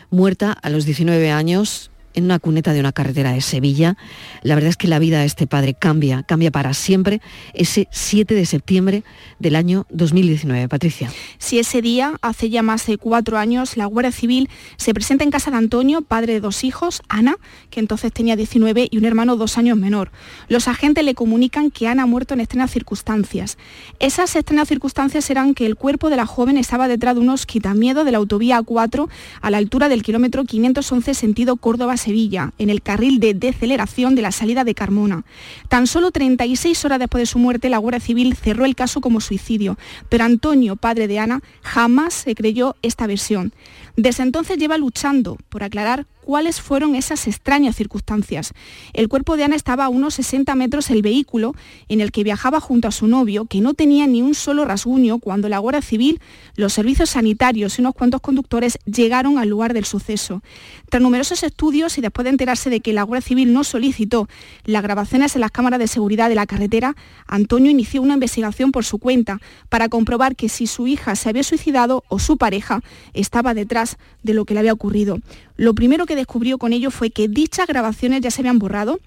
muerta 0.09 0.51
a 0.53 0.71
los 0.71 0.85
19 0.85 1.29
años 1.29 1.91
en 2.13 2.25
una 2.25 2.39
cuneta 2.39 2.73
de 2.73 2.79
una 2.79 2.91
carretera 2.91 3.31
de 3.31 3.41
Sevilla. 3.41 3.97
La 4.41 4.55
verdad 4.55 4.69
es 4.69 4.77
que 4.77 4.87
la 4.87 4.99
vida 4.99 5.19
de 5.19 5.25
este 5.25 5.47
padre 5.47 5.73
cambia, 5.73 6.23
cambia 6.23 6.51
para 6.51 6.73
siempre 6.73 7.21
ese 7.53 7.87
7 7.91 8.33
de 8.35 8.45
septiembre 8.45 9.03
del 9.39 9.55
año 9.55 9.85
2019. 9.89 10.67
Patricia. 10.67 11.11
Si 11.37 11.59
ese 11.59 11.81
día, 11.81 12.13
hace 12.21 12.49
ya 12.49 12.63
más 12.63 12.85
de 12.85 12.97
cuatro 12.97 13.37
años, 13.37 13.77
la 13.77 13.85
Guardia 13.85 14.11
Civil 14.11 14.49
se 14.77 14.93
presenta 14.93 15.23
en 15.23 15.31
casa 15.31 15.51
de 15.51 15.57
Antonio, 15.57 16.01
padre 16.01 16.33
de 16.33 16.39
dos 16.39 16.63
hijos, 16.63 17.01
Ana, 17.09 17.35
que 17.69 17.79
entonces 17.79 18.11
tenía 18.11 18.35
19, 18.35 18.87
y 18.89 18.97
un 18.97 19.05
hermano 19.05 19.35
dos 19.35 19.57
años 19.57 19.77
menor. 19.77 20.11
Los 20.47 20.67
agentes 20.67 21.03
le 21.03 21.15
comunican 21.15 21.71
que 21.71 21.87
Ana 21.87 22.03
ha 22.03 22.05
muerto 22.05 22.33
en 22.33 22.39
extrañas 22.39 22.71
circunstancias. 22.71 23.57
Esas 23.99 24.35
extrañas 24.35 24.67
circunstancias 24.67 25.29
eran 25.29 25.53
que 25.53 25.65
el 25.65 25.75
cuerpo 25.75 26.09
de 26.09 26.17
la 26.17 26.25
joven 26.25 26.57
estaba 26.57 26.87
detrás 26.87 27.15
de 27.15 27.21
unos 27.21 27.45
quitamiedos 27.45 28.05
de 28.05 28.11
la 28.11 28.17
autovía 28.17 28.59
A4 28.59 29.09
a 29.41 29.51
la 29.51 29.57
altura 29.57 29.89
del 29.89 30.03
kilómetro 30.03 30.43
511 30.43 31.13
sentido 31.13 31.55
Córdoba 31.57 31.97
Sevilla, 32.03 32.53
en 32.57 32.69
el 32.69 32.81
carril 32.81 33.19
de 33.19 33.33
deceleración 33.33 34.15
de 34.15 34.21
la 34.21 34.31
salida 34.31 34.63
de 34.63 34.75
Carmona. 34.75 35.23
Tan 35.69 35.87
solo 35.87 36.11
36 36.11 36.83
horas 36.85 36.99
después 36.99 37.21
de 37.21 37.25
su 37.25 37.39
muerte, 37.39 37.69
la 37.69 37.77
Guardia 37.77 37.99
Civil 37.99 38.35
cerró 38.35 38.65
el 38.65 38.75
caso 38.75 39.01
como 39.01 39.21
suicidio, 39.21 39.77
pero 40.09 40.25
Antonio, 40.25 40.75
padre 40.75 41.07
de 41.07 41.19
Ana, 41.19 41.41
jamás 41.61 42.13
se 42.13 42.35
creyó 42.35 42.75
esta 42.81 43.07
versión. 43.07 43.53
Desde 43.95 44.23
entonces 44.23 44.57
lleva 44.57 44.77
luchando 44.77 45.37
por 45.49 45.63
aclarar 45.63 46.07
cuáles 46.23 46.61
fueron 46.61 46.95
esas 46.95 47.27
extrañas 47.27 47.75
circunstancias. 47.75 48.53
El 48.93 49.09
cuerpo 49.09 49.37
de 49.37 49.43
Ana 49.43 49.55
estaba 49.55 49.85
a 49.85 49.89
unos 49.89 50.15
60 50.15 50.55
metros 50.55 50.87
del 50.87 51.01
vehículo 51.01 51.53
en 51.89 52.01
el 52.01 52.11
que 52.11 52.23
viajaba 52.23 52.59
junto 52.59 52.87
a 52.87 52.91
su 52.91 53.07
novio, 53.07 53.45
que 53.45 53.61
no 53.61 53.73
tenía 53.73 54.07
ni 54.07 54.21
un 54.21 54.33
solo 54.33 54.65
rasguño 54.65 55.19
cuando 55.19 55.49
la 55.49 55.59
Guardia 55.59 55.81
Civil, 55.81 56.21
los 56.55 56.73
servicios 56.73 57.11
sanitarios 57.11 57.77
y 57.77 57.81
unos 57.81 57.93
cuantos 57.93 58.21
conductores 58.21 58.79
llegaron 58.85 59.37
al 59.37 59.49
lugar 59.49 59.73
del 59.73 59.85
suceso. 59.85 60.41
Tras 60.89 61.03
numerosos 61.03 61.43
estudios 61.43 61.97
y 61.97 62.01
después 62.01 62.23
de 62.23 62.31
enterarse 62.31 62.69
de 62.69 62.79
que 62.79 62.93
la 62.93 63.03
Guardia 63.03 63.27
Civil 63.27 63.53
no 63.53 63.63
solicitó 63.63 64.27
las 64.63 64.81
grabaciones 64.81 65.35
en 65.35 65.41
las 65.41 65.51
cámaras 65.51 65.79
de 65.79 65.87
seguridad 65.87 66.29
de 66.29 66.35
la 66.35 66.47
carretera, 66.47 66.95
Antonio 67.27 67.69
inició 67.69 68.01
una 68.01 68.13
investigación 68.13 68.71
por 68.71 68.85
su 68.85 68.97
cuenta 68.97 69.39
para 69.69 69.89
comprobar 69.89 70.35
que 70.35 70.49
si 70.49 70.67
su 70.67 70.87
hija 70.87 71.15
se 71.15 71.29
había 71.29 71.43
suicidado 71.43 72.03
o 72.07 72.19
su 72.19 72.37
pareja 72.37 72.81
estaba 73.13 73.53
detrás 73.53 73.82
de 74.23 74.33
lo 74.33 74.45
que 74.45 74.53
le 74.53 74.61
había 74.61 74.73
ocurrido. 74.73 75.19
Lo 75.55 75.73
primero 75.73 76.05
que 76.05 76.15
descubrió 76.15 76.57
con 76.57 76.73
ello 76.73 76.91
fue 76.91 77.09
que 77.11 77.27
dichas 77.27 77.67
grabaciones 77.67 78.21
ya 78.21 78.31
se 78.31 78.41
habían 78.41 78.59
borrado 78.59 78.99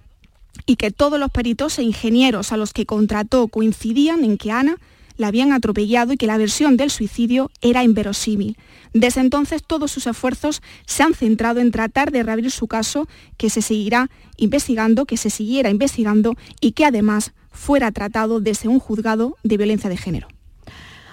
y 0.65 0.77
que 0.77 0.91
todos 0.91 1.21
los 1.21 1.31
peritos 1.31 1.79
e 1.79 1.83
ingenieros 1.83 2.53
a 2.53 2.57
los 2.57 2.73
que 2.73 2.87
contrató 2.87 3.49
coincidían 3.49 4.25
en 4.25 4.39
que 4.39 4.53
Ana 4.53 4.77
la 5.17 5.29
habían 5.29 5.53
atropellado 5.53 6.13
y 6.13 6.17
que 6.17 6.27
la 6.27 6.37
versión 6.37 6.77
del 6.77 6.91
suicidio 6.91 7.51
era 7.61 7.83
inverosímil. 7.83 8.57
Desde 8.93 9.21
entonces 9.21 9.63
todos 9.67 9.91
sus 9.91 10.07
esfuerzos 10.07 10.63
se 10.87 11.03
han 11.03 11.15
centrado 11.15 11.61
en 11.61 11.71
tratar 11.71 12.13
de 12.13 12.23
reabrir 12.23 12.51
su 12.51 12.67
caso, 12.67 13.09
que 13.37 13.51
se 13.51 13.63
seguirá 13.63 14.11
investigando, 14.37 15.07
que 15.07 15.17
se 15.17 15.31
siguiera 15.31 15.71
investigando 15.71 16.37
y 16.61 16.73
que 16.73 16.85
además 16.85 17.33
fuera 17.51 17.91
tratado 17.93 18.41
desde 18.41 18.69
un 18.69 18.79
juzgado 18.79 19.37
de 19.43 19.57
violencia 19.57 19.89
de 19.89 19.97
género. 19.97 20.29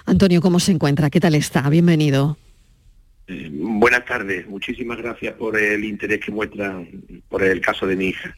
Antonio, 0.04 0.42
¿cómo 0.42 0.60
se 0.60 0.72
encuentra? 0.72 1.08
¿Qué 1.08 1.20
tal 1.20 1.34
está? 1.34 1.68
Bienvenido. 1.70 2.36
Eh, 3.26 3.48
buenas 3.52 4.04
tardes, 4.04 4.46
muchísimas 4.46 4.98
gracias 4.98 5.34
por 5.34 5.58
el 5.58 5.84
interés 5.84 6.20
que 6.20 6.30
muestran 6.30 6.86
por 7.28 7.42
el 7.42 7.60
caso 7.60 7.86
de 7.86 7.96
mi 7.96 8.08
hija. 8.08 8.36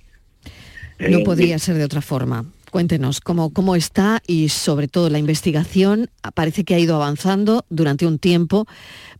No 0.99 1.19
eh, 1.19 1.25
podría 1.25 1.59
ser 1.59 1.77
de 1.77 1.85
otra 1.85 2.01
forma. 2.01 2.45
Cuéntenos 2.71 3.21
cómo, 3.21 3.53
cómo 3.53 3.75
está 3.75 4.23
y 4.27 4.49
sobre 4.49 4.87
todo 4.87 5.11
la 5.11 5.19
investigación 5.19 6.09
parece 6.35 6.65
que 6.65 6.75
ha 6.75 6.79
ido 6.79 6.95
avanzando 6.97 7.65
durante 7.69 8.07
un 8.07 8.19
tiempo, 8.19 8.67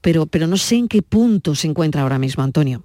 pero, 0.01 0.27
pero 0.27 0.47
no 0.47 0.57
sé 0.57 0.77
en 0.77 0.89
qué 0.89 1.03
punto 1.03 1.55
se 1.55 1.67
encuentra 1.67 2.03
ahora 2.03 2.19
mismo, 2.19 2.45
Antonio. 2.45 2.85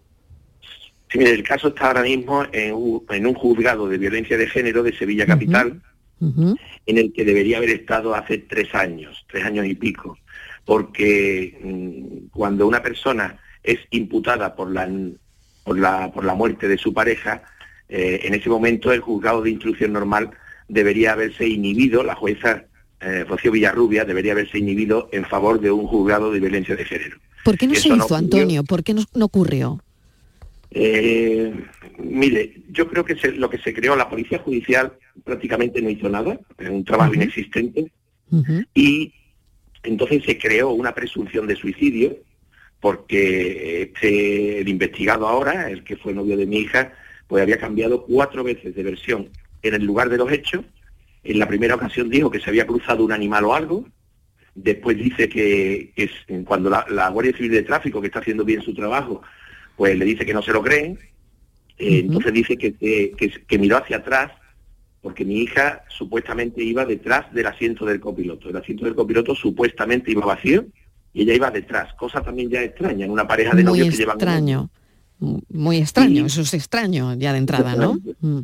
Sí, 1.12 1.20
el 1.20 1.44
caso 1.44 1.70
está 1.70 1.88
ahora 1.88 2.04
mismo 2.04 2.46
en 2.52 2.74
un, 2.74 3.34
juzgado 3.34 3.88
de 3.90 3.98
violencia 3.98 4.38
de 4.38 4.48
género 4.48 4.82
de 4.82 4.98
Sevilla 4.98 5.26
Capital, 5.26 5.82
en 6.22 6.98
el 6.98 7.12
que 7.12 7.26
debería 7.26 7.58
haber 7.58 7.72
estado 7.72 8.16
hace 8.16 8.38
tres 8.38 8.74
años, 8.74 9.26
tres 9.30 9.44
años 9.44 9.66
y 9.66 9.76
pico 9.76 10.18
porque 10.66 11.60
mm, 11.64 12.28
cuando 12.32 12.68
una 12.68 12.82
persona 12.82 13.40
es 13.64 13.80
imputada 13.92 14.56
por 14.56 14.72
la, 14.72 14.90
por 15.64 15.78
la, 15.78 16.12
por 16.12 16.26
la 16.26 16.36
muerte 16.36 16.68
de 16.68 16.78
su 16.78 16.94
pareja, 16.94 17.44
eh, 17.90 18.22
en 18.24 18.34
ese 18.34 18.50
momento 18.50 18.92
el 18.92 19.02
juzgado 19.02 19.42
de 19.42 19.52
instrucción 19.52 19.94
normal 19.94 20.32
debería 20.68 21.14
haberse 21.14 21.48
inhibido, 21.48 22.04
la 22.04 22.16
jueza 22.16 22.64
eh, 23.02 23.26
Rocío 23.28 23.52
Villarrubia 23.52 24.06
debería 24.06 24.32
haberse 24.32 24.60
inhibido 24.60 25.10
en 25.12 25.26
favor 25.26 25.60
de 25.60 25.72
un 25.72 25.88
juzgado 25.88 26.32
de 26.32 26.40
violencia 26.40 26.76
de 26.76 26.86
género. 26.86 27.18
¿Por 27.44 27.58
qué 27.58 27.68
no 27.68 27.76
se 27.76 27.90
hizo, 27.90 28.16
Antonio? 28.16 28.64
¿Por 28.64 28.84
qué 28.84 28.94
no, 28.94 29.04
ocurrió? 29.26 29.84
Eh, 30.70 31.54
mire, 31.98 32.62
yo 32.70 32.88
creo 32.88 33.04
que 33.04 33.16
lo 33.32 33.50
que 33.50 33.58
se 33.58 33.74
creó, 33.74 33.96
la 33.96 34.10
Policía 34.10 34.40
Judicial 34.40 34.94
prácticamente 35.24 35.82
no 35.82 35.90
hizo 35.90 36.08
nada, 36.08 36.40
un 36.70 36.86
trabajo 36.86 37.14
inexistente, 37.16 37.92
y 38.74 39.14
entonces 39.84 40.24
se 40.24 40.38
creó 40.38 40.72
una 40.72 40.94
presunción 40.94 41.48
de 41.48 41.56
suicidio 41.56 42.18
porque 42.80 43.84
este, 43.84 44.60
el 44.60 44.68
investigado 44.68 45.28
ahora, 45.28 45.70
el 45.70 45.84
que 45.84 45.98
fue 45.98 46.14
novio 46.14 46.36
de 46.36 46.48
mi 46.48 46.58
hija, 46.58 46.94
pues 47.28 47.44
había 47.44 47.60
cambiado 47.60 48.06
cuatro 48.06 48.44
veces 48.44 48.76
de 48.76 48.84
versión 48.84 49.30
en 49.62 49.76
el 49.76 49.86
lugar 49.86 50.10
de 50.10 50.18
los 50.18 50.32
hechos. 50.32 50.66
En 51.24 51.38
la 51.38 51.48
primera 51.48 51.76
ocasión 51.76 52.10
dijo 52.10 52.32
que 52.32 52.40
se 52.40 52.50
había 52.50 52.66
cruzado 52.66 53.06
un 53.06 53.12
animal 53.12 53.46
o 53.46 53.54
algo. 53.54 53.86
Después 54.56 54.98
dice 54.98 55.30
que, 55.30 55.94
cuando 56.46 56.70
la, 56.70 57.10
Guardia 57.10 57.38
Civil 57.38 57.52
de 57.52 57.64
Tráfico, 57.64 58.02
que 58.02 58.08
está 58.08 58.20
haciendo 58.20 58.44
bien 58.44 58.64
su 58.64 58.74
trabajo, 58.74 59.22
pues 59.78 59.96
le 59.96 60.04
dice 60.04 60.26
que 60.26 60.34
no 60.34 60.42
se 60.42 60.52
lo 60.52 60.64
creen. 60.64 60.98
Eh, 61.78 62.00
entonces 62.00 62.34
dice 62.34 62.58
que, 62.58 62.74
que 63.48 63.60
miró 63.60 63.78
hacia 63.78 63.98
atrás 63.98 64.32
porque 65.02 65.26
mi 65.26 65.42
hija 65.42 65.84
supuestamente 65.90 66.64
iba 66.64 66.86
detrás 66.86 67.34
del 67.34 67.48
asiento 67.48 67.86
del 67.86 68.00
copiloto. 68.00 68.50
El 68.50 68.58
asiento 68.58 68.86
del 68.86 68.96
copiloto 68.96 69.36
supuestamente 69.36 70.12
iba 70.12 70.26
vacío 70.26 70.66
y 71.14 71.24
ella 71.24 71.34
iba 71.34 71.52
detrás, 71.52 71.94
cosa 71.96 72.22
también 72.22 72.50
ya 72.50 72.64
extraña 72.64 73.06
en 73.06 73.12
una 73.12 73.28
pareja 73.28 73.56
de 73.56 73.64
novios 73.64 73.90
que 73.90 73.98
llevan... 73.98 74.16
Extraño. 74.16 74.70
Muy 75.50 75.78
extraño, 75.78 76.26
eso 76.26 76.42
es 76.42 76.54
extraño 76.54 77.14
ya 77.16 77.32
de 77.32 77.40
entrada, 77.40 77.76
¿no? 77.76 78.00
Mm. 78.22 78.40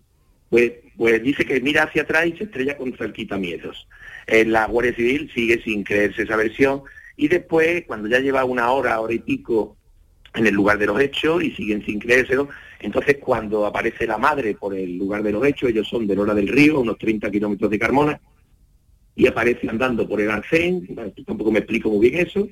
Pues, 0.50 0.74
pues 0.96 1.24
dice 1.24 1.44
que 1.46 1.60
mira 1.60 1.84
hacia 1.84 2.04
atrás 2.04 2.28
y 2.28 2.38
se 2.38 2.44
estrella 2.44 2.78
contra 2.78 3.06
el 3.06 3.14
quitamiedos. 3.14 3.88
En 4.28 4.52
la 4.52 4.66
Guardia 4.66 4.94
Civil 4.96 5.32
sigue 5.34 5.62
sin 5.64 5.84
creerse 5.84 6.24
esa 6.24 6.36
versión 6.36 6.84
y 7.16 7.28
después, 7.28 7.84
cuando 7.88 8.08
ya 8.08 8.20
lleva 8.20 8.46
una 8.46 8.70
hora, 8.72 9.00
hora 9.00 9.14
y 9.14 9.20
pico 9.20 9.76
en 10.36 10.46
el 10.46 10.54
lugar 10.54 10.78
de 10.78 10.86
los 10.86 11.00
hechos 11.00 11.44
y 11.44 11.52
siguen 11.52 11.84
sin 11.84 12.00
creérselo, 12.00 12.50
entonces, 12.80 13.18
cuando 13.20 13.66
aparece 13.66 14.06
la 14.06 14.18
madre 14.18 14.56
por 14.56 14.76
el 14.76 14.98
lugar 14.98 15.24
de 15.24 15.32
los 15.32 15.46
hechos, 15.46 15.70
ellos 15.70 15.88
son 15.88 16.06
de 16.06 16.16
Lora 16.16 16.34
del 16.34 16.48
Río, 16.48 16.80
unos 16.80 16.98
30 16.98 17.32
kilómetros 17.32 17.72
de 17.72 17.80
Carmona, 17.80 18.22
y 19.16 19.26
aparece 19.26 19.68
andando 19.70 20.08
por 20.08 20.22
el 20.22 20.30
arcén, 20.30 20.88
tampoco 21.26 21.52
me 21.52 21.60
explico 21.60 21.90
muy 21.90 22.10
bien 22.10 22.28
eso, 22.28 22.48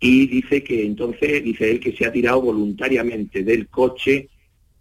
y 0.00 0.26
dice 0.26 0.64
que 0.64 0.84
entonces, 0.84 1.44
dice 1.44 1.70
él 1.70 1.78
que 1.78 1.92
se 1.92 2.06
ha 2.06 2.12
tirado 2.12 2.40
voluntariamente 2.40 3.44
del 3.44 3.68
coche 3.68 4.28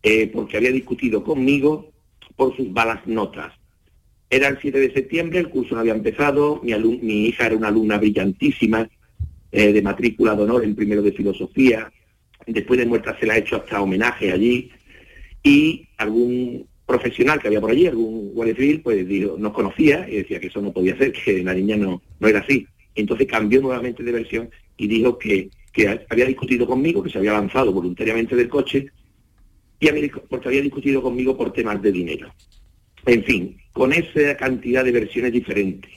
eh, 0.01 0.27
porque 0.27 0.57
había 0.57 0.71
discutido 0.71 1.23
conmigo 1.23 1.91
por 2.35 2.55
sus 2.55 2.69
malas 2.69 3.05
notas. 3.05 3.53
Era 4.29 4.47
el 4.47 4.59
7 4.59 4.79
de 4.79 4.93
septiembre, 4.93 5.39
el 5.39 5.49
curso 5.49 5.75
no 5.75 5.81
había 5.81 5.93
empezado, 5.93 6.61
mi, 6.63 7.25
hija 7.25 7.47
era 7.47 7.57
una 7.57 7.67
alumna 7.67 7.97
brillantísima, 7.97 8.89
eh, 9.51 9.73
de 9.73 9.81
matrícula 9.81 10.35
de 10.35 10.43
honor 10.43 10.63
en 10.63 10.75
primero 10.75 11.01
de 11.01 11.11
filosofía, 11.11 11.91
después 12.47 12.79
de 12.79 12.85
muestra 12.85 13.19
se 13.19 13.25
le 13.25 13.33
ha 13.33 13.37
hecho 13.37 13.57
hasta 13.57 13.81
homenaje 13.81 14.31
allí, 14.31 14.71
y 15.43 15.87
algún 15.97 16.67
profesional 16.85 17.39
que 17.39 17.47
había 17.47 17.61
por 17.61 17.71
allí, 17.71 17.87
algún 17.87 18.33
guardia 18.33 18.55
civil, 18.55 18.81
pues 18.81 19.05
nos 19.37 19.53
conocía 19.53 20.07
y 20.09 20.17
decía 20.17 20.39
que 20.39 20.47
eso 20.47 20.61
no 20.61 20.73
podía 20.73 20.97
ser, 20.97 21.11
que 21.11 21.43
la 21.43 21.53
niña 21.53 21.77
no, 21.77 22.01
no 22.19 22.27
era 22.27 22.39
así. 22.39 22.65
Entonces 22.95 23.27
cambió 23.27 23.61
nuevamente 23.61 24.03
de 24.03 24.11
versión 24.11 24.49
y 24.75 24.87
dijo 24.87 25.17
que, 25.17 25.49
que 25.71 26.05
había 26.09 26.25
discutido 26.25 26.65
conmigo, 26.65 27.03
que 27.03 27.11
se 27.11 27.19
había 27.19 27.33
lanzado 27.33 27.71
voluntariamente 27.71 28.35
del 28.35 28.49
coche, 28.49 28.87
y 29.79 29.87
porque 30.27 30.47
había 30.47 30.61
discutido 30.61 31.01
conmigo 31.01 31.37
por 31.37 31.53
temas 31.53 31.81
de 31.81 31.91
dinero. 31.91 32.33
En 33.05 33.23
fin, 33.23 33.57
con 33.71 33.93
esa 33.93 34.35
cantidad 34.35 34.83
de 34.83 34.91
versiones 34.91 35.31
diferentes. 35.31 35.91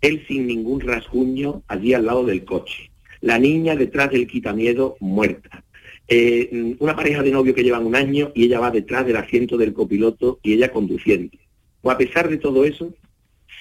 Él 0.00 0.24
sin 0.28 0.46
ningún 0.46 0.80
rasguño 0.80 1.62
allí 1.66 1.92
al 1.92 2.06
lado 2.06 2.24
del 2.24 2.44
coche. 2.44 2.90
La 3.20 3.38
niña 3.38 3.74
detrás 3.74 4.10
del 4.10 4.26
quitamiedo 4.26 4.96
muerta. 5.00 5.64
Eh, 6.10 6.74
una 6.78 6.96
pareja 6.96 7.22
de 7.22 7.30
novio 7.30 7.54
que 7.54 7.62
llevan 7.62 7.84
un 7.84 7.94
año 7.94 8.32
y 8.34 8.44
ella 8.44 8.60
va 8.60 8.70
detrás 8.70 9.04
del 9.06 9.16
asiento 9.16 9.58
del 9.58 9.74
copiloto 9.74 10.40
y 10.42 10.54
ella 10.54 10.72
conduciendo. 10.72 11.36
O 11.82 11.90
a 11.90 11.98
pesar 11.98 12.30
de 12.30 12.38
todo 12.38 12.64
eso, 12.64 12.94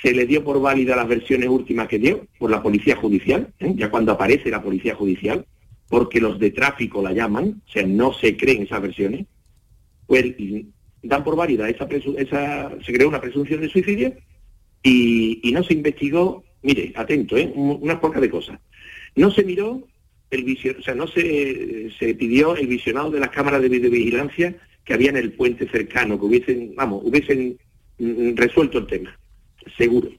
se 0.01 0.13
le 0.13 0.25
dio 0.25 0.43
por 0.43 0.61
válida 0.61 0.95
las 0.95 1.07
versiones 1.07 1.49
últimas 1.49 1.87
que 1.87 1.99
dio 1.99 2.25
por 2.39 2.49
la 2.49 2.63
policía 2.63 2.95
judicial, 2.95 3.53
¿eh? 3.59 3.73
ya 3.75 3.89
cuando 3.89 4.13
aparece 4.13 4.49
la 4.49 4.63
policía 4.63 4.95
judicial, 4.95 5.45
porque 5.89 6.21
los 6.21 6.39
de 6.39 6.51
tráfico 6.51 7.01
la 7.01 7.11
llaman, 7.11 7.61
o 7.67 7.71
sea, 7.71 7.85
no 7.85 8.13
se 8.13 8.37
creen 8.37 8.63
esas 8.63 8.81
versiones, 8.81 9.25
pues 10.05 10.25
dan 11.03 11.23
por 11.23 11.35
válida 11.35 11.69
esa, 11.69 11.87
esa 12.17 12.71
se 12.83 12.93
creó 12.93 13.09
una 13.09 13.21
presunción 13.21 13.61
de 13.61 13.69
suicidio 13.69 14.13
y, 14.83 15.51
no 15.53 15.63
se 15.63 15.73
investigó, 15.73 16.43
mire, 16.61 16.93
atento, 16.95 17.35
¿eh? 17.35 17.51
unas 17.55 17.97
pocas 17.97 18.21
de 18.21 18.29
cosas. 18.29 18.59
No 19.15 19.31
se 19.31 19.43
miró 19.43 19.83
el 20.29 20.43
vision, 20.43 20.75
o 20.79 20.83
sea, 20.83 20.95
no 20.95 21.07
se, 21.07 21.89
se 21.97 22.13
pidió 22.15 22.55
el 22.55 22.67
visionado 22.67 23.11
de 23.11 23.19
las 23.19 23.29
cámaras 23.29 23.61
de 23.61 23.69
videovigilancia 23.69 24.55
que 24.83 24.93
había 24.93 25.09
en 25.09 25.17
el 25.17 25.33
puente 25.33 25.67
cercano, 25.69 26.19
que 26.19 26.25
hubiesen, 26.25 26.75
vamos, 26.75 27.01
hubiesen 27.03 27.57
mm, 27.99 28.35
resuelto 28.35 28.77
el 28.79 28.87
tema, 28.87 29.17
seguro. 29.77 30.09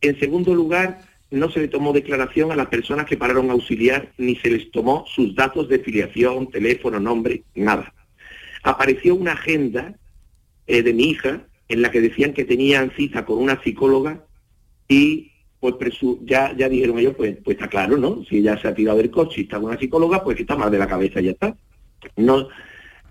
En 0.00 0.18
segundo 0.20 0.54
lugar, 0.54 1.00
no 1.30 1.50
se 1.50 1.60
le 1.60 1.68
tomó 1.68 1.92
declaración 1.92 2.50
a 2.52 2.56
las 2.56 2.68
personas 2.68 3.06
que 3.06 3.16
pararon 3.16 3.50
a 3.50 3.52
auxiliar, 3.52 4.12
ni 4.16 4.36
se 4.36 4.50
les 4.50 4.70
tomó 4.70 5.04
sus 5.06 5.34
datos 5.34 5.68
de 5.68 5.80
filiación, 5.80 6.50
teléfono, 6.50 7.00
nombre, 7.00 7.42
nada. 7.54 7.92
Apareció 8.62 9.14
una 9.14 9.32
agenda 9.32 9.94
eh, 10.66 10.82
de 10.82 10.92
mi 10.92 11.10
hija 11.10 11.42
en 11.68 11.82
la 11.82 11.90
que 11.90 12.00
decían 12.00 12.32
que 12.32 12.44
tenían 12.44 12.92
cita 12.96 13.24
con 13.24 13.38
una 13.38 13.62
psicóloga 13.62 14.24
y 14.88 15.32
pues 15.60 15.74
ya, 16.22 16.54
ya 16.56 16.68
dijeron 16.68 16.98
ellos, 16.98 17.14
pues, 17.16 17.36
pues 17.44 17.56
está 17.56 17.68
claro, 17.68 17.96
¿no? 17.96 18.24
Si 18.24 18.38
ella 18.38 18.60
se 18.60 18.68
ha 18.68 18.74
tirado 18.74 18.98
del 18.98 19.10
coche 19.10 19.40
y 19.40 19.44
está 19.44 19.56
con 19.56 19.70
una 19.70 19.78
psicóloga, 19.78 20.22
pues 20.22 20.38
está 20.38 20.56
mal 20.56 20.70
de 20.70 20.78
la 20.78 20.86
cabeza 20.86 21.20
y 21.20 21.24
ya 21.24 21.30
está. 21.32 21.56
No, 22.16 22.48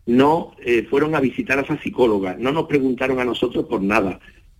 no 0.05 0.55
eh, 0.63 0.87
fueron 0.89 1.15
a 1.15 1.19
visitar 1.19 1.59
a 1.59 1.63
esa 1.63 1.79
psicóloga, 1.81 2.35
no 2.39 2.51
nos 2.51 2.67
preguntaron 2.67 3.19
a 3.19 3.25
nosotros 3.25 3.65
por 3.65 3.81
nada. 3.81 4.19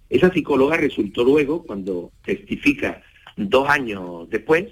Esa 0.09 0.31
psicóloga 0.31 0.77
resultó 0.77 1.23
luego, 1.23 1.63
cuando 1.63 2.11
testifica 2.23 3.01
dos 3.35 3.69
años 3.69 4.29
después, 4.29 4.65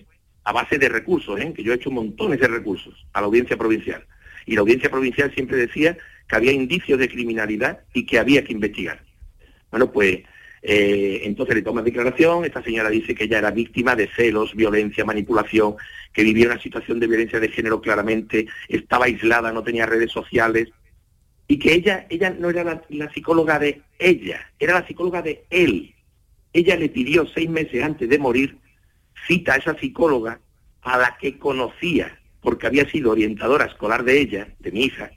a 0.43 0.51
base 0.53 0.78
de 0.78 0.89
recursos, 0.89 1.39
¿eh? 1.39 1.53
que 1.53 1.63
yo 1.63 1.72
he 1.72 1.76
hecho 1.76 1.91
montones 1.91 2.39
de 2.39 2.47
recursos 2.47 3.05
a 3.13 3.22
la 3.22 3.28
audiencia 3.28 3.57
provincial. 3.57 4.05
Y 4.45 4.53
la 4.53 4.61
audiencia 4.61 4.91
provincial 4.91 5.34
siempre 5.34 5.57
decía 5.57 5.97
que 6.28 6.36
había 6.36 6.51
indicios 6.51 6.99
de 6.99 7.09
criminalidad 7.09 7.80
y 7.93 8.05
que 8.05 8.20
había 8.20 8.43
que 8.43 8.53
investigar. 8.53 9.01
Bueno, 9.72 9.91
pues 9.91 10.20
eh, 10.68 11.22
entonces 11.26 11.55
le 11.55 11.61
toma 11.61 11.84
declaración, 11.84 12.43
esta 12.43 12.63
señora 12.63 12.89
dice 12.89 13.13
que 13.13 13.26
ella 13.26 13.38
era 13.38 13.51
víctima 13.51 13.95
de 13.95 14.07
celos, 14.07 14.55
violencia, 14.55 15.05
manipulación, 15.05 15.76
que 16.11 16.24
vivía 16.24 16.47
una 16.47 16.59
situación 16.59 16.99
de 16.99 17.05
violencia 17.05 17.39
de 17.39 17.49
género 17.49 17.80
claramente, 17.82 18.47
estaba 18.68 19.05
aislada, 19.05 19.51
no 19.51 19.63
tenía 19.63 19.86
redes 19.86 20.11
sociales, 20.11 20.70
y 21.47 21.59
que 21.59 21.74
ella, 21.74 22.07
ella 22.09 22.32
no 22.32 22.49
era 22.49 22.63
la, 22.89 23.13
psicóloga 23.13 23.59
de 23.59 23.84
ella, 23.99 24.51
era 24.57 24.74
la 24.74 24.88
psicóloga 24.88 25.22
de 25.22 25.45
él. 25.51 25.93
Ella 26.51 26.76
le 26.78 26.89
pidió 26.89 27.28
seis 27.28 27.47
meses 27.47 27.84
antes 27.84 28.09
de 28.09 28.18
morir 28.18 28.57
cita 29.28 29.53
a 29.53 29.57
esa 29.57 29.78
psicóloga 29.78 30.39
a 30.82 30.97
la 30.97 31.16
que 31.20 31.38
conocía, 31.38 32.20
porque 32.41 32.66
había 32.66 32.89
sido 32.89 33.11
orientadora 33.11 33.66
escolar 33.66 34.03
de 34.03 34.20
ella, 34.20 34.47
de 34.59 34.72
mi 34.72 34.86
hija, 34.86 35.11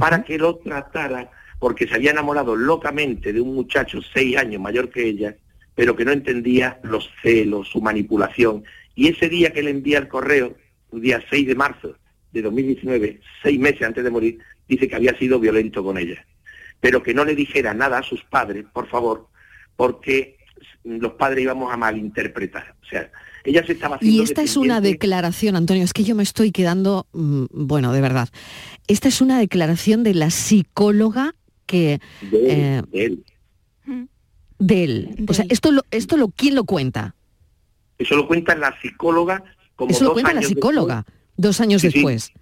para 0.00 0.24
que 0.24 0.36
lo 0.36 0.56
tratara 0.56 1.30
porque 1.60 1.86
se 1.86 1.94
había 1.94 2.10
enamorado 2.10 2.56
locamente 2.56 3.32
de 3.32 3.40
un 3.40 3.54
muchacho 3.54 4.00
seis 4.12 4.36
años 4.36 4.60
mayor 4.60 4.90
que 4.90 5.06
ella, 5.06 5.36
pero 5.76 5.94
que 5.94 6.04
no 6.04 6.10
entendía 6.10 6.80
los 6.82 7.08
celos, 7.22 7.68
su 7.68 7.80
manipulación. 7.80 8.64
Y 8.96 9.08
ese 9.08 9.28
día 9.28 9.52
que 9.52 9.62
le 9.62 9.70
envía 9.70 9.98
el 9.98 10.08
correo, 10.08 10.56
el 10.92 11.00
día 11.00 11.22
6 11.30 11.46
de 11.46 11.54
marzo 11.54 11.94
de 12.32 12.42
2019, 12.42 13.20
seis 13.42 13.60
meses 13.60 13.82
antes 13.82 14.02
de 14.02 14.10
morir, 14.10 14.38
dice 14.66 14.88
que 14.88 14.96
había 14.96 15.16
sido 15.18 15.38
violento 15.38 15.84
con 15.84 15.98
ella. 15.98 16.24
Pero 16.80 17.02
que 17.02 17.14
no 17.14 17.24
le 17.24 17.34
dijera 17.34 17.74
nada 17.74 17.98
a 17.98 18.02
sus 18.02 18.24
padres, 18.24 18.64
por 18.72 18.88
favor, 18.88 19.28
porque 19.76 20.38
los 20.84 21.12
padres 21.12 21.44
íbamos 21.44 21.72
a 21.72 21.76
malinterpretar. 21.76 22.74
O 22.82 22.86
sea, 22.86 23.10
ella 23.44 23.64
se 23.66 23.72
estaba 23.72 23.96
haciendo 23.96 24.18
Y 24.18 24.24
esta 24.24 24.42
es 24.42 24.56
una 24.56 24.80
declaración, 24.80 25.56
Antonio, 25.56 25.84
es 25.84 25.92
que 25.92 26.04
yo 26.04 26.14
me 26.14 26.22
estoy 26.22 26.52
quedando, 26.52 27.06
mm, 27.12 27.44
bueno, 27.50 27.92
de 27.92 28.00
verdad. 28.00 28.28
Esta 28.86 29.08
es 29.08 29.20
una 29.20 29.38
declaración 29.38 30.02
de 30.02 30.14
la 30.14 30.30
psicóloga 30.30 31.34
que... 31.70 32.00
De 32.20 32.82
él. 32.92 33.24
De 34.58 34.84
él. 34.84 35.24
O 35.28 35.32
sea, 35.32 35.44
esto 35.48 35.70
lo, 35.70 35.82
esto 35.92 36.16
lo, 36.16 36.28
¿quién 36.28 36.56
lo 36.56 36.64
cuenta? 36.64 37.14
Eso 37.96 38.16
lo 38.16 38.26
cuenta 38.26 38.56
la 38.56 38.78
psicóloga 38.80 39.44
como 39.76 39.92
Eso 39.92 40.04
lo 40.04 40.12
cuenta 40.12 40.34
la 40.34 40.42
psicóloga, 40.42 41.06
dos 41.36 41.60
años 41.60 41.80
después. 41.80 42.32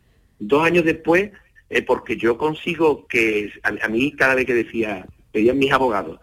Dos 0.40 0.64
años 0.64 0.84
después, 0.84 1.30
eh, 1.70 1.82
porque 1.82 2.16
yo 2.16 2.36
consigo 2.36 3.06
que 3.06 3.52
a, 3.62 3.88
mí 3.88 4.12
cada 4.12 4.34
vez 4.34 4.46
que 4.46 4.54
decía, 4.54 5.06
pedían 5.30 5.58
mis 5.58 5.70
abogados, 5.70 6.18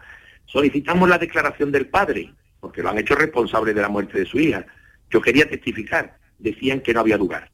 solicitamos 0.45 1.08
la 1.08 1.18
declaración 1.18 1.72
del 1.72 1.88
padre, 1.88 2.34
porque 2.60 2.84
lo 2.84 2.89
han 2.89 2.97
hecho 2.97 3.16
responsable 3.16 3.74
de 3.74 3.82
la 3.82 3.88
muerte 3.88 4.20
de 4.20 4.26
su 4.26 4.39
hija. 4.39 4.66
Yo 5.10 5.22
quería 5.22 5.49
testificar, 5.49 6.18
decían 6.38 6.82
que 6.82 6.93
no 6.93 6.99
había 6.99 7.18
lugar. 7.18 7.49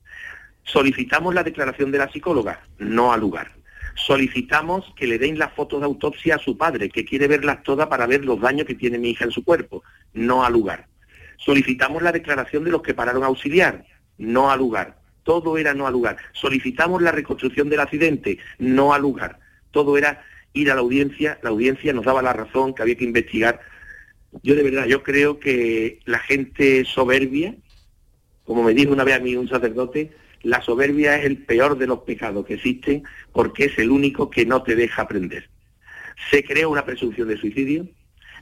Solicitamos 0.63 1.35
la 1.35 1.43
declaración 1.43 1.91
de 1.91 1.99
la 1.99 2.11
psicóloga, 2.11 2.63
no 2.79 3.13
ha 3.13 3.17
lugar 3.17 3.51
solicitamos 3.95 4.93
que 4.95 5.07
le 5.07 5.17
den 5.17 5.37
la 5.37 5.49
foto 5.49 5.79
de 5.79 5.85
autopsia 5.85 6.35
a 6.35 6.39
su 6.39 6.57
padre, 6.57 6.89
que 6.89 7.05
quiere 7.05 7.27
verlas 7.27 7.63
todas 7.63 7.87
para 7.87 8.07
ver 8.07 8.25
los 8.25 8.39
daños 8.39 8.65
que 8.65 8.75
tiene 8.75 8.97
mi 8.97 9.11
hija 9.11 9.25
en 9.25 9.31
su 9.31 9.43
cuerpo. 9.43 9.83
No 10.13 10.43
a 10.43 10.49
lugar. 10.49 10.87
Solicitamos 11.37 12.01
la 12.01 12.11
declaración 12.11 12.63
de 12.63 12.71
los 12.71 12.81
que 12.81 12.93
pararon 12.93 13.23
a 13.23 13.27
auxiliar. 13.27 13.85
No 14.17 14.51
a 14.51 14.55
lugar. 14.55 14.99
Todo 15.23 15.57
era 15.57 15.73
no 15.73 15.87
a 15.87 15.91
lugar. 15.91 16.17
Solicitamos 16.33 17.01
la 17.01 17.11
reconstrucción 17.11 17.69
del 17.69 17.79
accidente. 17.79 18.37
No 18.59 18.93
a 18.93 18.99
lugar. 18.99 19.39
Todo 19.71 19.97
era 19.97 20.23
ir 20.53 20.71
a 20.71 20.75
la 20.75 20.81
audiencia. 20.81 21.39
La 21.41 21.49
audiencia 21.49 21.93
nos 21.93 22.05
daba 22.05 22.21
la 22.21 22.33
razón 22.33 22.73
que 22.73 22.81
había 22.81 22.95
que 22.95 23.05
investigar. 23.05 23.61
Yo 24.43 24.55
de 24.55 24.63
verdad, 24.63 24.85
yo 24.85 25.03
creo 25.03 25.39
que 25.39 25.99
la 26.05 26.19
gente 26.19 26.85
soberbia, 26.85 27.55
como 28.45 28.63
me 28.63 28.73
dijo 28.73 28.93
una 28.93 29.03
vez 29.03 29.15
a 29.15 29.19
mí 29.19 29.35
un 29.35 29.49
sacerdote, 29.49 30.11
la 30.43 30.61
soberbia 30.61 31.17
es 31.17 31.25
el 31.25 31.37
peor 31.37 31.77
de 31.77 31.87
los 31.87 31.99
pecados 31.99 32.45
que 32.45 32.55
existen 32.55 33.03
porque 33.31 33.65
es 33.65 33.77
el 33.77 33.91
único 33.91 34.29
que 34.29 34.45
no 34.45 34.63
te 34.63 34.75
deja 34.75 35.03
aprender. 35.03 35.49
Se 36.29 36.43
crea 36.43 36.67
una 36.67 36.85
presunción 36.85 37.27
de 37.27 37.37
suicidio. 37.37 37.87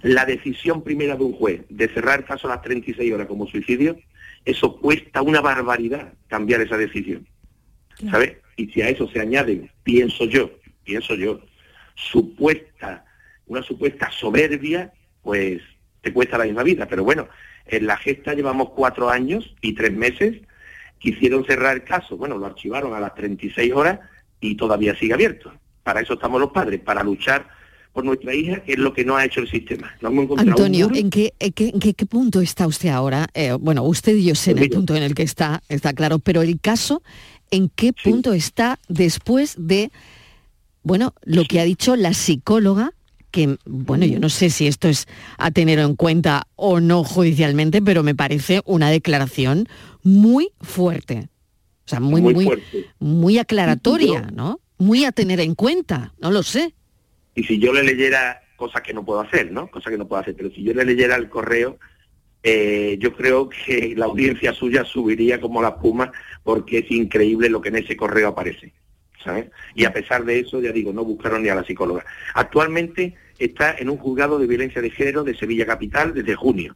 La 0.01 0.25
decisión 0.25 0.83
primera 0.83 1.17
de 1.17 1.23
un 1.23 1.33
juez 1.33 1.61
de 1.69 1.89
cerrar 1.89 2.19
el 2.19 2.25
caso 2.25 2.47
a 2.47 2.55
las 2.55 2.61
36 2.61 3.13
horas 3.13 3.27
como 3.27 3.47
suicidio, 3.47 3.97
eso 4.45 4.77
cuesta 4.77 5.21
una 5.21 5.41
barbaridad 5.41 6.13
cambiar 6.27 6.61
esa 6.61 6.77
decisión. 6.77 7.27
¿Sabes? 8.09 8.37
Y 8.55 8.67
si 8.67 8.81
a 8.81 8.89
eso 8.89 9.09
se 9.09 9.19
añade, 9.19 9.69
pienso 9.83 10.23
yo, 10.23 10.51
pienso 10.85 11.15
yo, 11.15 11.41
supuesta, 11.95 13.05
una 13.45 13.61
supuesta 13.61 14.09
soberbia, 14.11 14.93
pues 15.21 15.61
te 16.01 16.13
cuesta 16.13 16.37
la 16.37 16.45
misma 16.45 16.63
vida. 16.63 16.87
Pero 16.87 17.03
bueno, 17.03 17.27
en 17.65 17.85
la 17.85 17.97
gesta 17.97 18.33
llevamos 18.33 18.69
cuatro 18.69 19.09
años 19.09 19.53
y 19.61 19.73
tres 19.73 19.91
meses 19.91 20.37
quisieron 20.99 21.45
cerrar 21.45 21.75
el 21.75 21.83
caso, 21.83 22.17
bueno, 22.17 22.37
lo 22.37 22.45
archivaron 22.45 22.93
a 22.93 22.99
las 22.99 23.15
36 23.15 23.73
horas 23.73 23.99
y 24.39 24.55
todavía 24.55 24.95
sigue 24.95 25.13
abierto. 25.13 25.51
Para 25.83 26.01
eso 26.01 26.13
estamos 26.13 26.39
los 26.39 26.51
padres, 26.51 26.79
para 26.81 27.03
luchar 27.03 27.47
por 27.93 28.05
nuestra 28.05 28.35
hija, 28.35 28.61
que 28.63 28.73
es 28.73 28.77
lo 28.77 28.93
que 28.93 29.03
no 29.03 29.15
ha 29.15 29.25
hecho 29.25 29.39
el 29.39 29.49
sistema. 29.49 29.91
Antonio, 30.37 30.91
¿en 30.93 31.09
qué, 31.09 31.33
qué, 31.39 32.05
punto 32.05 32.41
está 32.41 32.67
usted 32.67 32.89
ahora? 32.89 33.27
Eh, 33.33 33.53
bueno, 33.59 33.83
usted 33.83 34.15
y 34.15 34.25
yo 34.25 34.35
sé 34.35 34.51
en 34.51 34.59
el 34.59 34.69
punto 34.69 34.95
en 34.95 35.03
el 35.03 35.15
que 35.15 35.23
está, 35.23 35.63
está 35.69 35.93
claro, 35.93 36.19
pero 36.19 36.41
el 36.41 36.59
caso, 36.59 37.01
¿en 37.49 37.69
qué 37.69 37.91
punto 37.93 38.33
está 38.33 38.77
después 38.87 39.55
de, 39.57 39.91
bueno, 40.83 41.15
lo 41.23 41.45
que 41.45 41.59
ha 41.59 41.63
dicho 41.63 41.95
la 41.95 42.13
psicóloga 42.13 42.93
que, 43.31 43.57
bueno, 43.65 44.05
yo 44.05 44.19
no 44.19 44.29
sé 44.29 44.49
si 44.49 44.67
esto 44.67 44.87
es 44.87 45.07
a 45.37 45.51
tener 45.51 45.79
en 45.79 45.95
cuenta 45.95 46.47
o 46.55 46.79
no 46.79 47.03
judicialmente, 47.03 47.81
pero 47.81 48.03
me 48.03 48.15
parece 48.15 48.61
una 48.65 48.89
declaración 48.89 49.67
muy 50.03 50.51
fuerte. 50.61 51.29
O 51.85 51.89
sea, 51.89 51.99
muy, 51.99 52.21
muy, 52.21 52.61
muy, 52.99 53.39
aclaratoria, 53.39 54.29
¿no? 54.31 54.59
Muy 54.77 55.05
a 55.05 55.11
tener 55.11 55.39
en 55.39 55.55
cuenta, 55.55 56.13
no 56.19 56.29
lo 56.31 56.43
sé. 56.43 56.73
Y 57.33 57.43
si 57.43 57.57
yo 57.57 57.73
le 57.73 57.83
leyera, 57.83 58.41
cosa 58.55 58.81
que 58.83 58.93
no 58.93 59.03
puedo 59.03 59.21
hacer, 59.21 59.51
¿no? 59.51 59.71
Cosa 59.71 59.89
que 59.89 59.97
no 59.97 60.07
puedo 60.07 60.21
hacer, 60.21 60.35
pero 60.35 60.51
si 60.51 60.61
yo 60.63 60.73
le 60.73 60.85
leyera 60.85 61.15
el 61.15 61.29
correo, 61.29 61.79
eh, 62.43 62.97
yo 62.99 63.15
creo 63.15 63.49
que 63.49 63.95
la 63.97 64.05
audiencia 64.05 64.53
suya 64.53 64.85
subiría 64.85 65.41
como 65.41 65.61
la 65.61 65.69
espuma 65.69 66.11
porque 66.43 66.79
es 66.79 66.91
increíble 66.91 67.49
lo 67.49 67.59
que 67.59 67.69
en 67.69 67.77
ese 67.77 67.97
correo 67.97 68.29
aparece. 68.29 68.71
¿sabes? 69.23 69.49
Y 69.75 69.85
a 69.85 69.93
pesar 69.93 70.25
de 70.25 70.39
eso, 70.39 70.61
ya 70.61 70.71
digo, 70.71 70.93
no 70.93 71.03
buscaron 71.03 71.43
ni 71.43 71.49
a 71.49 71.55
la 71.55 71.63
psicóloga. 71.63 72.05
Actualmente 72.33 73.15
está 73.37 73.75
en 73.77 73.89
un 73.89 73.97
juzgado 73.97 74.39
de 74.39 74.47
violencia 74.47 74.81
de 74.81 74.91
género 74.91 75.23
de 75.23 75.35
Sevilla 75.35 75.65
Capital 75.65 76.13
desde 76.13 76.35
junio. 76.35 76.75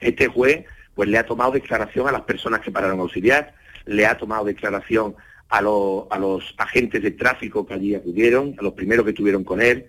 Este 0.00 0.26
juez 0.26 0.66
pues 0.94 1.08
le 1.08 1.18
ha 1.18 1.26
tomado 1.26 1.52
declaración 1.52 2.08
a 2.08 2.12
las 2.12 2.22
personas 2.22 2.60
que 2.60 2.70
pararon 2.70 2.98
a 2.98 3.02
auxiliar, 3.02 3.54
le 3.86 4.06
ha 4.06 4.16
tomado 4.16 4.44
declaración 4.44 5.14
a, 5.48 5.58
a 5.58 6.18
los 6.18 6.54
agentes 6.58 7.02
de 7.02 7.10
tráfico 7.12 7.66
que 7.66 7.74
allí 7.74 7.94
acudieron, 7.94 8.54
a 8.58 8.62
los 8.62 8.74
primeros 8.74 9.04
que 9.04 9.10
estuvieron 9.10 9.44
con 9.44 9.60
él, 9.60 9.86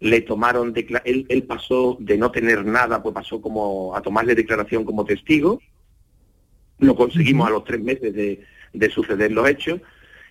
le 0.00 0.20
tomaron, 0.20 0.74
él, 1.04 1.26
él 1.28 1.42
pasó 1.44 1.96
de 2.00 2.18
no 2.18 2.30
tener 2.30 2.64
nada, 2.64 3.02
pues 3.02 3.14
pasó 3.14 3.40
como 3.40 3.96
a 3.96 4.02
tomarle 4.02 4.34
declaración 4.34 4.84
como 4.84 5.04
testigo, 5.04 5.60
lo 6.78 6.94
conseguimos 6.94 7.46
a 7.46 7.50
los 7.50 7.64
tres 7.64 7.80
meses 7.80 8.14
de, 8.14 8.44
de 8.72 8.90
suceder 8.90 9.32
los 9.32 9.48
hechos, 9.48 9.80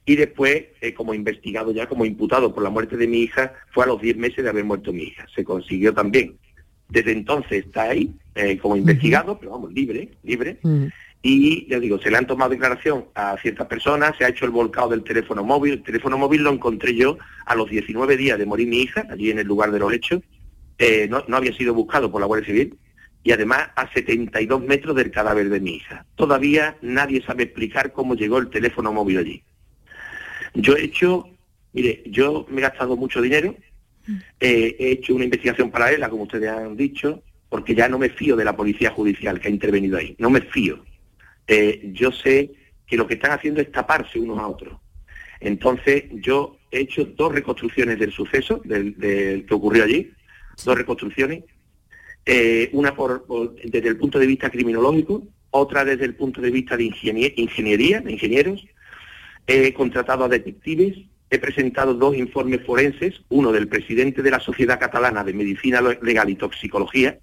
y 0.05 0.15
después, 0.15 0.65
eh, 0.81 0.93
como 0.93 1.15
investigado 1.15 1.71
ya, 1.71 1.87
como 1.87 2.05
imputado 2.05 2.53
por 2.53 2.63
la 2.63 2.69
muerte 2.69 2.95
de 2.95 3.07
mi 3.07 3.21
hija, 3.21 3.53
fue 3.71 3.85
a 3.85 3.87
los 3.87 3.99
diez 3.99 4.15
meses 4.15 4.43
de 4.43 4.49
haber 4.49 4.63
muerto 4.63 4.93
mi 4.93 5.03
hija. 5.03 5.25
Se 5.33 5.43
consiguió 5.43 5.93
también. 5.95 6.37
Desde 6.87 7.11
entonces 7.11 7.65
está 7.65 7.83
ahí, 7.83 8.13
eh, 8.35 8.57
como 8.57 8.75
investigado, 8.75 9.39
pero 9.39 9.51
vamos, 9.51 9.73
libre, 9.73 10.11
libre. 10.23 10.59
Y 11.21 11.67
ya 11.67 11.79
digo, 11.79 11.97
se 11.99 12.11
le 12.11 12.17
han 12.17 12.27
tomado 12.27 12.51
declaración 12.51 13.05
a 13.15 13.35
ciertas 13.41 13.65
personas, 13.67 14.15
se 14.17 14.25
ha 14.25 14.29
hecho 14.29 14.45
el 14.45 14.51
volcado 14.51 14.89
del 14.89 15.03
teléfono 15.03 15.43
móvil. 15.43 15.73
El 15.73 15.83
teléfono 15.83 16.17
móvil 16.17 16.43
lo 16.43 16.51
encontré 16.51 16.95
yo 16.95 17.17
a 17.45 17.55
los 17.55 17.69
19 17.69 18.15
días 18.15 18.37
de 18.37 18.45
morir 18.45 18.67
mi 18.67 18.81
hija, 18.81 19.07
allí 19.09 19.31
en 19.31 19.39
el 19.39 19.47
lugar 19.47 19.71
de 19.71 19.79
los 19.79 19.91
hechos. 19.91 20.21
Eh, 20.77 21.07
no, 21.09 21.23
no 21.27 21.37
había 21.37 21.55
sido 21.55 21.73
buscado 21.73 22.11
por 22.11 22.21
la 22.21 22.27
Guardia 22.27 22.45
Civil 22.45 22.77
y 23.25 23.31
además 23.31 23.69
a 23.75 23.91
72 23.91 24.61
metros 24.61 24.95
del 24.95 25.09
cadáver 25.09 25.49
de 25.49 25.59
mi 25.59 25.77
hija. 25.77 26.05
Todavía 26.15 26.77
nadie 26.83 27.23
sabe 27.23 27.43
explicar 27.43 27.91
cómo 27.91 28.13
llegó 28.13 28.37
el 28.37 28.51
teléfono 28.51 28.93
móvil 28.93 29.17
allí. 29.17 29.43
Yo 30.53 30.75
he 30.75 30.83
hecho, 30.83 31.27
mire, 31.73 32.03
yo 32.05 32.45
me 32.51 32.59
he 32.59 32.61
gastado 32.61 32.95
mucho 32.95 33.23
dinero, 33.23 33.55
he 34.39 34.75
hecho 34.91 35.15
una 35.15 35.23
investigación 35.25 35.71
paralela, 35.71 36.09
como 36.09 36.23
ustedes 36.23 36.49
han 36.49 36.75
dicho, 36.75 37.23
porque 37.49 37.75
ya 37.75 37.87
no 37.87 37.97
me 37.97 38.09
fío 38.09 38.35
de 38.35 38.45
la 38.45 38.55
policía 38.55 38.91
judicial 38.91 39.39
que 39.39 39.47
ha 39.47 39.51
intervenido 39.51 39.97
ahí, 39.97 40.15
no 40.19 40.29
me 40.29 40.41
fío. 40.41 40.83
Eh, 41.47 41.91
yo 41.93 42.11
sé 42.11 42.51
que 42.85 42.97
lo 42.97 43.07
que 43.07 43.15
están 43.15 43.31
haciendo 43.31 43.61
es 43.61 43.71
taparse 43.71 44.19
unos 44.19 44.39
a 44.39 44.47
otros. 44.47 44.79
Entonces, 45.39 46.05
yo 46.11 46.57
he 46.71 46.81
hecho 46.81 47.05
dos 47.05 47.33
reconstrucciones 47.33 47.99
del 47.99 48.11
suceso, 48.11 48.61
del, 48.63 48.95
que 49.47 49.53
ocurrió 49.53 49.83
allí, 49.83 50.11
dos 50.63 50.77
reconstrucciones, 50.77 51.43
eh, 52.25 52.69
una 52.73 52.95
por, 52.95 53.25
desde 53.63 53.87
el 53.87 53.97
punto 53.97 54.17
de 54.17 54.27
vista 54.27 54.49
criminológico, 54.49 55.27
otra 55.51 55.85
desde 55.85 56.05
el 56.05 56.15
punto 56.15 56.41
de 56.41 56.51
vista 56.51 56.75
de 56.75 56.83
ingeniería, 56.83 58.01
de 58.01 58.11
ingenieros. 58.11 58.65
He 59.47 59.73
contratado 59.73 60.25
a 60.25 60.29
detectives, 60.29 60.97
he 61.35 61.39
presentado 61.39 61.93
dos 61.93 62.15
informes 62.15 62.65
forenses, 62.65 63.21
uno 63.29 63.51
del 63.51 63.67
presidente 63.67 64.21
de 64.21 64.31
la 64.31 64.39
Sociedad 64.39 64.79
Catalana 64.79 65.23
de 65.23 65.33
Medicina 65.33 65.81
Legal 66.01 66.29
y 66.29 66.35
Toxicología 66.35 67.19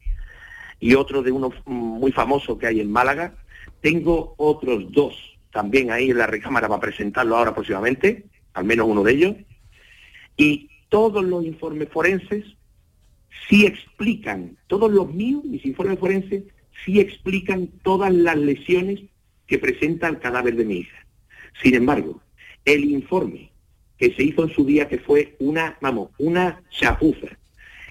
y 0.80 0.94
otro 0.94 1.22
de 1.22 1.30
uno 1.30 1.52
muy 1.66 2.12
famoso 2.12 2.58
que 2.58 2.66
hay 2.66 2.80
en 2.80 2.90
Málaga, 2.90 3.36
tengo 3.80 4.34
otros 4.36 4.90
dos 4.90 5.14
también 5.52 5.92
ahí 5.92 6.10
en 6.10 6.18
la 6.18 6.26
recámara 6.26 6.68
para 6.68 6.80
presentarlo 6.80 7.36
ahora 7.36 7.54
próximamente, 7.54 8.24
al 8.54 8.64
menos 8.64 8.88
uno 8.88 9.04
de 9.04 9.12
ellos. 9.12 9.36
Y 10.36 10.70
todos 10.88 11.24
los 11.24 11.44
informes 11.44 11.88
forenses 11.88 12.44
sí 13.48 13.64
explican, 13.64 14.56
todos 14.66 14.90
los 14.90 15.12
míos, 15.12 15.44
mis 15.44 15.64
informes 15.64 16.00
forenses, 16.00 16.42
sí 16.84 16.98
explican 16.98 17.68
todas 17.82 18.12
las 18.12 18.36
lesiones 18.36 19.00
que 19.46 19.58
presenta 19.58 20.08
el 20.08 20.18
cadáver 20.18 20.56
de 20.56 20.64
mi 20.64 20.78
hija. 20.78 21.06
Sin 21.62 21.74
embargo, 21.74 22.20
el 22.64 22.84
informe 22.86 23.51
que 24.02 24.12
se 24.14 24.24
hizo 24.24 24.42
en 24.42 24.52
su 24.52 24.64
día, 24.64 24.88
que 24.88 24.98
fue 24.98 25.36
una, 25.38 25.78
vamos, 25.80 26.10
una 26.18 26.60
chapuza, 26.70 27.38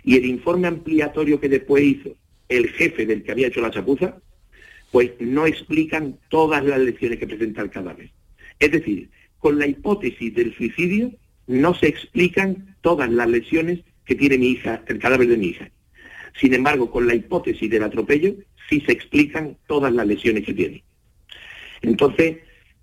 y 0.04 0.18
el 0.18 0.26
informe 0.26 0.68
ampliatorio 0.68 1.40
que 1.40 1.48
después 1.48 1.86
hizo 1.86 2.18
el 2.50 2.68
jefe 2.68 3.06
del 3.06 3.24
que 3.24 3.32
había 3.32 3.48
hecho 3.48 3.62
la 3.62 3.72
chapuza, 3.72 4.18
pues 4.92 5.12
no 5.22 5.48
explican 5.48 6.20
todas 6.28 6.66
las 6.66 6.80
lesiones 6.82 7.18
que 7.18 7.28
presenta 7.28 7.62
el 7.62 7.70
cadáver. 7.70 8.12
Es 8.60 8.72
decir, 8.74 9.10
con 9.40 9.58
la 9.58 9.68
hipótesis 9.68 10.36
del 10.36 10.54
suicidio 10.54 11.14
no 11.48 11.74
se 11.76 11.88
explican 11.88 12.76
todas 12.82 13.10
las 13.10 13.30
lesiones 13.30 13.80
que 14.04 14.16
tiene 14.16 14.38
mi 14.38 14.50
hija, 14.50 14.84
el 14.88 15.00
cadáver 15.00 15.30
de 15.30 15.38
mi 15.38 15.46
hija. 15.46 15.72
Sin 16.42 16.54
embargo, 16.54 16.92
con 16.92 17.08
la 17.08 17.16
hipótesis 17.16 17.70
del 17.70 17.84
atropello 17.84 18.36
sí 18.70 18.82
se 18.82 18.92
explican 18.92 19.56
todas 19.66 19.94
las 19.94 20.06
lesiones 20.06 20.44
que 20.46 20.54
tiene. 20.54 20.84
Entonces, 21.82 22.40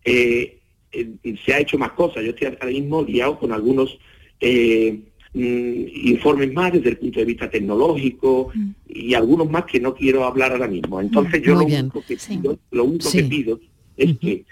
eh, 0.06 0.57
eh, 0.92 1.36
se 1.44 1.54
ha 1.54 1.60
hecho 1.60 1.78
más 1.78 1.92
cosas. 1.92 2.24
Yo 2.24 2.30
estoy 2.30 2.48
ahora 2.48 2.66
mismo 2.66 3.02
liado 3.02 3.38
con 3.38 3.52
algunos 3.52 3.98
eh, 4.40 5.00
Mm, 5.34 5.84
informes 6.08 6.52
más 6.54 6.72
desde 6.72 6.88
el 6.88 6.96
punto 6.96 7.20
de 7.20 7.26
vista 7.26 7.50
tecnológico 7.50 8.50
mm. 8.54 8.70
y 8.88 9.12
algunos 9.12 9.50
más 9.50 9.64
que 9.66 9.78
no 9.78 9.94
quiero 9.94 10.24
hablar 10.24 10.52
ahora 10.52 10.68
mismo. 10.68 11.00
Entonces 11.00 11.42
yo 11.42 11.54
lo 11.54 11.64
único, 11.64 12.02
que 12.02 12.16
pido, 12.16 12.58
lo 12.70 12.84
único 12.84 13.10
que 13.12 13.24
pido 13.24 13.60
es 13.96 14.18
que 14.18 14.44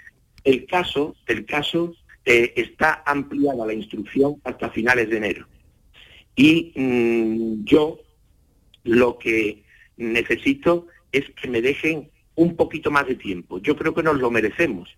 el 0.43 0.65
caso, 0.67 1.15
el 1.25 1.45
caso 1.45 1.95
eh, 2.25 2.53
está 2.55 3.01
ampliada 3.05 3.65
la 3.65 3.73
instrucción 3.73 4.35
hasta 4.43 4.69
finales 4.69 5.09
de 5.09 5.17
enero. 5.17 5.47
Y 6.35 6.71
mm, 6.75 7.65
yo 7.65 7.99
lo 8.83 9.17
que 9.17 9.63
necesito 9.97 10.87
es 11.11 11.25
que 11.31 11.49
me 11.49 11.61
dejen 11.61 12.11
un 12.35 12.55
poquito 12.55 12.91
más 12.91 13.07
de 13.07 13.15
tiempo. 13.15 13.59
Yo 13.59 13.75
creo 13.75 13.95
que 13.95 14.03
nos 14.03 14.19
lo 14.19 14.29
merecemos. 14.29 14.95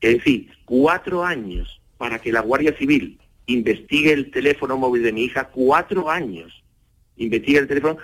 Es 0.00 0.18
decir, 0.18 0.50
cuatro 0.64 1.24
años 1.24 1.80
para 1.98 2.18
que 2.18 2.32
la 2.32 2.40
Guardia 2.40 2.76
Civil 2.76 3.18
investigue 3.46 4.12
el 4.12 4.30
teléfono 4.30 4.76
móvil 4.76 5.02
de 5.02 5.12
mi 5.12 5.24
hija, 5.24 5.48
cuatro 5.48 6.10
años 6.10 6.62
investigue 7.16 7.58
el 7.58 7.68
teléfono, 7.68 7.96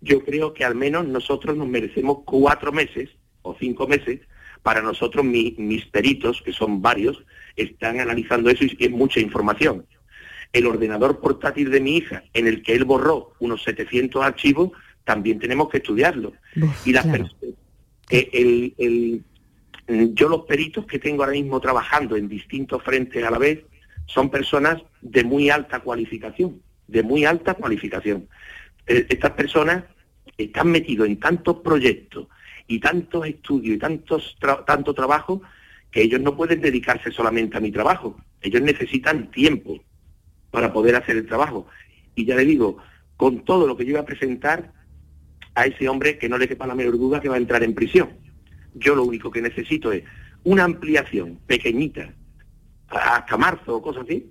yo 0.00 0.24
creo 0.24 0.52
que 0.54 0.64
al 0.64 0.74
menos 0.74 1.06
nosotros 1.06 1.56
nos 1.56 1.68
merecemos 1.68 2.18
cuatro 2.24 2.72
meses 2.72 3.10
o 3.42 3.56
cinco 3.58 3.86
meses 3.86 4.20
para 4.62 4.82
nosotros 4.82 5.24
mis 5.24 5.86
peritos, 5.86 6.42
que 6.42 6.52
son 6.52 6.82
varios, 6.82 7.24
están 7.56 8.00
analizando 8.00 8.50
eso 8.50 8.64
y 8.64 8.76
es 8.78 8.90
mucha 8.90 9.20
información. 9.20 9.86
El 10.52 10.66
ordenador 10.66 11.20
portátil 11.20 11.70
de 11.70 11.80
mi 11.80 11.96
hija, 11.96 12.24
en 12.34 12.46
el 12.46 12.62
que 12.62 12.72
él 12.72 12.84
borró 12.84 13.34
unos 13.38 13.62
700 13.62 14.24
archivos, 14.24 14.72
también 15.04 15.38
tenemos 15.38 15.68
que 15.68 15.78
estudiarlo. 15.78 16.32
y 16.84 16.92
las 16.92 17.06
eh, 18.10 19.20
yo 19.88 20.28
los 20.28 20.42
peritos 20.42 20.86
que 20.86 20.98
tengo 20.98 21.22
ahora 21.22 21.32
mismo 21.32 21.60
trabajando 21.60 22.16
en 22.16 22.28
distintos 22.28 22.82
frentes 22.82 23.24
a 23.24 23.30
la 23.30 23.38
vez, 23.38 23.64
son 24.06 24.30
personas 24.30 24.82
de 25.00 25.24
muy 25.24 25.50
alta 25.50 25.80
cualificación, 25.80 26.62
de 26.86 27.02
muy 27.02 27.24
alta 27.24 27.54
cualificación. 27.54 28.28
Eh, 28.86 29.06
estas 29.08 29.32
personas 29.32 29.84
están 30.36 30.70
metidos 30.70 31.08
en 31.08 31.18
tantos 31.18 31.56
proyectos 31.58 32.26
y 32.66 32.80
tantos 32.80 33.26
estudios 33.26 33.76
y 33.76 33.78
tantos 33.78 34.36
tanto 34.66 34.94
trabajo 34.94 35.42
que 35.90 36.02
ellos 36.02 36.20
no 36.20 36.36
pueden 36.36 36.60
dedicarse 36.60 37.10
solamente 37.10 37.56
a 37.56 37.60
mi 37.60 37.72
trabajo. 37.72 38.16
Ellos 38.42 38.62
necesitan 38.62 39.30
tiempo 39.30 39.80
para 40.50 40.72
poder 40.72 40.96
hacer 40.96 41.16
el 41.16 41.26
trabajo. 41.26 41.66
Y 42.14 42.26
ya 42.26 42.36
le 42.36 42.44
digo, 42.44 42.78
con 43.16 43.44
todo 43.44 43.66
lo 43.66 43.76
que 43.76 43.84
yo 43.84 43.92
voy 43.92 44.00
a 44.00 44.06
presentar 44.06 44.72
a 45.54 45.66
ese 45.66 45.88
hombre 45.88 46.18
que 46.18 46.28
no 46.28 46.36
le 46.36 46.46
quepa 46.46 46.66
la 46.66 46.74
menor 46.74 46.98
duda 46.98 47.20
que 47.20 47.28
va 47.28 47.36
a 47.36 47.38
entrar 47.38 47.62
en 47.62 47.74
prisión. 47.74 48.10
Yo 48.78 48.94
lo 48.94 49.04
único 49.04 49.30
que 49.30 49.42
necesito 49.42 49.92
es 49.92 50.04
una 50.44 50.64
ampliación 50.64 51.38
pequeñita 51.46 52.14
hasta 52.88 53.36
marzo 53.36 53.76
o 53.76 53.82
cosas 53.82 54.04
así, 54.04 54.30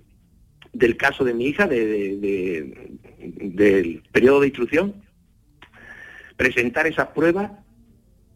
del 0.72 0.96
caso 0.96 1.24
de 1.24 1.34
mi 1.34 1.46
hija, 1.46 1.66
de, 1.66 2.96
del 3.18 4.02
periodo 4.12 4.40
de 4.40 4.48
instrucción, 4.48 4.94
presentar 6.36 6.86
esas 6.86 7.08
pruebas, 7.08 7.50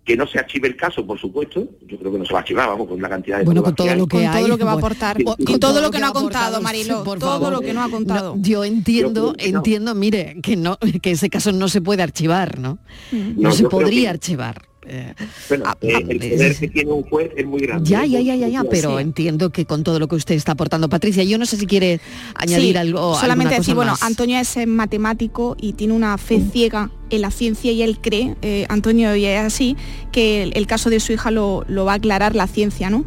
que 0.04 0.16
no 0.16 0.26
se 0.26 0.38
archive 0.38 0.66
el 0.66 0.76
caso, 0.76 1.06
por 1.06 1.18
supuesto, 1.20 1.68
yo 1.86 1.96
creo 1.96 2.10
que 2.10 2.18
no 2.18 2.24
se 2.24 2.32
va 2.32 2.40
a 2.40 2.42
archivar, 2.42 2.68
vamos, 2.68 2.88
con 2.88 3.00
la 3.00 3.08
cantidad 3.08 3.38
de 3.38 3.44
bueno, 3.44 3.62
con 3.62 3.76
todo 3.76 3.94
lo 3.94 4.08
que, 4.08 4.28
todo 4.32 4.48
lo 4.48 4.58
que 4.58 4.64
va 4.64 4.72
a 4.72 4.74
aportar, 4.74 5.22
con, 5.22 5.60
todo, 5.60 5.80
lo 5.80 5.92
que 5.92 6.00
no 6.00 6.08
ha 6.08 6.12
contado, 6.12 6.60
Marilo, 6.60 7.04
por 7.04 7.20
todo 7.20 7.50
lo 7.52 7.60
que 7.60 7.72
no 7.72 7.82
ha 7.82 7.88
contado. 7.88 8.34
yo 8.38 8.64
entiendo, 8.64 9.34
entiendo, 9.38 9.94
mire, 9.94 10.38
que 10.42 10.56
no, 10.56 10.76
que 11.00 11.12
ese 11.12 11.30
caso 11.30 11.52
no 11.52 11.68
se 11.68 11.80
puede 11.80 12.02
archivar, 12.02 12.58
¿no? 12.58 12.78
No, 13.12 13.52
se 13.52 13.68
podría 13.68 14.10
archivar. 14.10 14.71
Eh, 14.86 15.14
bueno, 15.48 15.64
ah, 15.68 15.76
eh, 15.80 16.04
el 16.08 16.18
poder 16.18 16.56
que 16.56 16.68
tiene 16.68 16.90
un 16.90 17.02
juez 17.04 17.30
es 17.36 17.46
muy 17.46 17.60
grande. 17.60 17.88
Ya, 17.88 18.04
ya, 18.04 18.20
ya, 18.20 18.34
ya, 18.34 18.48
ya, 18.48 18.64
pero 18.64 18.98
entiendo 18.98 19.50
que 19.50 19.64
con 19.64 19.84
todo 19.84 20.00
lo 20.00 20.08
que 20.08 20.16
usted 20.16 20.34
está 20.34 20.52
aportando, 20.52 20.88
Patricia, 20.88 21.22
yo 21.22 21.38
no 21.38 21.46
sé 21.46 21.56
si 21.56 21.66
quiere 21.66 22.00
añadir 22.34 22.78
algo. 22.78 23.14
Solamente 23.14 23.54
decir, 23.54 23.74
bueno, 23.74 23.94
Antonio 24.00 24.38
es 24.38 24.66
matemático 24.66 25.56
y 25.60 25.74
tiene 25.74 25.94
una 25.94 26.18
fe 26.18 26.38
mm. 26.38 26.50
ciega 26.50 26.90
en 27.10 27.20
la 27.20 27.30
ciencia 27.30 27.70
y 27.70 27.82
él 27.82 27.98
cree, 28.00 28.34
eh, 28.42 28.66
Antonio, 28.68 29.14
y 29.14 29.24
es 29.24 29.40
así, 29.40 29.76
que 30.10 30.42
el, 30.42 30.66
caso 30.66 30.90
de 30.90 30.98
su 30.98 31.12
hija 31.12 31.30
lo, 31.30 31.64
va 31.84 31.92
a 31.92 31.96
aclarar 31.96 32.34
la 32.34 32.46
ciencia, 32.46 32.90
¿no? 32.90 33.04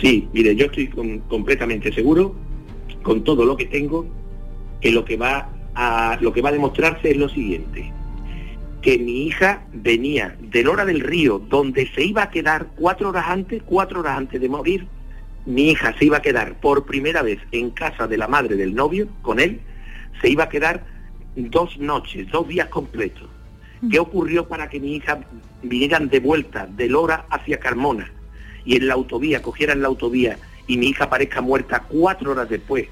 Sí, 0.00 0.28
mire, 0.32 0.54
yo 0.56 0.66
estoy 0.66 0.88
completamente 1.28 1.92
seguro, 1.92 2.34
con 3.02 3.24
todo 3.24 3.44
lo 3.44 3.56
que 3.56 3.66
tengo, 3.66 4.06
que 4.80 4.90
lo 4.90 5.04
que 5.04 5.16
va 5.16 5.48
a 5.74 6.18
lo 6.20 6.34
que 6.34 6.42
va 6.42 6.50
a 6.50 6.52
demostrarse 6.52 7.10
es 7.10 7.16
lo 7.16 7.28
siguiente 7.30 7.92
que 8.82 8.98
mi 8.98 9.26
hija 9.26 9.62
venía 9.72 10.36
del 10.40 10.68
hora 10.68 10.84
del 10.84 11.00
río, 11.00 11.38
donde 11.38 11.88
se 11.94 12.04
iba 12.04 12.24
a 12.24 12.30
quedar 12.30 12.66
cuatro 12.76 13.10
horas 13.10 13.26
antes, 13.28 13.62
cuatro 13.64 14.00
horas 14.00 14.18
antes 14.18 14.40
de 14.40 14.48
morir, 14.48 14.86
mi 15.46 15.70
hija 15.70 15.96
se 15.98 16.04
iba 16.04 16.18
a 16.18 16.22
quedar 16.22 16.60
por 16.60 16.84
primera 16.84 17.22
vez 17.22 17.38
en 17.52 17.70
casa 17.70 18.06
de 18.06 18.16
la 18.16 18.28
madre 18.28 18.56
del 18.56 18.74
novio, 18.74 19.08
con 19.22 19.40
él, 19.40 19.60
se 20.20 20.28
iba 20.28 20.44
a 20.44 20.48
quedar 20.48 20.84
dos 21.36 21.78
noches, 21.78 22.28
dos 22.30 22.46
días 22.48 22.68
completos. 22.68 23.28
¿Qué 23.90 23.98
ocurrió 23.98 24.46
para 24.46 24.68
que 24.68 24.78
mi 24.78 24.94
hija 24.96 25.20
vinieran 25.62 26.08
de 26.08 26.20
vuelta 26.20 26.66
de 26.66 26.88
Lora 26.88 27.26
hacia 27.30 27.58
Carmona 27.58 28.12
y 28.64 28.76
en 28.76 28.86
la 28.86 28.94
autovía, 28.94 29.42
cogieran 29.42 29.82
la 29.82 29.88
autovía 29.88 30.38
y 30.68 30.76
mi 30.76 30.88
hija 30.88 31.04
aparezca 31.04 31.40
muerta 31.40 31.84
cuatro 31.88 32.32
horas 32.32 32.48
después 32.48 32.86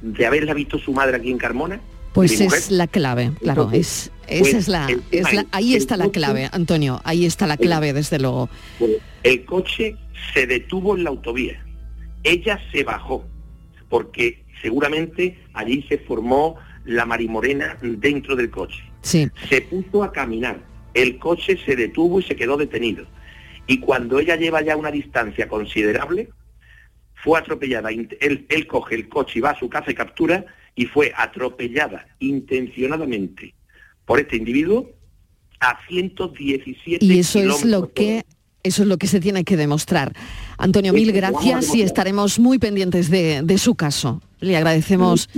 de 0.00 0.26
haberla 0.26 0.54
visto 0.54 0.78
su 0.78 0.92
madre 0.92 1.16
aquí 1.16 1.30
en 1.30 1.38
Carmona? 1.38 1.80
Pues 2.12 2.40
es 2.40 2.70
la 2.70 2.86
clave, 2.86 3.32
claro, 3.40 3.70
es, 3.72 4.10
esa 4.26 4.40
pues 4.42 4.54
es 4.54 4.68
la, 4.68 4.86
es 5.10 5.32
la- 5.32 5.46
ahí 5.50 5.74
está 5.74 5.96
la 5.96 6.10
clave, 6.10 6.48
Antonio, 6.52 7.00
ahí 7.04 7.24
está 7.24 7.46
la 7.46 7.56
clave, 7.56 7.92
desde 7.92 8.18
luego. 8.18 8.48
El 9.22 9.44
coche 9.44 9.96
se 10.34 10.46
detuvo 10.46 10.96
en 10.96 11.04
la 11.04 11.10
autovía. 11.10 11.64
Ella 12.22 12.60
se 12.70 12.84
bajó, 12.84 13.24
porque 13.88 14.44
seguramente 14.60 15.38
allí 15.54 15.84
se 15.88 15.98
formó 15.98 16.56
la 16.84 17.06
marimorena 17.06 17.76
dentro 17.80 18.36
del 18.36 18.50
coche. 18.50 18.82
Sí. 19.02 19.28
Se 19.48 19.62
puso 19.62 20.02
a 20.04 20.12
caminar. 20.12 20.60
El 20.94 21.18
coche 21.18 21.58
se 21.64 21.74
detuvo 21.76 22.20
y 22.20 22.22
se 22.22 22.36
quedó 22.36 22.56
detenido. 22.56 23.06
Y 23.66 23.78
cuando 23.78 24.18
ella 24.18 24.36
lleva 24.36 24.60
ya 24.62 24.76
una 24.76 24.90
distancia 24.90 25.48
considerable, 25.48 26.28
fue 27.14 27.38
atropellada. 27.38 27.90
Él, 27.90 28.46
él 28.48 28.66
coge 28.66 28.96
el 28.96 29.08
coche 29.08 29.38
y 29.38 29.40
va 29.40 29.50
a 29.50 29.58
su 29.58 29.68
casa 29.68 29.90
y 29.90 29.94
captura 29.94 30.44
y 30.74 30.86
fue 30.86 31.12
atropellada 31.16 32.06
intencionadamente 32.18 33.54
por 34.04 34.20
este 34.20 34.36
individuo 34.36 34.90
a 35.60 35.78
117 35.88 37.04
Y 37.04 37.18
eso 37.18 37.38
es 37.38 37.64
lo 37.64 37.92
que 37.92 38.24
eso 38.64 38.82
es 38.82 38.88
lo 38.88 38.96
que 38.96 39.08
se 39.08 39.18
tiene 39.18 39.42
que 39.42 39.56
demostrar. 39.56 40.12
Antonio, 40.56 40.92
mil 40.92 41.12
vamos 41.12 41.44
a 41.44 41.48
gracias 41.48 41.74
y 41.74 41.82
estaremos 41.82 42.38
muy 42.38 42.60
pendientes 42.60 43.10
de, 43.10 43.42
de 43.42 43.58
su 43.58 43.74
caso. 43.74 44.22
Le 44.38 44.56
agradecemos 44.56 45.28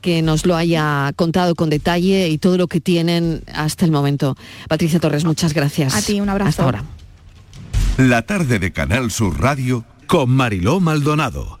que 0.00 0.22
nos 0.22 0.44
lo 0.44 0.56
haya 0.56 1.12
contado 1.14 1.54
con 1.54 1.70
detalle 1.70 2.28
y 2.28 2.38
todo 2.38 2.56
lo 2.56 2.66
que 2.66 2.80
tienen 2.80 3.42
hasta 3.54 3.84
el 3.84 3.92
momento. 3.92 4.36
Patricia 4.68 4.98
Torres, 4.98 5.24
muchas 5.24 5.54
gracias. 5.54 5.94
A 5.94 6.02
ti, 6.02 6.20
un 6.20 6.28
abrazo. 6.28 6.48
Hasta 6.48 6.64
ahora. 6.64 6.84
La 7.96 8.22
tarde 8.22 8.58
de 8.58 8.72
Canal 8.72 9.10
Sur 9.10 9.40
Radio 9.40 9.84
con 10.06 10.30
Mariló 10.30 10.80
Maldonado. 10.80 11.60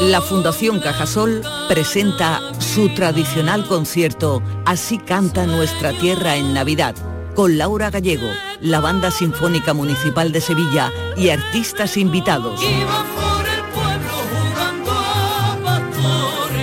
La 0.00 0.20
Fundación 0.20 0.78
Cajasol 0.78 1.42
presenta 1.68 2.40
su 2.58 2.90
tradicional 2.90 3.66
concierto 3.66 4.42
Así 4.66 4.98
canta 4.98 5.46
nuestra 5.46 5.92
tierra 5.92 6.36
en 6.36 6.52
Navidad, 6.52 6.94
con 7.34 7.56
Laura 7.56 7.90
Gallego, 7.90 8.28
la 8.60 8.80
Banda 8.80 9.10
Sinfónica 9.10 9.72
Municipal 9.72 10.32
de 10.32 10.42
Sevilla 10.42 10.92
y 11.16 11.30
artistas 11.30 11.96
invitados. 11.96 12.60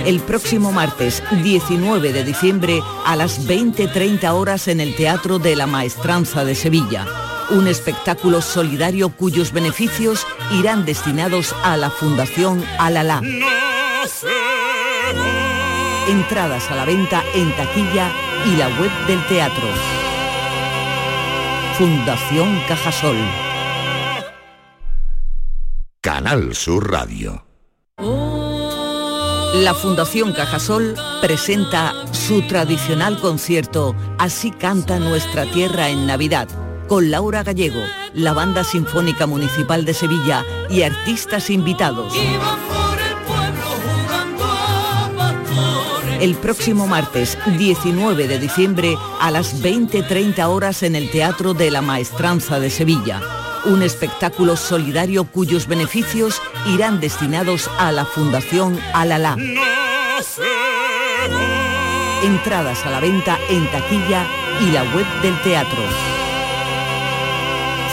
El 0.06 0.20
próximo 0.20 0.70
martes 0.70 1.22
19 1.42 2.12
de 2.12 2.24
diciembre 2.24 2.82
a 3.04 3.16
las 3.16 3.48
20.30 3.48 4.32
horas 4.32 4.68
en 4.68 4.80
el 4.80 4.94
Teatro 4.94 5.40
de 5.40 5.56
la 5.56 5.66
Maestranza 5.66 6.44
de 6.44 6.54
Sevilla. 6.54 7.06
Un 7.50 7.68
espectáculo 7.68 8.40
solidario 8.40 9.10
cuyos 9.10 9.52
beneficios 9.52 10.26
irán 10.52 10.84
destinados 10.84 11.54
a 11.62 11.76
la 11.76 11.90
Fundación 11.90 12.64
Alalá. 12.78 13.20
Entradas 16.08 16.70
a 16.70 16.74
la 16.74 16.84
venta 16.84 17.22
en 17.34 17.54
taquilla 17.56 18.10
y 18.46 18.56
la 18.56 18.68
web 18.80 18.90
del 19.06 19.26
teatro. 19.26 19.66
Fundación 21.78 22.60
Cajasol. 22.68 23.16
Canal 26.00 26.54
Sur 26.54 26.90
Radio. 26.90 27.44
La 29.54 29.72
Fundación 29.72 30.32
Cajasol 30.32 30.94
presenta 31.20 31.92
su 32.12 32.42
tradicional 32.42 33.20
concierto 33.20 33.94
Así 34.18 34.50
canta 34.50 34.98
nuestra 34.98 35.46
tierra 35.46 35.90
en 35.90 36.06
Navidad, 36.06 36.48
con 36.88 37.10
Laura 37.10 37.42
Gallego, 37.42 37.82
la 38.12 38.32
Banda 38.32 38.64
Sinfónica 38.64 39.26
Municipal 39.26 39.84
de 39.84 39.94
Sevilla 39.94 40.44
y 40.68 40.82
artistas 40.82 41.50
invitados. 41.50 42.12
El 46.20 46.36
próximo 46.36 46.86
martes 46.86 47.36
19 47.58 48.28
de 48.28 48.38
diciembre 48.38 48.96
a 49.20 49.30
las 49.30 49.62
20.30 49.62 50.44
horas 50.48 50.82
en 50.82 50.96
el 50.96 51.10
Teatro 51.10 51.54
de 51.54 51.70
la 51.70 51.82
Maestranza 51.82 52.60
de 52.60 52.70
Sevilla. 52.70 53.20
Un 53.66 53.82
espectáculo 53.82 54.56
solidario 54.56 55.24
cuyos 55.24 55.66
beneficios 55.66 56.40
irán 56.66 57.00
destinados 57.00 57.68
a 57.78 57.92
la 57.92 58.04
Fundación 58.04 58.78
Alalá. 58.92 59.36
Entradas 62.22 62.86
a 62.86 62.90
la 62.90 63.00
venta 63.00 63.38
en 63.50 63.70
taquilla 63.70 64.26
y 64.60 64.70
la 64.70 64.82
web 64.94 65.06
del 65.22 65.38
teatro. 65.42 66.23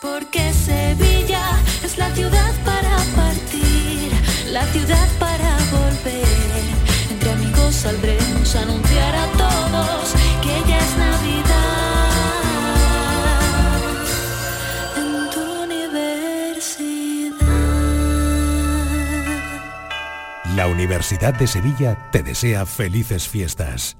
Porque 0.00 0.52
Sevilla 0.54 1.60
es 1.84 1.98
la 1.98 2.10
ciudad 2.14 2.54
para 2.64 2.96
partir, 3.14 4.10
la 4.50 4.64
ciudad 4.72 5.08
para 5.18 5.58
volver. 5.70 6.24
Entre 7.10 7.30
amigos 7.30 7.74
saldremos 7.74 8.56
a 8.56 8.62
anunciar 8.62 9.14
a 9.14 9.26
todos 9.32 10.14
que 10.42 10.62
ya 10.68 10.78
es 10.78 10.96
Navidad. 10.96 12.10
En 14.96 15.30
tu 15.30 15.64
universidad. 15.64 17.36
La 20.56 20.66
Universidad 20.66 21.34
de 21.34 21.46
Sevilla 21.46 22.08
te 22.10 22.22
desea 22.22 22.64
felices 22.64 23.28
fiestas. 23.28 23.99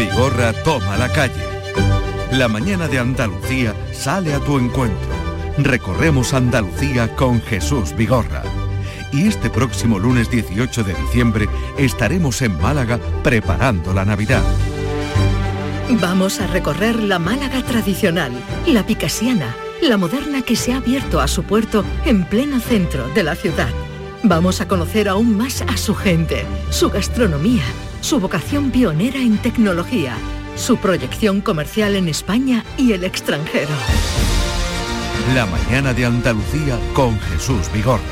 Vigorra 0.00 0.54
toma 0.64 0.96
la 0.96 1.10
calle. 1.10 1.44
La 2.32 2.48
mañana 2.48 2.88
de 2.88 2.98
Andalucía 2.98 3.74
sale 3.92 4.32
a 4.32 4.40
tu 4.40 4.56
encuentro. 4.56 5.10
Recorremos 5.58 6.32
Andalucía 6.32 7.14
con 7.16 7.42
Jesús 7.42 7.94
Vigorra. 7.94 8.42
Y 9.12 9.28
este 9.28 9.50
próximo 9.50 9.98
lunes 9.98 10.30
18 10.30 10.84
de 10.84 10.94
diciembre 10.94 11.50
estaremos 11.76 12.40
en 12.40 12.58
Málaga 12.58 12.98
preparando 13.22 13.92
la 13.92 14.06
Navidad. 14.06 14.42
Vamos 16.00 16.40
a 16.40 16.46
recorrer 16.46 16.96
la 17.02 17.18
Málaga 17.18 17.62
tradicional, 17.62 18.32
la 18.66 18.86
picasiana, 18.86 19.54
la 19.82 19.98
moderna 19.98 20.40
que 20.40 20.56
se 20.56 20.72
ha 20.72 20.78
abierto 20.78 21.20
a 21.20 21.28
su 21.28 21.42
puerto 21.42 21.84
en 22.06 22.24
pleno 22.24 22.58
centro 22.60 23.06
de 23.08 23.22
la 23.22 23.34
ciudad. 23.34 23.68
Vamos 24.22 24.62
a 24.62 24.66
conocer 24.66 25.10
aún 25.10 25.36
más 25.36 25.60
a 25.60 25.76
su 25.76 25.94
gente, 25.94 26.46
su 26.70 26.88
gastronomía, 26.88 27.64
su 28.00 28.18
vocación 28.18 28.70
pionera 28.70 29.18
en 29.18 29.38
tecnología, 29.38 30.16
su 30.56 30.76
proyección 30.76 31.40
comercial 31.40 31.96
en 31.96 32.08
España 32.08 32.64
y 32.76 32.92
el 32.92 33.04
extranjero. 33.04 33.70
La 35.34 35.46
mañana 35.46 35.92
de 35.92 36.06
Andalucía 36.06 36.78
con 36.94 37.18
Jesús 37.20 37.70
Vigorra. 37.72 38.02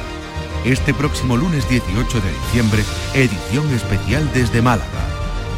Este 0.64 0.92
próximo 0.92 1.36
lunes 1.36 1.68
18 1.68 2.20
de 2.20 2.30
diciembre, 2.30 2.84
edición 3.14 3.68
especial 3.74 4.28
desde 4.34 4.60
Málaga. 4.60 4.86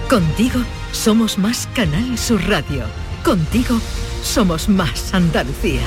Contigo 0.09 0.61
somos 0.93 1.39
más 1.39 1.69
Canal 1.75 2.17
Sur 2.19 2.43
Radio. 2.49 2.85
Contigo 3.25 3.81
somos 4.23 4.69
más 4.69 5.13
Andalucía. 5.13 5.83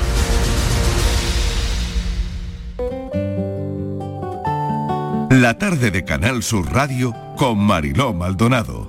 La 5.29 5.57
tarde 5.57 5.89
de 5.91 6.03
Canal 6.03 6.43
Sur 6.43 6.71
Radio 6.71 7.22
con 7.43 7.59
Mariló 7.59 8.13
Maldonado. 8.13 8.87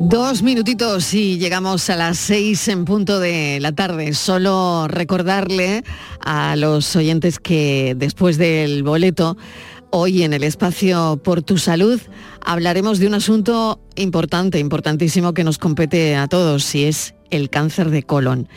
Dos 0.00 0.42
minutitos 0.42 1.14
y 1.14 1.38
llegamos 1.38 1.88
a 1.88 1.94
las 1.94 2.18
seis 2.18 2.66
en 2.66 2.84
punto 2.84 3.20
de 3.20 3.60
la 3.60 3.70
tarde. 3.70 4.12
Solo 4.14 4.88
recordarle 4.88 5.84
a 6.18 6.56
los 6.56 6.96
oyentes 6.96 7.38
que 7.38 7.94
después 7.96 8.38
del 8.38 8.82
boleto, 8.82 9.36
hoy 9.90 10.24
en 10.24 10.32
el 10.32 10.42
espacio 10.42 11.20
Por 11.22 11.42
tu 11.42 11.58
Salud, 11.58 12.00
hablaremos 12.44 12.98
de 12.98 13.06
un 13.06 13.14
asunto 13.14 13.80
importante, 13.94 14.58
importantísimo 14.58 15.32
que 15.32 15.44
nos 15.44 15.58
compete 15.58 16.16
a 16.16 16.26
todos 16.26 16.74
y 16.74 16.86
es 16.86 17.14
el 17.30 17.50
cáncer 17.50 17.90
de 17.90 18.02
colon. 18.02 18.48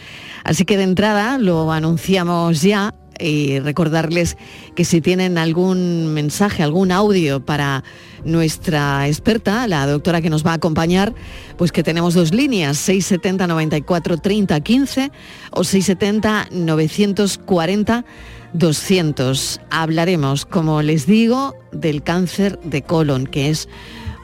Así 0.44 0.66
que 0.66 0.76
de 0.76 0.84
entrada 0.84 1.38
lo 1.38 1.72
anunciamos 1.72 2.64
ya 2.64 2.96
y 3.20 3.60
recordarles 3.60 4.38
que 4.76 4.86
si 4.86 5.02
tienen 5.02 5.38
algún 5.38 6.14
mensaje, 6.14 6.64
algún 6.64 6.92
audio 6.92 7.44
para 7.44 7.84
nuestra 8.24 9.08
experta, 9.08 9.68
la 9.68 9.86
doctora 9.86 10.22
que 10.22 10.30
nos 10.30 10.46
va 10.46 10.52
a 10.52 10.56
acompañar, 10.56 11.14
pues 11.58 11.72
que 11.72 11.84
tenemos 11.84 12.14
dos 12.14 12.34
líneas, 12.34 12.78
670 12.78 13.48
94 13.48 14.18
30 14.18 14.60
15 14.60 15.12
o 15.52 15.64
670 15.64 16.48
940 16.52 18.06
200. 18.54 19.62
Hablaremos, 19.70 20.46
como 20.46 20.82
les 20.82 21.06
digo, 21.06 21.56
del 21.72 22.04
cáncer 22.04 22.60
de 22.64 22.82
colon, 22.82 23.28
que 23.28 23.50
es 23.50 23.68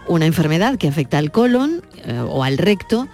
una 0.07 0.25
enfermedad 0.25 0.77
que 0.77 0.87
afecta 0.87 1.17
al 1.17 1.31
colon 1.31 1.83
eh, 2.05 2.19
o 2.19 2.43
al 2.43 2.57
recto 2.57 3.07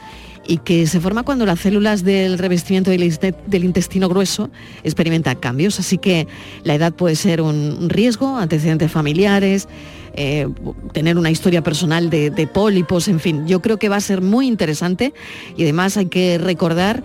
y 0.48 0.58
que 0.58 0.88
se 0.88 1.00
forma 1.00 1.24
cuando 1.24 1.46
las 1.46 1.60
células 1.60 2.04
del 2.04 2.38
revestimiento 2.38 2.90
del 2.90 3.64
intestino 3.64 4.08
grueso 4.08 4.50
experimentan 4.84 5.36
cambios. 5.36 5.80
Así 5.80 5.98
que 5.98 6.28
la 6.64 6.76
edad 6.76 6.94
puede 6.94 7.16
ser 7.16 7.42
un 7.42 7.90
riesgo, 7.90 8.38
antecedentes 8.38 8.92
familiares, 8.92 9.68
eh, 10.14 10.48
tener 10.94 11.18
una 11.18 11.30
historia 11.30 11.62
personal 11.62 12.10
de, 12.10 12.30
de 12.30 12.48
pólipos, 12.48 13.08
en 13.08 13.20
fin. 13.20 13.46
Yo 13.48 13.62
creo 13.62 13.78
que 13.78 13.90
va 13.90 13.98
a 13.98 14.02
ser 14.02 14.22
muy 14.22 14.48
interesante 14.48 15.14
y 15.58 15.64
además 15.64 15.98
hay 15.98 16.08
que 16.08 16.38
recordar 16.38 17.04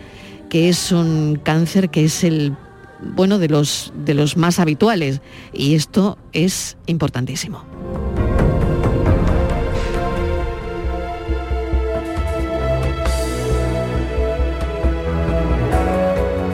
que 0.49 0.69
es 0.69 0.93
un 0.93 1.41
cáncer 1.43 1.91
que 1.91 2.05
es 2.05 2.25
el 2.25 2.57
bueno 3.03 3.39
de 3.39 3.49
los 3.49 3.93
de 3.97 4.15
los 4.15 4.37
más 4.37 4.59
habituales 4.59 5.21
y 5.53 5.75
esto 5.75 6.19
es 6.33 6.77
importantísimo. 6.87 7.72